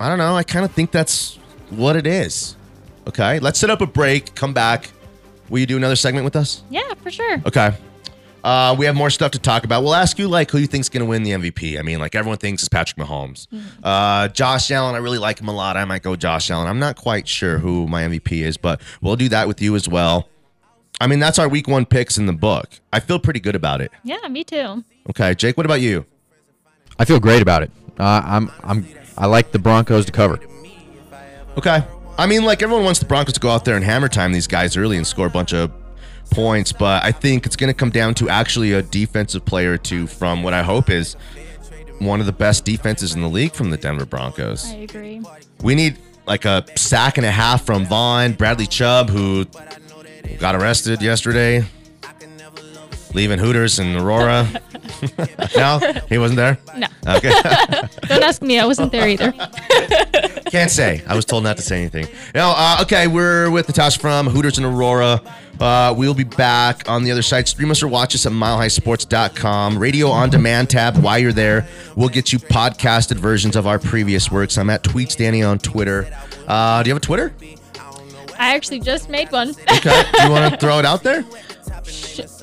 I 0.00 0.08
don't 0.08 0.18
know. 0.18 0.36
I 0.36 0.42
kind 0.42 0.64
of 0.64 0.72
think 0.72 0.90
that's 0.90 1.38
what 1.70 1.94
it 1.94 2.06
is. 2.06 2.56
Okay, 3.06 3.38
let's 3.38 3.58
set 3.58 3.70
up 3.70 3.80
a 3.82 3.86
break, 3.86 4.34
come 4.34 4.52
back, 4.52 4.90
Will 5.50 5.58
you 5.60 5.66
do 5.66 5.76
another 5.76 5.94
segment 5.94 6.24
with 6.24 6.36
us? 6.36 6.62
Yeah, 6.70 6.94
for 7.02 7.10
sure. 7.10 7.38
Okay. 7.46 7.76
Uh, 8.44 8.76
we 8.78 8.84
have 8.84 8.94
more 8.94 9.08
stuff 9.08 9.32
to 9.32 9.38
talk 9.38 9.64
about. 9.64 9.82
We'll 9.82 9.94
ask 9.94 10.18
you 10.18 10.28
like 10.28 10.50
who 10.50 10.58
you 10.58 10.66
think's 10.66 10.90
going 10.90 11.00
to 11.00 11.06
win 11.06 11.22
the 11.22 11.30
MVP. 11.30 11.78
I 11.78 11.82
mean, 11.82 11.98
like 11.98 12.14
everyone 12.14 12.36
thinks 12.36 12.62
it's 12.62 12.68
Patrick 12.68 12.98
Mahomes. 13.04 13.46
Uh, 13.82 14.28
Josh 14.28 14.70
Allen, 14.70 14.94
I 14.94 14.98
really 14.98 15.16
like 15.18 15.40
him 15.40 15.48
a 15.48 15.52
lot. 15.52 15.78
I 15.78 15.86
might 15.86 16.02
go 16.02 16.14
Josh 16.14 16.50
Allen. 16.50 16.68
I'm 16.68 16.78
not 16.78 16.96
quite 16.96 17.26
sure 17.26 17.58
who 17.58 17.88
my 17.88 18.02
MVP 18.02 18.42
is, 18.42 18.58
but 18.58 18.82
we'll 19.00 19.16
do 19.16 19.30
that 19.30 19.48
with 19.48 19.62
you 19.62 19.74
as 19.74 19.88
well. 19.88 20.28
I 21.00 21.06
mean, 21.06 21.20
that's 21.20 21.38
our 21.38 21.48
week 21.48 21.66
one 21.66 21.86
picks 21.86 22.18
in 22.18 22.26
the 22.26 22.34
book. 22.34 22.68
I 22.92 23.00
feel 23.00 23.18
pretty 23.18 23.40
good 23.40 23.56
about 23.56 23.80
it. 23.80 23.90
Yeah, 24.04 24.28
me 24.28 24.44
too. 24.44 24.84
Okay, 25.10 25.34
Jake, 25.34 25.56
what 25.56 25.64
about 25.64 25.80
you? 25.80 26.04
I 26.98 27.06
feel 27.06 27.18
great 27.18 27.40
about 27.40 27.62
it. 27.62 27.70
Uh, 27.98 28.22
I'm 28.24 28.50
I'm 28.62 28.86
I 29.16 29.26
like 29.26 29.52
the 29.52 29.58
Broncos 29.58 30.04
to 30.06 30.12
cover. 30.12 30.38
Okay. 31.56 31.82
I 32.18 32.26
mean, 32.26 32.44
like 32.44 32.62
everyone 32.62 32.84
wants 32.84 33.00
the 33.00 33.06
Broncos 33.06 33.34
to 33.34 33.40
go 33.40 33.50
out 33.50 33.64
there 33.64 33.74
and 33.74 33.84
hammer 33.84 34.08
time 34.08 34.32
these 34.32 34.46
guys 34.46 34.76
early 34.76 34.96
and 34.96 35.06
score 35.06 35.26
a 35.26 35.30
bunch 35.30 35.52
of 35.52 35.72
points, 36.30 36.72
but 36.72 37.04
I 37.04 37.12
think 37.12 37.46
it's 37.46 37.56
going 37.56 37.68
to 37.68 37.74
come 37.74 37.90
down 37.90 38.14
to 38.14 38.28
actually 38.28 38.72
a 38.72 38.82
defensive 38.82 39.44
player 39.44 39.72
or 39.72 39.78
two 39.78 40.06
from 40.06 40.42
what 40.42 40.52
I 40.54 40.62
hope 40.62 40.90
is 40.90 41.16
one 42.00 42.20
of 42.20 42.26
the 42.26 42.32
best 42.32 42.64
defenses 42.64 43.14
in 43.14 43.22
the 43.22 43.28
league 43.28 43.54
from 43.54 43.70
the 43.70 43.76
Denver 43.76 44.04
Broncos. 44.06 44.70
I 44.70 44.76
agree. 44.76 45.22
We 45.62 45.74
need 45.74 45.96
like 46.26 46.44
a 46.44 46.64
sack 46.76 47.16
and 47.18 47.26
a 47.26 47.30
half 47.30 47.64
from 47.64 47.84
Von, 47.86 48.32
Bradley 48.32 48.66
Chubb, 48.66 49.10
who 49.10 49.44
got 50.38 50.54
arrested 50.54 51.02
yesterday, 51.02 51.64
leaving 53.14 53.38
Hooters 53.38 53.78
and 53.78 53.96
Aurora. 53.96 54.48
no, 55.56 55.80
he 56.08 56.18
wasn't 56.18 56.36
there. 56.36 56.58
No, 56.76 56.86
Okay. 57.06 57.30
don't 58.08 58.22
ask 58.22 58.42
me. 58.42 58.58
I 58.58 58.66
wasn't 58.66 58.90
there 58.90 59.08
either. 59.08 59.32
Can't 60.50 60.70
say. 60.70 61.02
I 61.06 61.14
was 61.14 61.24
told 61.24 61.44
not 61.44 61.56
to 61.58 61.62
say 61.62 61.80
anything. 61.80 62.06
No, 62.34 62.52
uh, 62.56 62.78
okay, 62.82 63.06
we're 63.06 63.50
with 63.50 63.68
Natasha 63.68 64.00
from 64.00 64.26
Hooters 64.26 64.56
and 64.58 64.66
Aurora. 64.66 65.20
Uh, 65.60 65.94
we'll 65.96 66.14
be 66.14 66.24
back 66.24 66.88
on 66.88 67.04
the 67.04 67.10
other 67.12 67.22
side. 67.22 67.48
Stream 67.48 67.70
us 67.70 67.82
or 67.82 67.88
watch 67.88 68.14
us 68.14 68.26
at 68.26 68.32
milehighsports.com. 68.32 69.78
Radio 69.78 70.08
on 70.08 70.30
demand 70.30 70.70
tab. 70.70 70.96
While 70.98 71.18
you're 71.18 71.32
there, 71.32 71.66
we'll 71.96 72.08
get 72.08 72.32
you 72.32 72.38
podcasted 72.38 73.16
versions 73.16 73.56
of 73.56 73.66
our 73.66 73.78
previous 73.78 74.30
works. 74.30 74.58
I'm 74.58 74.70
at 74.70 74.82
Tweets 74.82 75.16
Danny 75.16 75.42
on 75.42 75.58
Twitter. 75.58 76.12
Uh, 76.46 76.82
do 76.82 76.88
you 76.88 76.94
have 76.94 77.02
a 77.02 77.06
Twitter? 77.06 77.32
I 78.38 78.54
actually 78.54 78.80
just 78.80 79.08
made 79.08 79.30
one. 79.30 79.54
Okay. 79.74 80.04
do 80.12 80.22
you 80.22 80.30
want 80.30 80.52
to 80.52 80.58
throw 80.58 80.78
it 80.78 80.84
out 80.84 81.02
there? 81.02 81.24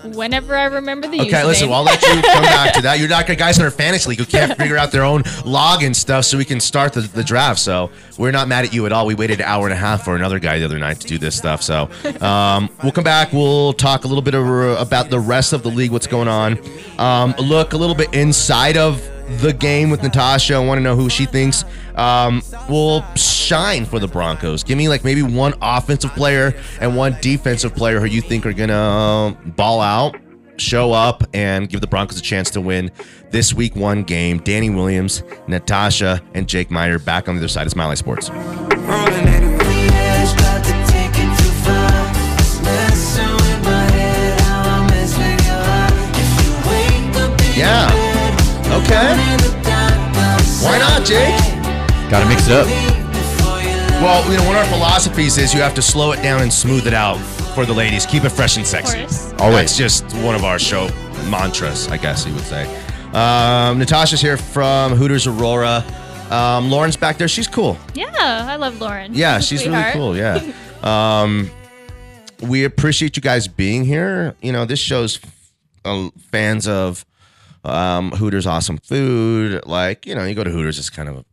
Whenever 0.03 0.55
I 0.55 0.65
remember 0.65 1.07
the 1.07 1.21
Okay, 1.21 1.43
listen, 1.45 1.69
well, 1.69 1.79
I'll 1.79 1.83
let 1.85 2.01
you 2.01 2.21
come 2.21 2.43
back 2.43 2.73
to 2.73 2.81
that. 2.81 2.99
You're 2.99 3.07
not 3.07 3.25
guys 3.25 3.57
in 3.57 3.63
our 3.63 3.71
fantasy 3.71 4.09
league 4.09 4.19
who 4.19 4.25
can't 4.25 4.57
figure 4.57 4.77
out 4.77 4.91
their 4.91 5.03
own 5.03 5.23
login 5.43 5.95
stuff 5.95 6.25
so 6.25 6.37
we 6.37 6.45
can 6.45 6.59
start 6.59 6.93
the, 6.93 7.01
the 7.01 7.23
draft. 7.23 7.59
So 7.59 7.89
we're 8.17 8.31
not 8.31 8.47
mad 8.47 8.65
at 8.65 8.73
you 8.73 8.85
at 8.85 8.91
all. 8.91 9.05
We 9.05 9.15
waited 9.15 9.39
an 9.39 9.45
hour 9.45 9.65
and 9.65 9.73
a 9.73 9.77
half 9.77 10.03
for 10.03 10.15
another 10.15 10.39
guy 10.39 10.59
the 10.59 10.65
other 10.65 10.79
night 10.79 10.99
to 11.01 11.07
do 11.07 11.17
this 11.17 11.35
stuff. 11.35 11.61
So 11.61 11.89
um, 12.19 12.69
we'll 12.83 12.91
come 12.91 13.03
back. 13.03 13.31
We'll 13.31 13.73
talk 13.73 14.03
a 14.03 14.07
little 14.07 14.21
bit 14.21 14.35
of, 14.35 14.45
about 14.79 15.09
the 15.09 15.19
rest 15.19 15.53
of 15.53 15.63
the 15.63 15.69
league, 15.69 15.91
what's 15.91 16.07
going 16.07 16.27
on. 16.27 16.59
Um, 16.99 17.33
look 17.39 17.73
a 17.73 17.77
little 17.77 17.95
bit 17.95 18.13
inside 18.13 18.77
of 18.77 19.01
the 19.39 19.53
game 19.53 19.89
with 19.89 20.03
Natasha. 20.03 20.55
I 20.55 20.59
want 20.59 20.77
to 20.77 20.83
know 20.83 20.95
who 20.95 21.09
she 21.09 21.25
thinks 21.25 21.65
um, 21.95 22.41
will 22.69 23.03
shine 23.15 23.85
for 23.85 23.99
the 23.99 24.07
Broncos. 24.07 24.63
Give 24.63 24.77
me 24.77 24.89
like 24.89 25.03
maybe 25.03 25.23
one 25.23 25.53
offensive 25.61 26.11
player 26.11 26.53
and 26.79 26.95
one 26.95 27.17
defensive 27.21 27.75
player 27.75 27.99
who 27.99 28.05
you 28.05 28.21
think 28.21 28.45
are 28.45 28.53
gonna 28.53 28.73
uh, 28.73 29.31
ball 29.51 29.81
out, 29.81 30.15
show 30.57 30.91
up, 30.91 31.23
and 31.33 31.69
give 31.69 31.81
the 31.81 31.87
Broncos 31.87 32.19
a 32.19 32.21
chance 32.21 32.49
to 32.51 32.61
win 32.61 32.91
this 33.31 33.53
week 33.53 33.75
one 33.75 34.03
game. 34.03 34.39
Danny 34.39 34.69
Williams, 34.69 35.23
Natasha, 35.47 36.21
and 36.33 36.47
Jake 36.47 36.71
Meyer 36.71 36.99
back 36.99 37.27
on 37.27 37.35
the 37.35 37.39
other 37.39 37.47
side 37.47 37.67
of 37.67 37.75
Mile 37.75 37.89
High 37.89 37.95
Sports. 37.95 39.50
Not, 51.01 51.07
Jake? 51.07 52.09
Got 52.09 52.21
to 52.23 52.29
mix 52.29 52.47
it 52.47 52.53
up. 52.53 52.67
Well, 54.01 54.29
you 54.31 54.37
know, 54.37 54.45
one 54.45 54.55
of 54.55 54.63
our 54.63 54.69
philosophies 54.69 55.37
is 55.37 55.53
you 55.53 55.61
have 55.61 55.75
to 55.75 55.81
slow 55.81 56.11
it 56.11 56.21
down 56.23 56.41
and 56.41 56.51
smooth 56.51 56.87
it 56.87 56.93
out 56.93 57.17
for 57.53 57.65
the 57.65 57.73
ladies. 57.73 58.05
Keep 58.05 58.23
it 58.23 58.29
fresh 58.29 58.57
and 58.57 58.65
sexy. 58.65 58.99
course. 58.99 59.33
Always. 59.39 59.77
That's 59.77 59.77
just 59.77 60.15
one 60.23 60.35
of 60.35 60.43
our 60.43 60.57
show 60.57 60.89
mantras, 61.29 61.87
I 61.87 61.97
guess 61.97 62.25
you 62.25 62.33
would 62.33 62.43
say. 62.43 62.65
Um, 63.13 63.77
Natasha's 63.77 64.21
here 64.21 64.37
from 64.37 64.93
Hooters 64.93 65.27
Aurora. 65.27 65.83
Um, 66.31 66.71
Lauren's 66.71 66.97
back 66.97 67.17
there. 67.17 67.27
She's 67.27 67.47
cool. 67.47 67.77
Yeah, 67.93 68.07
I 68.17 68.55
love 68.55 68.79
Lauren. 68.79 69.13
Yeah, 69.13 69.37
a 69.37 69.41
she's 69.41 69.65
really 69.65 69.75
sweetheart. 69.75 69.93
cool. 69.93 70.17
Yeah. 70.17 70.41
um, 71.21 71.51
we 72.41 72.63
appreciate 72.63 73.15
you 73.15 73.21
guys 73.21 73.47
being 73.47 73.85
here. 73.85 74.35
You 74.41 74.51
know, 74.51 74.65
this 74.65 74.79
show's 74.79 75.19
uh, 75.85 76.09
fans 76.31 76.67
of 76.67 77.05
um, 77.63 78.11
Hooters 78.11 78.47
awesome 78.47 78.77
food. 78.77 79.65
Like, 79.65 80.05
you 80.05 80.15
know, 80.15 80.23
you 80.25 80.35
go 80.35 80.43
to 80.43 80.49
Hooters, 80.51 80.79
it's 80.79 80.89
kind 80.89 81.09
of 81.09 81.17
a 81.17 81.25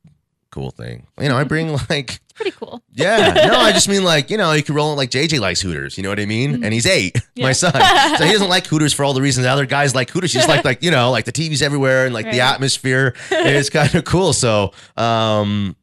cool 0.51 0.71
thing. 0.71 1.07
You 1.21 1.29
know, 1.29 1.37
I 1.37 1.45
bring 1.45 1.73
like 1.91 2.21
it's 2.21 2.33
Pretty 2.35 2.51
cool. 2.53 2.83
yeah, 2.93 3.33
no, 3.49 3.59
I 3.59 3.73
just 3.73 3.89
mean 3.89 4.05
like 4.15 4.31
you 4.31 4.37
know 4.39 4.53
you 4.53 4.63
could 4.63 4.75
roll 4.77 4.93
it 4.93 4.97
like 4.97 5.11
JJ 5.11 5.41
likes 5.41 5.61
Hooters. 5.61 5.97
You 5.97 6.05
know 6.05 6.09
what 6.09 6.21
I 6.21 6.27
mean? 6.27 6.63
And 6.63 6.73
he's 6.73 6.87
eight, 6.87 7.17
my 7.37 7.51
Mm-hmm. 7.51 7.53
Son, 7.53 8.17
so 8.19 8.25
he 8.25 8.33
doesn't 8.33 8.49
like 8.49 8.67
Hooters 8.67 8.93
for 8.95 9.05
all 9.05 9.13
the 9.13 9.21
reasons 9.23 9.45
the 9.45 9.51
other 9.51 9.67
guys 9.67 9.95
like 9.95 10.11
Hooters. 10.11 10.33
He's 10.33 10.47
like 10.47 10.65
like 10.65 10.83
you 10.83 10.91
know 10.93 11.11
like 11.11 11.25
the 11.25 11.33
TV's 11.33 11.63
everywhere 11.63 12.05
and 12.05 12.15
like 12.15 12.31
the 12.31 12.41
atmosphere 12.43 13.15
is 13.31 13.71
kind 13.71 13.93
of 13.95 14.05
cool. 14.05 14.33
So 14.33 14.73
um, 14.97 15.75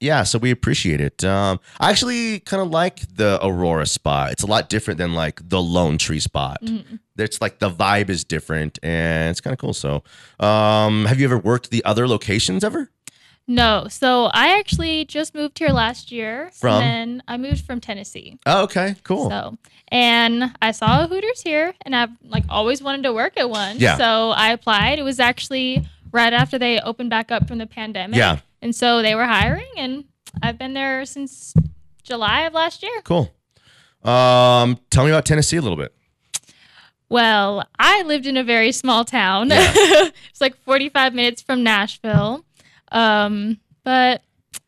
yeah, 0.00 0.22
so 0.22 0.38
we 0.38 0.50
appreciate 0.50 1.00
it. 1.00 1.24
Um, 1.24 1.60
I 1.80 1.90
actually 1.90 2.40
kind 2.40 2.62
of 2.62 2.70
like 2.70 3.00
the 3.14 3.38
Aurora 3.44 3.86
spot. 3.86 4.32
It's 4.32 4.42
a 4.42 4.46
lot 4.46 4.68
different 4.68 4.98
than 4.98 5.14
like 5.14 5.48
the 5.48 5.60
Lone 5.60 5.98
Tree 5.98 6.20
spot. 6.20 6.58
Mm-hmm. 6.62 6.96
It's 7.18 7.40
like 7.40 7.58
the 7.58 7.70
vibe 7.70 8.10
is 8.10 8.24
different 8.24 8.78
and 8.82 9.30
it's 9.30 9.40
kind 9.40 9.52
of 9.52 9.58
cool. 9.58 9.72
So, 9.72 10.02
um, 10.38 11.06
have 11.06 11.18
you 11.18 11.26
ever 11.26 11.38
worked 11.38 11.70
the 11.70 11.84
other 11.84 12.06
locations 12.06 12.62
ever? 12.62 12.90
No, 13.48 13.86
so 13.88 14.24
I 14.34 14.58
actually 14.58 15.04
just 15.04 15.34
moved 15.34 15.58
here 15.58 15.68
last 15.68 16.10
year. 16.10 16.50
From? 16.52 16.82
And 16.82 17.22
I 17.28 17.36
moved 17.36 17.64
from 17.64 17.80
Tennessee. 17.80 18.38
Oh, 18.44 18.64
okay, 18.64 18.96
cool. 19.04 19.30
So, 19.30 19.56
and 19.88 20.52
I 20.60 20.72
saw 20.72 21.04
a 21.04 21.06
Hooters 21.06 21.42
here, 21.42 21.72
and 21.82 21.94
I've 21.94 22.10
like 22.24 22.44
always 22.48 22.82
wanted 22.82 23.04
to 23.04 23.12
work 23.12 23.36
at 23.36 23.48
one. 23.48 23.78
Yeah. 23.78 23.96
So 23.96 24.30
I 24.30 24.50
applied. 24.50 24.98
It 24.98 25.04
was 25.04 25.20
actually 25.20 25.86
right 26.10 26.32
after 26.32 26.58
they 26.58 26.80
opened 26.80 27.10
back 27.10 27.30
up 27.30 27.46
from 27.46 27.58
the 27.58 27.66
pandemic. 27.66 28.18
Yeah. 28.18 28.40
And 28.62 28.74
so 28.74 29.02
they 29.02 29.14
were 29.14 29.26
hiring, 29.26 29.68
and 29.76 30.04
I've 30.42 30.58
been 30.58 30.74
there 30.74 31.04
since 31.04 31.54
July 32.02 32.42
of 32.42 32.52
last 32.54 32.82
year. 32.82 33.00
Cool. 33.04 33.32
Um, 34.02 34.78
tell 34.90 35.04
me 35.04 35.10
about 35.10 35.24
Tennessee 35.24 35.56
a 35.56 35.62
little 35.62 35.76
bit. 35.76 35.92
Well, 37.08 37.64
I 37.78 38.02
lived 38.02 38.26
in 38.26 38.36
a 38.36 38.42
very 38.44 38.72
small 38.72 39.04
town. 39.04 39.50
Yeah. 39.50 39.72
it's 40.30 40.40
like 40.40 40.56
45 40.56 41.14
minutes 41.14 41.40
from 41.42 41.62
Nashville. 41.62 42.44
Um, 42.90 43.58
but 43.84 44.22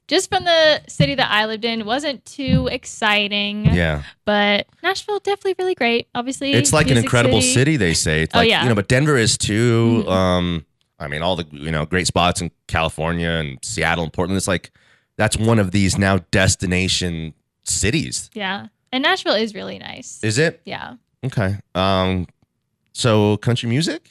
just 0.06 0.30
from 0.30 0.44
the 0.44 0.80
city 0.88 1.14
that 1.16 1.30
I 1.30 1.46
lived 1.46 1.64
in, 1.64 1.84
wasn't 1.84 2.24
too 2.24 2.68
exciting. 2.70 3.66
Yeah, 3.66 4.04
But 4.24 4.66
Nashville 4.82 5.18
definitely 5.18 5.56
really 5.58 5.74
great. 5.74 6.08
Obviously, 6.14 6.52
it's 6.52 6.72
like 6.72 6.90
an 6.90 6.96
incredible 6.96 7.42
city. 7.42 7.76
They 7.76 7.94
say. 7.94 8.22
It's 8.22 8.34
Oh, 8.34 8.40
yeah. 8.40 8.62
you 8.62 8.68
know, 8.68 8.74
but 8.74 8.88
Denver 8.88 9.16
is 9.16 9.36
too. 9.36 10.04
Mhm. 10.06 10.10
Um, 10.10 10.64
I 10.98 11.08
mean, 11.08 11.22
all 11.22 11.36
the 11.36 11.46
you 11.52 11.70
know 11.70 11.86
great 11.86 12.06
spots 12.06 12.40
in 12.40 12.50
California 12.66 13.28
and 13.28 13.58
Seattle 13.62 14.04
and 14.04 14.12
Portland. 14.12 14.36
It's 14.36 14.48
like 14.48 14.70
that's 15.16 15.36
one 15.36 15.58
of 15.58 15.70
these 15.70 15.98
now 15.98 16.18
destination 16.30 17.34
cities. 17.64 18.30
Yeah. 18.34 18.66
And 18.92 19.02
Nashville 19.02 19.34
is 19.34 19.54
really 19.54 19.78
nice. 19.78 20.18
Is 20.22 20.38
it 20.38 20.60
yeah. 20.64 20.94
okay? 21.24 21.56
Um, 21.74 22.26
so 22.92 23.36
country 23.36 23.68
music, 23.68 24.10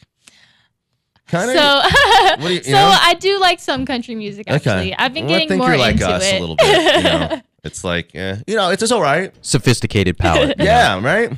kind 1.27 1.49
of. 1.49 1.55
So, 1.57 2.37
do 2.37 2.43
you- 2.43 2.49
you 2.57 2.63
so 2.63 2.71
know? 2.73 2.97
I 3.01 3.15
do 3.15 3.39
like 3.39 3.59
some 3.59 3.85
country 3.85 4.13
music. 4.15 4.49
Actually, 4.49 4.93
I've 4.95 5.13
been 5.13 5.25
Well, 5.25 5.33
I 5.33 5.37
getting 5.39 5.49
think 5.49 5.59
more 5.59 5.69
you're 5.69 5.77
like 5.79 5.93
into 5.93 6.07
us 6.09 6.23
it 6.25 6.35
a 6.35 6.39
little 6.39 6.55
bit. 6.55 6.95
You 6.97 7.03
know? 7.03 7.41
it's 7.63 7.83
like, 7.83 8.13
eh, 8.13 8.37
you 8.45 8.55
know, 8.55 8.69
it's 8.69 8.79
just 8.81 8.93
all 8.93 9.01
right. 9.01 9.33
Sophisticated 9.41 10.17
palate. 10.17 10.57
Yeah, 10.59 11.01
right. 11.01 11.31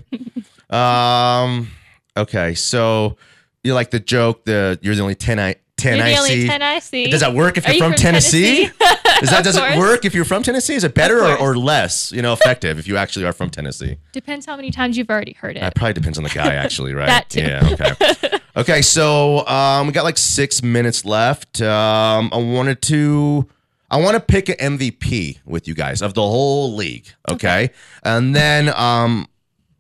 um. 0.69 1.69
Okay, 2.17 2.53
so 2.55 3.15
you 3.63 3.73
like 3.73 3.91
the 3.91 3.99
joke? 3.99 4.45
The 4.45 4.79
you're 4.81 4.95
the 4.95 5.01
only 5.01 5.15
ten 5.15 5.39
I 5.39 5.55
ten 5.79 5.97
You're 5.97 6.05
I 6.05 6.11
the 6.11 6.17
only 6.17 6.29
see. 6.29 6.47
ten 6.47 6.61
I 6.61 6.79
see. 6.79 7.07
Does 7.07 7.21
that 7.21 7.33
work 7.33 7.57
if 7.57 7.65
Are 7.65 7.69
you're 7.73 7.85
you 7.85 7.89
from, 7.91 7.93
Tennessee? 7.93 8.63
Is 8.63 9.29
that 9.29 9.41
does 9.43 9.57
it 9.57 9.77
work 9.77 10.05
if 10.05 10.13
you're 10.13 10.25
from 10.25 10.43
Tennessee? 10.43 10.75
Is 10.75 10.83
it 10.83 10.93
better 10.93 11.23
or, 11.23 11.37
or 11.37 11.57
less? 11.57 12.11
You 12.11 12.21
know, 12.21 12.33
effective 12.33 12.77
if 12.79 12.87
you 12.87 12.97
actually 12.97 13.25
are 13.25 13.33
from 13.33 13.49
Tennessee. 13.49 13.97
Depends 14.11 14.45
how 14.45 14.55
many 14.55 14.71
times 14.71 14.97
you've 14.97 15.09
already 15.09 15.33
heard 15.33 15.57
it. 15.57 15.61
That 15.61 15.75
probably 15.75 15.93
depends 15.93 16.17
on 16.17 16.23
the 16.23 16.29
guy, 16.29 16.53
actually, 16.55 16.93
right? 16.93 17.07
That 17.09 17.29
too. 17.29 17.41
Yeah. 17.41 17.69
Okay. 17.71 18.39
okay. 18.57 18.81
So 18.81 19.47
um, 19.47 19.87
we 19.87 19.93
got 19.93 20.03
like 20.03 20.17
six 20.17 20.61
minutes 20.61 21.05
left. 21.05 21.61
Um, 21.61 22.29
I 22.31 22.37
wanted 22.37 22.81
to. 22.83 23.47
I 23.91 23.99
want 23.99 24.13
to 24.13 24.19
pick 24.19 24.49
an 24.49 24.77
MVP 24.77 25.39
with 25.45 25.67
you 25.67 25.73
guys 25.73 26.03
of 26.03 26.13
the 26.13 26.21
whole 26.21 26.75
league. 26.75 27.07
Okay. 27.27 27.71
And 28.03 28.35
then 28.35 28.69
um, 28.69 29.27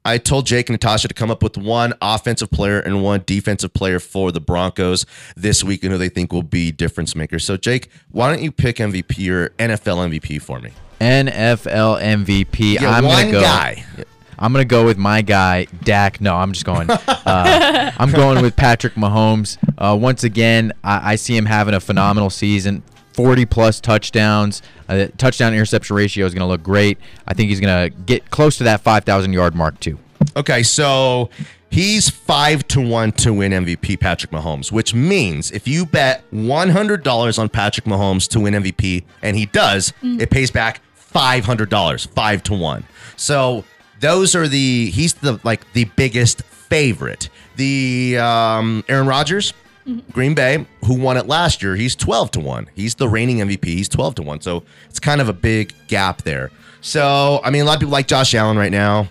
I 0.05 0.17
told 0.17 0.45
Jake 0.45 0.69
and 0.69 0.73
Natasha 0.73 1.07
to 1.07 1.13
come 1.13 1.29
up 1.29 1.43
with 1.43 1.57
one 1.57 1.93
offensive 2.01 2.49
player 2.51 2.79
and 2.79 3.03
one 3.03 3.23
defensive 3.25 3.73
player 3.73 3.99
for 3.99 4.31
the 4.31 4.39
Broncos 4.39 5.05
this 5.35 5.63
week 5.63 5.83
and 5.83 5.91
who 5.91 5.97
they 5.97 6.09
think 6.09 6.31
will 6.31 6.43
be 6.43 6.71
difference 6.71 7.15
makers. 7.15 7.43
So, 7.43 7.57
Jake, 7.57 7.89
why 8.11 8.33
don't 8.33 8.41
you 8.41 8.51
pick 8.51 8.77
MVP 8.77 9.29
or 9.29 9.49
NFL 9.59 10.09
MVP 10.09 10.41
for 10.41 10.59
me? 10.59 10.71
NFL 11.01 12.01
MVP. 12.01 12.75
Yeah, 12.79 12.89
I'm 12.89 13.03
gonna 13.03 13.31
go. 13.31 13.41
guy. 13.41 13.85
I'm 14.37 14.53
gonna 14.53 14.65
go 14.65 14.85
with 14.85 14.97
my 14.97 15.21
guy 15.21 15.65
Dak. 15.83 16.21
No, 16.21 16.35
I'm 16.35 16.53
just 16.53 16.65
going. 16.65 16.89
Uh, 16.89 17.91
I'm 17.97 18.11
going 18.11 18.41
with 18.41 18.55
Patrick 18.55 18.93
Mahomes. 18.95 19.57
Uh, 19.77 19.97
once 19.99 20.23
again, 20.23 20.73
I, 20.83 21.11
I 21.11 21.15
see 21.15 21.35
him 21.35 21.45
having 21.45 21.73
a 21.73 21.79
phenomenal 21.79 22.29
season. 22.29 22.83
40 23.13 23.45
plus 23.45 23.79
touchdowns. 23.79 24.61
Uh, 24.87 25.07
touchdown 25.17 25.53
interception 25.53 25.95
ratio 25.95 26.25
is 26.25 26.33
going 26.33 26.41
to 26.41 26.47
look 26.47 26.63
great. 26.63 26.97
I 27.27 27.33
think 27.33 27.49
he's 27.49 27.59
going 27.59 27.91
to 27.91 27.95
get 28.03 28.29
close 28.31 28.57
to 28.57 28.63
that 28.65 28.81
5,000 28.81 29.33
yard 29.33 29.55
mark 29.55 29.79
too. 29.79 29.99
Okay, 30.35 30.63
so 30.63 31.29
he's 31.69 32.09
five 32.09 32.67
to 32.69 32.81
one 32.81 33.11
to 33.13 33.33
win 33.33 33.51
MVP, 33.51 33.99
Patrick 33.99 34.31
Mahomes, 34.31 34.71
which 34.71 34.93
means 34.93 35.51
if 35.51 35.67
you 35.67 35.85
bet 35.85 36.23
one 36.31 36.69
hundred 36.69 37.03
dollars 37.03 37.37
on 37.37 37.49
Patrick 37.49 37.85
Mahomes 37.85 38.27
to 38.29 38.39
win 38.41 38.53
MVP, 38.53 39.05
and 39.21 39.37
he 39.37 39.45
does, 39.45 39.93
it 40.01 40.29
pays 40.29 40.51
back 40.51 40.81
five 40.93 41.45
hundred 41.45 41.69
dollars, 41.69 42.05
five 42.05 42.43
to 42.43 42.53
one. 42.53 42.83
So 43.15 43.63
those 43.99 44.35
are 44.35 44.47
the 44.47 44.89
he's 44.89 45.13
the 45.15 45.39
like 45.43 45.71
the 45.73 45.85
biggest 45.85 46.41
favorite. 46.43 47.29
The 47.55 48.17
um, 48.17 48.83
Aaron 48.89 49.07
Rodgers. 49.07 49.53
Green 50.11 50.33
Bay, 50.33 50.65
who 50.85 50.95
won 50.99 51.17
it 51.17 51.27
last 51.27 51.61
year, 51.63 51.75
he's 51.75 51.95
12 51.95 52.31
to 52.31 52.39
1. 52.39 52.69
He's 52.75 52.95
the 52.95 53.07
reigning 53.09 53.37
MVP. 53.37 53.65
He's 53.65 53.89
12 53.89 54.15
to 54.15 54.21
1. 54.23 54.41
So 54.41 54.63
it's 54.89 54.99
kind 54.99 55.21
of 55.21 55.29
a 55.29 55.33
big 55.33 55.73
gap 55.87 56.21
there. 56.23 56.51
So, 56.81 57.41
I 57.43 57.49
mean, 57.49 57.61
a 57.61 57.65
lot 57.65 57.73
of 57.75 57.79
people 57.79 57.91
like 57.91 58.07
Josh 58.07 58.33
Allen 58.35 58.57
right 58.57 58.71
now. 58.71 59.09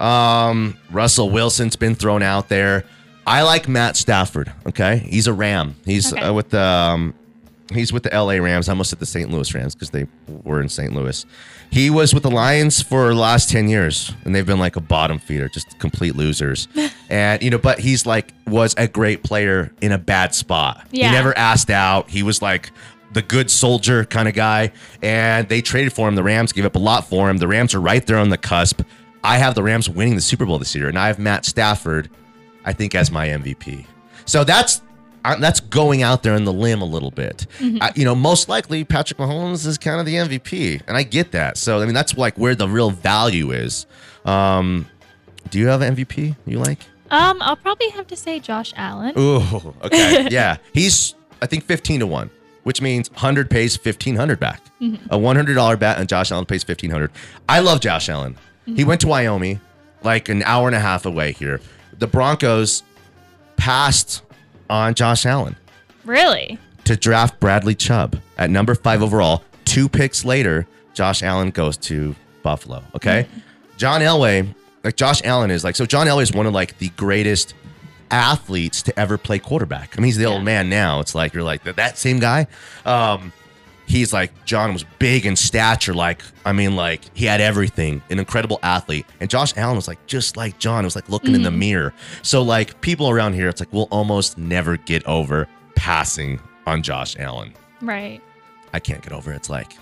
Um, 0.00 0.76
Russell 0.90 1.30
Wilson's 1.30 1.76
been 1.76 1.94
thrown 1.94 2.22
out 2.22 2.48
there. 2.48 2.84
I 3.26 3.42
like 3.42 3.68
Matt 3.68 3.96
Stafford. 3.96 4.52
Okay, 4.66 4.98
he's 4.98 5.26
a 5.28 5.32
Ram. 5.32 5.76
He's 5.84 6.12
Okay. 6.12 6.22
uh, 6.22 6.32
with 6.32 6.50
the 6.50 6.60
um, 6.60 7.14
he's 7.74 7.92
with 7.92 8.02
the 8.02 8.12
L.A. 8.12 8.40
Rams. 8.40 8.68
I 8.68 8.72
almost 8.72 8.90
said 8.90 8.98
the 8.98 9.06
St. 9.06 9.30
Louis 9.30 9.54
Rams 9.54 9.74
because 9.74 9.90
they 9.90 10.06
were 10.28 10.60
in 10.60 10.68
St. 10.68 10.92
Louis. 10.92 11.24
He 11.70 11.90
was 11.90 12.12
with 12.12 12.22
the 12.22 12.30
Lions 12.30 12.82
for 12.82 13.08
the 13.08 13.14
last 13.14 13.50
ten 13.50 13.68
years, 13.68 14.12
and 14.24 14.34
they've 14.34 14.46
been 14.46 14.58
like 14.58 14.76
a 14.76 14.80
bottom 14.80 15.18
feeder, 15.18 15.48
just 15.48 15.78
complete 15.78 16.16
losers. 16.16 16.68
and 17.10 17.42
you 17.42 17.50
know, 17.50 17.58
but 17.58 17.78
he's 17.78 18.06
like 18.06 18.34
was 18.46 18.74
a 18.76 18.88
great 18.88 19.22
player 19.22 19.72
in 19.80 19.92
a 19.92 19.98
bad 19.98 20.34
spot. 20.34 20.86
Yeah. 20.90 21.08
He 21.08 21.14
never 21.14 21.36
asked 21.36 21.70
out. 21.70 22.10
He 22.10 22.22
was 22.22 22.42
like 22.42 22.70
the 23.12 23.22
good 23.22 23.50
soldier 23.50 24.04
kind 24.04 24.28
of 24.28 24.34
guy. 24.34 24.72
And 25.02 25.48
they 25.48 25.60
traded 25.60 25.92
for 25.92 26.08
him. 26.08 26.14
The 26.14 26.22
Rams 26.22 26.52
gave 26.52 26.64
up 26.64 26.76
a 26.76 26.78
lot 26.78 27.08
for 27.08 27.28
him. 27.28 27.38
The 27.38 27.48
Rams 27.48 27.74
are 27.74 27.80
right 27.80 28.04
there 28.06 28.18
on 28.18 28.30
the 28.30 28.38
cusp. 28.38 28.82
I 29.24 29.38
have 29.38 29.54
the 29.54 29.62
Rams 29.62 29.88
winning 29.88 30.16
the 30.16 30.20
Super 30.20 30.44
Bowl 30.44 30.58
this 30.58 30.74
year, 30.74 30.88
and 30.88 30.98
I 30.98 31.06
have 31.06 31.18
Matt 31.18 31.44
Stafford, 31.44 32.10
I 32.64 32.72
think, 32.72 32.94
as 32.94 33.10
my 33.10 33.28
MVP. 33.28 33.86
So 34.24 34.42
that's 34.42 34.82
I- 35.24 35.36
that's 35.36 35.60
going 35.60 36.02
out 36.02 36.22
there 36.22 36.34
in 36.34 36.44
the 36.44 36.52
limb 36.52 36.82
a 36.82 36.86
little 36.86 37.10
bit. 37.10 37.46
I- 37.60 37.92
you 37.94 38.04
know, 38.04 38.14
most 38.14 38.48
likely 38.48 38.84
Patrick 38.84 39.18
Mahomes 39.18 39.66
is 39.66 39.78
kind 39.78 40.00
of 40.00 40.06
the 40.06 40.16
MVP, 40.16 40.80
and 40.86 40.96
I 40.96 41.02
get 41.04 41.32
that. 41.32 41.56
So 41.56 41.80
I 41.80 41.84
mean, 41.84 41.94
that's 41.94 42.16
like 42.16 42.36
where 42.36 42.54
the 42.54 42.68
real 42.68 42.90
value 42.90 43.50
is. 43.52 43.86
Um, 44.24 44.86
do 45.50 45.58
you 45.58 45.66
have 45.68 45.80
an 45.82 45.94
MVP 45.96 46.36
you 46.46 46.58
like? 46.58 46.78
Um, 47.10 47.42
I'll 47.42 47.56
probably 47.56 47.90
have 47.90 48.06
to 48.06 48.16
say 48.16 48.40
Josh 48.40 48.72
Allen. 48.76 49.12
Ooh, 49.18 49.74
okay. 49.84 50.28
yeah. 50.30 50.56
He's, 50.72 51.14
I 51.42 51.46
think, 51.46 51.64
15 51.64 52.00
to 52.00 52.06
1, 52.06 52.30
which 52.62 52.80
means 52.80 53.10
100 53.10 53.50
pays 53.50 53.76
1500 53.76 54.40
back. 54.40 54.62
A 55.10 55.16
$100 55.18 55.78
bet 55.78 55.98
and 55.98 56.08
Josh 56.08 56.32
Allen 56.32 56.44
pays 56.46 56.66
1500 56.66 57.10
I 57.48 57.60
love 57.60 57.80
Josh 57.80 58.08
Allen. 58.08 58.36
He 58.66 58.82
went 58.82 59.00
to 59.02 59.06
Wyoming, 59.08 59.60
like 60.02 60.28
an 60.28 60.42
hour 60.44 60.66
and 60.68 60.74
a 60.74 60.80
half 60.80 61.04
away 61.06 61.32
here. 61.32 61.60
The 61.98 62.06
Broncos 62.08 62.82
passed 63.56 64.22
on 64.72 64.94
Josh 64.94 65.26
Allen 65.26 65.54
Really? 66.04 66.58
to 66.84 66.96
draft 66.96 67.38
Bradley 67.38 67.74
Chubb 67.76 68.18
at 68.38 68.50
number 68.50 68.74
five 68.74 69.02
overall. 69.02 69.44
Two 69.64 69.88
picks 69.88 70.24
later, 70.24 70.66
Josh 70.94 71.22
Allen 71.22 71.50
goes 71.50 71.76
to 71.76 72.16
Buffalo. 72.42 72.82
Okay. 72.96 73.28
John 73.76 74.00
Elway, 74.00 74.52
like 74.82 74.96
Josh 74.96 75.20
Allen 75.24 75.50
is 75.50 75.62
like, 75.62 75.76
so 75.76 75.86
John 75.86 76.06
Elway 76.08 76.22
is 76.22 76.32
one 76.32 76.46
of 76.46 76.52
like 76.54 76.78
the 76.78 76.88
greatest 76.90 77.54
athletes 78.10 78.82
to 78.82 78.98
ever 78.98 79.16
play 79.16 79.38
quarterback. 79.38 79.94
I 79.96 80.00
mean, 80.00 80.06
he's 80.06 80.16
the 80.16 80.24
old 80.24 80.42
man 80.42 80.68
now. 80.68 81.00
It's 81.00 81.14
like, 81.14 81.32
you're 81.34 81.42
like, 81.44 81.62
that, 81.64 81.76
that 81.76 81.98
same 81.98 82.18
guy. 82.18 82.46
Um, 82.84 83.32
he's 83.92 84.12
like, 84.12 84.32
John 84.46 84.72
was 84.72 84.84
big 84.98 85.26
in 85.26 85.36
stature. 85.36 85.92
Like, 85.92 86.22
I 86.44 86.52
mean, 86.52 86.74
like 86.74 87.02
he 87.14 87.26
had 87.26 87.40
everything, 87.40 88.02
an 88.10 88.18
incredible 88.18 88.58
athlete. 88.62 89.06
And 89.20 89.28
Josh 89.28 89.52
Allen 89.56 89.76
was 89.76 89.86
like, 89.86 90.04
just 90.06 90.36
like 90.36 90.58
John, 90.58 90.84
it 90.84 90.86
was 90.86 90.96
like 90.96 91.08
looking 91.08 91.34
in 91.34 91.42
the 91.42 91.50
mirror. 91.50 91.92
So 92.22 92.42
like 92.42 92.80
people 92.80 93.10
around 93.10 93.34
here, 93.34 93.48
it's 93.48 93.60
like, 93.60 93.72
we'll 93.72 93.88
almost 93.90 94.38
never 94.38 94.78
get 94.78 95.06
over 95.06 95.46
passing 95.76 96.40
on 96.66 96.82
Josh 96.82 97.16
Allen. 97.18 97.52
Right. 97.82 98.22
I 98.72 98.80
can't 98.80 99.02
get 99.02 99.12
over 99.12 99.32
it. 99.32 99.36
It's 99.36 99.50
like 99.50 99.76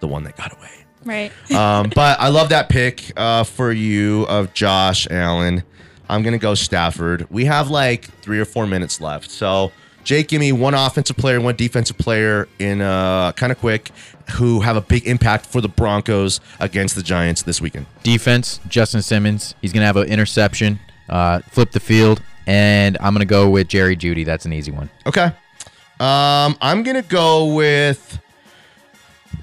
the 0.00 0.08
one 0.08 0.22
that 0.24 0.36
got 0.36 0.52
away. 0.56 0.84
Right. 1.04 1.52
Um, 1.52 1.90
but 1.94 2.20
I 2.20 2.28
love 2.28 2.50
that 2.50 2.68
pick 2.68 3.10
uh, 3.16 3.44
for 3.44 3.72
you 3.72 4.24
of 4.24 4.52
Josh 4.52 5.08
Allen. 5.10 5.62
I'm 6.08 6.22
gonna 6.22 6.38
go 6.38 6.54
Stafford. 6.54 7.26
We 7.30 7.46
have 7.46 7.68
like 7.68 8.04
three 8.20 8.38
or 8.38 8.44
four 8.44 8.66
minutes 8.66 9.00
left, 9.00 9.28
so 9.28 9.72
Jake, 10.06 10.28
give 10.28 10.40
me 10.40 10.52
one 10.52 10.72
offensive 10.72 11.16
player, 11.16 11.40
one 11.40 11.56
defensive 11.56 11.98
player 11.98 12.48
in 12.58 12.80
uh, 12.80 13.32
kind 13.32 13.50
of 13.50 13.58
quick 13.58 13.90
who 14.36 14.60
have 14.60 14.76
a 14.76 14.80
big 14.80 15.06
impact 15.06 15.46
for 15.46 15.60
the 15.60 15.68
Broncos 15.68 16.40
against 16.60 16.94
the 16.94 17.02
Giants 17.02 17.42
this 17.42 17.60
weekend. 17.60 17.86
Defense, 18.02 18.60
Justin 18.68 19.02
Simmons. 19.02 19.54
He's 19.60 19.72
going 19.72 19.82
to 19.82 19.86
have 19.86 19.96
an 19.96 20.08
interception, 20.08 20.78
uh, 21.08 21.40
flip 21.50 21.72
the 21.72 21.80
field, 21.80 22.22
and 22.46 22.96
I'm 23.00 23.12
going 23.12 23.26
to 23.26 23.30
go 23.30 23.50
with 23.50 23.68
Jerry 23.68 23.96
Jeudy. 23.96 24.24
That's 24.24 24.46
an 24.46 24.52
easy 24.52 24.70
one. 24.70 24.88
Okay. 25.06 25.32
Um, 25.98 26.58
I'm 26.60 26.82
gonna 26.82 27.00
go 27.00 27.54
with 27.54 28.20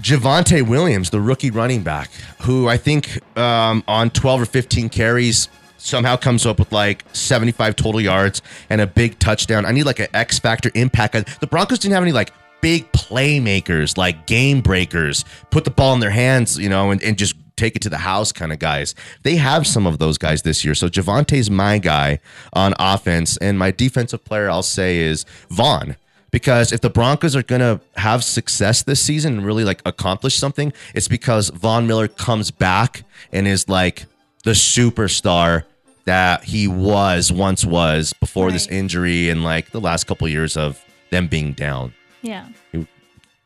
Javonte 0.01 0.67
Williams, 0.67 1.09
the 1.09 1.19
rookie 1.19 1.49
running 1.49 1.81
back, 1.81 2.11
who 2.43 2.67
I 2.67 2.77
think 2.77 3.19
um, 3.37 3.83
on 3.87 4.11
12 4.11 4.41
or 4.41 4.45
15 4.45 4.89
carries 4.89 5.49
somehow 5.83 6.15
comes 6.15 6.45
up 6.45 6.59
with 6.59 6.71
like 6.71 7.03
75 7.13 7.75
total 7.75 8.01
yards 8.01 8.41
and 8.69 8.81
a 8.81 8.87
big 8.87 9.19
touchdown. 9.19 9.65
I 9.65 9.71
need 9.71 9.83
like 9.83 9.99
an 9.99 10.07
X 10.13 10.39
factor 10.39 10.71
impact. 10.75 11.39
The 11.39 11.47
Broncos 11.47 11.79
didn't 11.79 11.93
have 11.93 12.03
any 12.03 12.11
like 12.11 12.31
big 12.61 12.89
playmakers, 12.93 13.97
like 13.97 14.25
game 14.25 14.61
breakers, 14.61 15.25
put 15.51 15.65
the 15.65 15.71
ball 15.71 15.93
in 15.93 15.99
their 15.99 16.09
hands, 16.09 16.57
you 16.57 16.69
know, 16.69 16.91
and, 16.91 17.03
and 17.03 17.17
just 17.17 17.35
take 17.55 17.75
it 17.75 17.81
to 17.83 17.89
the 17.89 17.97
house 17.97 18.31
kind 18.31 18.51
of 18.51 18.59
guys. 18.59 18.95
They 19.23 19.35
have 19.35 19.67
some 19.67 19.85
of 19.85 19.99
those 19.99 20.17
guys 20.17 20.41
this 20.41 20.65
year. 20.65 20.73
So 20.73 20.87
Javonte's 20.87 21.51
my 21.51 21.77
guy 21.77 22.19
on 22.53 22.73
offense. 22.79 23.37
And 23.37 23.59
my 23.59 23.71
defensive 23.71 24.23
player, 24.23 24.49
I'll 24.49 24.63
say, 24.63 24.99
is 24.99 25.25
Von 25.49 25.97
because 26.31 26.71
if 26.71 26.81
the 26.81 26.89
Broncos 26.89 27.35
are 27.35 27.43
going 27.43 27.61
to 27.61 27.79
have 27.95 28.23
success 28.23 28.81
this 28.81 28.99
season 28.99 29.37
and 29.37 29.45
really 29.45 29.63
like 29.63 29.81
accomplish 29.85 30.35
something, 30.35 30.73
it's 30.95 31.07
because 31.07 31.49
Von 31.49 31.85
Miller 31.85 32.07
comes 32.07 32.49
back 32.49 33.03
and 33.31 33.47
is 33.47 33.69
like 33.69 34.07
the 34.43 34.51
superstar 34.51 35.63
that 36.05 36.43
he 36.43 36.67
was 36.67 37.31
once 37.31 37.63
was 37.63 38.13
before 38.13 38.51
this 38.51 38.67
injury 38.67 39.29
and 39.29 39.43
like 39.43 39.71
the 39.71 39.79
last 39.79 40.05
couple 40.05 40.27
years 40.27 40.57
of 40.57 40.83
them 41.11 41.27
being 41.27 41.53
down. 41.53 41.93
Yeah. 42.21 42.47
You 42.71 42.87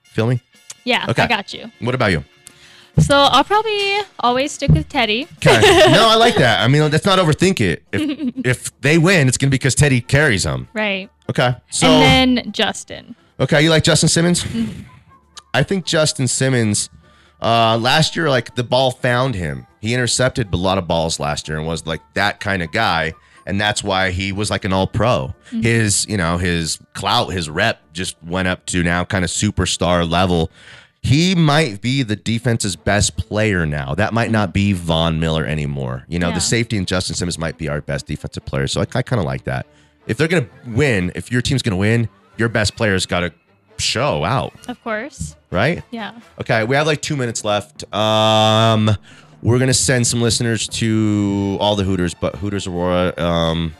Feel 0.04 0.28
me? 0.28 0.42
Yeah. 0.84 1.06
Okay. 1.10 1.24
I 1.24 1.28
got 1.28 1.54
you. 1.54 1.72
What 1.80 1.94
about 1.94 2.12
you? 2.12 2.24
So 3.00 3.16
I'll 3.16 3.44
probably 3.44 4.00
always 4.20 4.52
stick 4.52 4.72
with 4.72 4.90
Teddy. 4.90 5.28
Okay. 5.38 5.62
no, 5.92 6.08
I 6.10 6.16
like 6.16 6.36
that. 6.36 6.62
I 6.62 6.68
mean, 6.68 6.90
let's 6.90 7.06
not 7.06 7.20
overthink 7.20 7.62
it. 7.62 7.84
If 7.92 8.34
if 8.46 8.82
they 8.82 8.98
win, 8.98 9.28
it's 9.28 9.38
going 9.38 9.50
to 9.50 9.52
be 9.52 9.58
because 9.58 9.76
Teddy 9.76 10.02
carries 10.02 10.44
them. 10.44 10.68
Right. 10.74 11.12
Okay. 11.30 11.56
So 11.70 11.86
and 11.86 12.38
then 12.38 12.52
Justin. 12.52 13.16
Okay, 13.40 13.62
you 13.62 13.70
like 13.70 13.84
Justin 13.84 14.10
Simmons? 14.10 14.44
Mm-hmm. 14.44 14.82
I 15.54 15.62
think 15.62 15.86
Justin 15.86 16.28
Simmons 16.28 16.90
uh 17.42 17.78
last 17.78 18.16
year 18.16 18.30
like 18.30 18.56
the 18.56 18.64
ball 18.64 18.92
found 18.92 19.36
him. 19.36 19.66
He 19.82 19.94
intercepted 19.94 20.54
a 20.54 20.58
lot 20.58 20.78
of 20.78 20.88
balls 20.88 21.20
last 21.20 21.48
year 21.48 21.58
and 21.58 21.68
was 21.68 21.86
like 21.86 22.02
that 22.16 22.40
kind 22.40 22.64
of 22.64 22.72
guy 22.72 23.14
and 23.46 23.62
that's 23.62 23.82
why 23.84 24.12
he 24.12 24.32
was 24.34 24.50
like 24.50 24.66
an 24.66 24.74
all 24.74 24.88
pro. 24.88 25.34
His, 25.52 26.06
you 26.10 26.18
know, 26.18 26.38
his 26.38 26.80
clout, 26.94 27.30
his 27.30 27.50
rep 27.50 27.80
just 27.94 28.22
went 28.22 28.48
up 28.50 28.66
to 28.68 28.84
now 28.84 29.06
kind 29.06 29.24
of 29.24 29.32
superstar 29.32 30.10
level. 30.10 30.52
He 31.02 31.34
might 31.36 31.80
be 31.80 32.04
the 32.04 32.18
defense's 32.18 32.76
best 32.76 33.16
player 33.16 33.66
now. 33.66 33.96
That 33.96 34.14
might 34.14 34.32
not 34.32 34.54
be 34.54 34.74
Von 34.74 35.22
Miller 35.22 35.46
anymore. 35.46 36.04
You 36.10 36.20
know, 36.20 36.28
Yeah. 36.30 36.34
the 36.36 36.42
safety 36.42 36.76
and 36.78 36.86
Justin 36.86 37.16
Simmons 37.16 37.38
might 37.40 37.58
be 37.58 37.70
our 37.70 37.80
best 37.80 38.06
defensive 38.08 38.44
player. 38.44 38.68
So 38.68 38.82
I, 38.82 38.86
I 38.96 39.02
kind 39.02 39.20
of 39.22 39.26
like 39.26 39.46
that. 39.46 39.66
If 40.08 40.18
they're 40.18 40.28
going 40.28 40.44
to 40.46 40.52
win, 40.72 41.14
if 41.16 41.32
your 41.32 41.42
team's 41.42 41.62
going 41.62 41.72
to 41.72 41.78
win, 41.78 42.10
your 42.36 42.50
best 42.50 42.76
player's 42.76 43.06
got 43.06 43.22
to 43.22 43.32
show 43.80 44.24
out, 44.24 44.54
Of 44.68 44.82
course. 44.84 45.36
right? 45.52 45.84
Yeah. 45.92 46.14
Okay, 46.42 46.64
we 46.64 46.76
have 46.76 46.88
like 46.88 47.02
two 47.02 47.16
minutes 47.16 47.44
left. 47.44 47.84
Um, 47.94 48.90
we're 49.42 49.60
gonna 49.60 49.74
send 49.74 50.06
some 50.08 50.22
listeners 50.22 50.68
to 50.70 51.58
all 51.60 51.76
the 51.76 51.84
Hooters, 51.84 52.14
but 52.14 52.36
Hooters 52.36 52.68
Aurora, 52.68 53.14
um, 53.18 53.74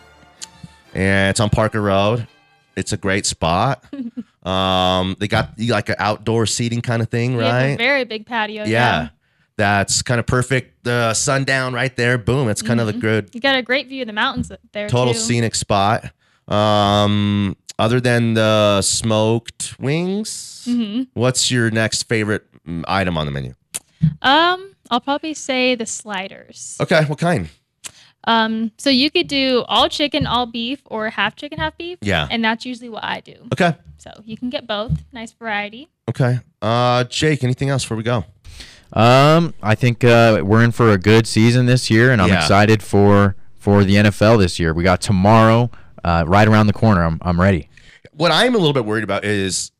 and 0.94 1.30
it's 1.30 1.40
on 1.40 1.50
Parker 1.50 1.82
Road. 1.82 2.28
It's 2.76 2.94
a 2.94 2.98
great 2.98 3.26
spot. 3.26 3.84
um, 4.44 5.16
they 5.20 5.28
got 5.28 5.52
like 5.60 5.90
an 5.90 5.96
outdoor 5.98 6.46
seating 6.46 6.82
kind 6.82 7.02
of 7.02 7.10
thing, 7.10 7.36
We 7.36 7.44
have 7.44 7.54
a 7.56 7.68
right? 7.70 7.78
very 7.78 8.04
big 8.06 8.26
patio. 8.28 8.66
yeah, 8.66 9.10
that's 9.56 10.04
kind 10.04 10.20
of 10.20 10.28
perfect. 10.28 10.84
The 10.84 11.14
sundown 11.16 11.74
right 11.74 11.94
there, 11.98 12.18
boom. 12.20 12.48
It's 12.50 12.62
kind 12.62 12.80
of 12.80 12.88
a 12.88 12.94
good 12.94 13.32
You 13.34 13.42
got 13.42 13.56
a 13.56 13.62
great 13.64 13.88
view 13.88 14.04
of 14.04 14.08
the 14.08 14.14
mountains 14.14 14.52
there 14.74 14.88
total 14.90 15.14
too. 15.14 15.20
scenic 15.20 15.56
spot. 15.56 16.12
Um, 16.48 17.58
other 17.80 18.00
than 18.02 18.34
the 18.34 18.82
smoked 18.82 19.80
wings, 19.80 20.66
Mm-hmm. 20.68 21.04
what's 21.14 21.50
your 21.50 21.72
next 21.72 22.04
favorite 22.04 22.44
mm, 22.68 22.84
item 22.88 23.18
on 23.18 23.26
the 23.26 23.32
menu? 23.32 23.54
Um, 24.22 24.76
I'll 24.92 25.00
probably 25.00 25.34
say 25.34 25.76
the 25.76 25.86
sliders. 25.86 26.78
Okay, 26.82 27.06
what 27.06 27.18
kind? 27.20 27.50
Um, 28.26 28.72
so 28.78 28.90
you 28.90 29.10
could 29.10 29.28
do 29.30 29.64
all 29.70 29.88
chicken, 29.88 30.28
all 30.28 30.46
beef, 30.46 30.82
or 30.86 31.10
half 31.10 31.36
chicken, 31.38 31.58
half 31.60 31.78
beef. 31.78 31.98
Yeah. 32.02 32.28
And 32.30 32.44
that's 32.44 32.66
usually 32.66 32.90
what 32.90 33.06
I 33.06 33.22
do. 33.22 33.36
Okay, 33.54 33.76
So 33.98 34.12
you 34.26 34.36
can 34.38 34.50
get 34.50 34.68
both. 34.68 34.92
Nice 35.14 35.32
variety. 35.32 35.88
okay. 36.10 36.40
Uh, 36.62 37.06
Jake, 37.06 37.44
anything 37.44 37.70
else 37.70 37.84
before 37.86 37.96
we 37.98 38.04
go? 38.04 38.26
Um, 38.94 39.54
I 39.62 39.76
think 39.76 40.04
uh, 40.04 40.42
we're 40.44 40.64
in 40.64 40.72
for 40.72 40.92
a 40.92 40.98
good 40.98 41.28
season 41.28 41.66
this 41.66 41.90
year, 41.90 42.12
and 42.12 42.22
I'm 42.22 42.30
Yeah. 42.30 42.40
excited 42.42 42.82
for 42.84 43.36
for 43.60 43.84
the 43.84 43.96
NFL 43.96 44.38
this 44.40 44.60
year. 44.60 44.74
We 44.74 44.84
got 44.84 45.02
tomorrow, 45.02 45.70
uh, 46.04 46.24
right 46.28 46.48
around 46.48 46.68
the 46.68 46.74
corner. 46.74 47.04
I'm 47.04 47.20
I'm 47.22 47.40
ready. 47.40 47.70
What 48.12 48.32
I'm 48.32 48.56
a 48.56 48.58
little 48.58 48.74
bit 48.74 48.86
worried 48.86 49.04
about 49.04 49.24
is 49.26 49.72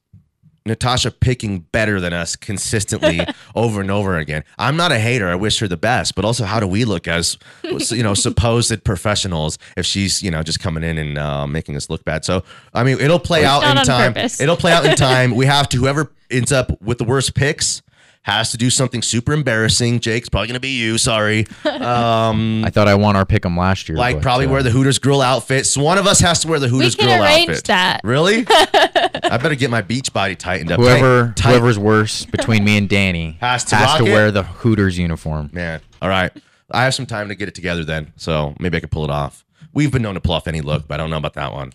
Natasha 0.66 1.12
picking 1.12 1.60
better 1.60 2.00
than 2.02 2.12
us 2.14 2.36
consistently 2.36 3.22
over 3.56 3.80
and 3.82 3.90
over 3.90 4.18
again. 4.18 4.44
I'm 4.58 4.76
not 4.76 4.92
a 4.92 5.00
hater. 5.00 5.30
I 5.30 5.36
wish 5.36 5.60
her 5.60 5.68
the 5.68 5.78
best, 5.78 6.14
but 6.14 6.26
also 6.26 6.44
how 6.44 6.60
do 6.60 6.68
we 6.68 6.84
look 6.86 7.08
as 7.08 7.38
you 7.64 8.04
know 8.04 8.14
supposed 8.28 8.84
professionals 8.84 9.58
if 9.78 9.86
she's 9.86 10.22
you 10.22 10.30
know 10.30 10.44
just 10.44 10.60
coming 10.60 10.84
in 10.84 10.98
and 10.98 11.18
uh, 11.18 11.48
making 11.48 11.76
us 11.76 11.90
look 11.90 12.04
bad? 12.04 12.26
So 12.26 12.44
I 12.74 12.84
mean, 12.84 13.00
it'll 13.00 13.20
play 13.20 13.40
It's 13.40 13.48
out 13.48 13.64
in 13.78 13.84
time. 13.86 14.14
purpose. 14.14 14.42
It'll 14.42 14.58
play 14.58 14.74
out 14.74 14.86
in 14.86 14.96
time. 14.98 15.36
We 15.36 15.46
have 15.46 15.70
to 15.70 15.78
whoever 15.78 16.12
ends 16.30 16.52
up 16.52 16.82
with 16.82 16.98
the 16.98 17.06
worst 17.06 17.34
picks 17.34 17.82
has 18.28 18.52
to 18.52 18.58
do 18.58 18.70
something 18.70 19.02
super 19.02 19.32
embarrassing. 19.34 20.00
Jake's 20.02 20.28
probably 20.30 20.48
gonna 20.50 20.60
be 20.60 20.78
you. 20.78 20.98
Sorry. 20.98 21.48
Um, 21.88 22.64
I 22.66 22.70
thought 22.70 22.88
I 22.88 22.96
won 22.96 23.16
our 23.16 23.26
pick 23.26 23.46
'em 23.46 23.56
last 23.56 23.88
year. 23.88 23.98
like 23.98 24.18
but, 24.18 24.24
probably 24.24 24.46
uh, 24.48 24.52
wear 24.52 24.64
the 24.64 24.72
Hooters 24.72 25.00
Grill 25.00 25.22
outfit. 25.22 25.66
So 25.66 25.82
one 25.82 25.98
of 25.98 26.06
us 26.08 26.20
has 26.20 26.42
to 26.42 26.48
wear 26.48 26.60
the 26.60 26.68
Hooters 26.68 26.96
can 26.96 27.06
Grill 27.08 27.24
arrange 27.24 27.50
outfit. 27.50 27.66
that. 27.66 28.02
Really? 28.04 28.46
I 28.50 29.38
better 29.42 29.56
get 29.56 29.70
my 29.70 29.82
beach 29.82 30.12
body 30.12 30.36
tightened 30.36 30.72
up. 30.72 30.80
whoever 30.80 31.28
Tight- 31.28 31.36
tight- 31.38 31.50
whoever's 31.52 31.80
worse 31.80 32.26
between 32.26 32.64
me 32.66 32.78
and 32.78 32.90
Danny 32.90 33.38
Has 33.42 33.64
to 33.66 33.76
rock 33.76 34.02
it? 34.02 34.04
wear 34.06 34.32
the 34.32 34.44
Hooters 34.44 34.98
uniform. 34.98 35.50
man. 35.54 35.80
All 36.02 36.10
right, 36.10 36.32
I 36.72 36.84
have 36.84 36.94
some 36.96 37.06
time 37.06 37.30
to 37.30 37.36
get 37.36 37.48
it 37.48 37.56
together 37.56 37.84
then, 37.86 38.12
so 38.18 38.54
maybe 38.60 38.78
I 38.78 38.80
could 38.82 38.92
pull 38.92 39.04
it 39.06 39.12
off. 39.12 39.46
We've 39.74 39.92
been 39.92 40.02
known 40.02 40.16
to 40.16 40.22
pull 40.22 40.34
off 40.34 40.48
any 40.48 40.62
look, 40.62 40.88
but 40.88 40.96
I 40.96 40.98
don't 40.98 41.10
know 41.10 41.18
about 41.18 41.36
that 41.36 41.54
one. 41.54 41.72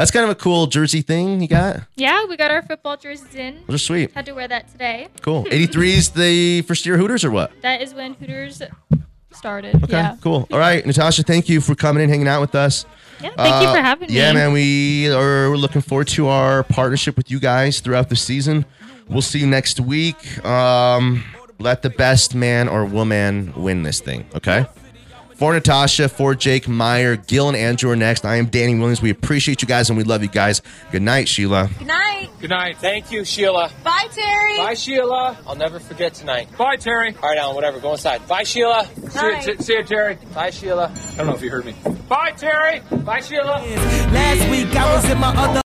That's 0.00 0.10
kind 0.10 0.24
of 0.24 0.30
a 0.30 0.34
cool 0.34 0.66
jersey 0.66 1.02
thing 1.02 1.42
you 1.42 1.46
got. 1.46 1.80
Yeah, 1.94 2.24
we 2.24 2.38
got 2.38 2.50
our 2.50 2.62
football 2.62 2.96
jerseys 2.96 3.34
in. 3.34 3.60
Those 3.66 3.74
are 3.74 3.78
sweet. 3.84 4.12
Had 4.14 4.24
to 4.24 4.32
wear 4.32 4.48
that 4.48 4.72
today. 4.72 5.08
Cool. 5.20 5.46
83 5.50 5.92
is 5.92 6.08
the 6.08 6.62
first 6.62 6.86
year 6.86 6.96
Hooters 6.96 7.22
or 7.22 7.30
what? 7.30 7.52
That 7.60 7.82
is 7.82 7.92
when 7.92 8.14
Hooters 8.14 8.62
started. 9.30 9.74
Okay, 9.84 9.92
Yeah. 9.92 10.16
cool. 10.22 10.48
All 10.50 10.58
right, 10.58 10.86
Natasha, 10.86 11.22
thank 11.22 11.50
you 11.50 11.60
for 11.60 11.74
coming 11.74 12.02
in, 12.02 12.08
hanging 12.08 12.28
out 12.28 12.40
with 12.40 12.54
us. 12.54 12.86
Yeah. 13.22 13.28
Thank 13.36 13.62
you 13.62 13.68
Uh, 13.68 13.74
for 13.74 13.80
having 13.82 14.08
me. 14.08 14.16
Yeah, 14.16 14.32
man, 14.32 14.54
we 14.54 15.10
are 15.12 15.50
we're 15.50 15.56
looking 15.58 15.82
forward 15.82 16.08
to 16.08 16.28
our 16.28 16.62
partnership 16.62 17.18
with 17.18 17.30
you 17.30 17.38
guys 17.38 17.80
throughout 17.80 18.08
the 18.08 18.16
season. 18.16 18.64
We'll 19.06 19.20
see 19.20 19.40
you 19.40 19.46
next 19.46 19.80
week. 19.80 20.42
Um, 20.46 21.24
let 21.58 21.82
the 21.82 21.90
best 21.90 22.34
man 22.34 22.68
or 22.70 22.86
woman 22.86 23.52
win 23.54 23.82
this 23.82 24.00
thing, 24.00 24.24
okay? 24.34 24.64
For 25.40 25.54
Natasha, 25.54 26.10
for 26.10 26.34
Jake 26.34 26.68
Meyer, 26.68 27.16
Gil 27.16 27.48
and 27.48 27.56
Andrew 27.56 27.90
are 27.90 27.96
next. 27.96 28.26
I 28.26 28.36
am 28.36 28.48
Danny 28.48 28.74
Williams. 28.74 29.00
We 29.00 29.08
appreciate 29.08 29.62
you 29.62 29.68
guys 29.68 29.88
and 29.88 29.96
we 29.96 30.04
love 30.04 30.20
you 30.22 30.28
guys. 30.28 30.60
Good 30.92 31.00
night, 31.00 31.28
Sheila. 31.28 31.70
Good 31.78 31.86
night. 31.86 32.28
Good 32.42 32.50
night. 32.50 32.76
Thank 32.76 33.10
you, 33.10 33.24
Sheila. 33.24 33.70
Bye, 33.82 34.08
Terry. 34.12 34.58
Bye, 34.58 34.74
Sheila. 34.74 35.38
I'll 35.46 35.56
never 35.56 35.80
forget 35.80 36.12
tonight. 36.12 36.54
Bye, 36.58 36.76
Terry. 36.76 37.16
All 37.22 37.30
right, 37.30 37.38
Alan, 37.38 37.54
whatever. 37.54 37.80
Go 37.80 37.92
inside. 37.92 38.28
Bye, 38.28 38.42
Sheila. 38.42 38.86
Night. 39.14 39.42
See, 39.42 39.56
see, 39.56 39.62
see 39.62 39.72
you, 39.76 39.82
Terry. 39.82 40.18
Bye, 40.34 40.50
Sheila. 40.50 40.92
I 40.94 41.16
don't 41.16 41.28
know 41.28 41.34
if 41.34 41.40
you 41.40 41.48
heard 41.48 41.64
me. 41.64 41.74
Bye, 42.06 42.32
Terry. 42.36 42.80
Bye, 42.80 43.20
Sheila. 43.20 43.62
Last 44.12 44.50
week 44.50 44.76
I 44.76 44.94
was 44.94 45.10
in 45.10 45.18
my 45.18 45.34
other 45.34 45.58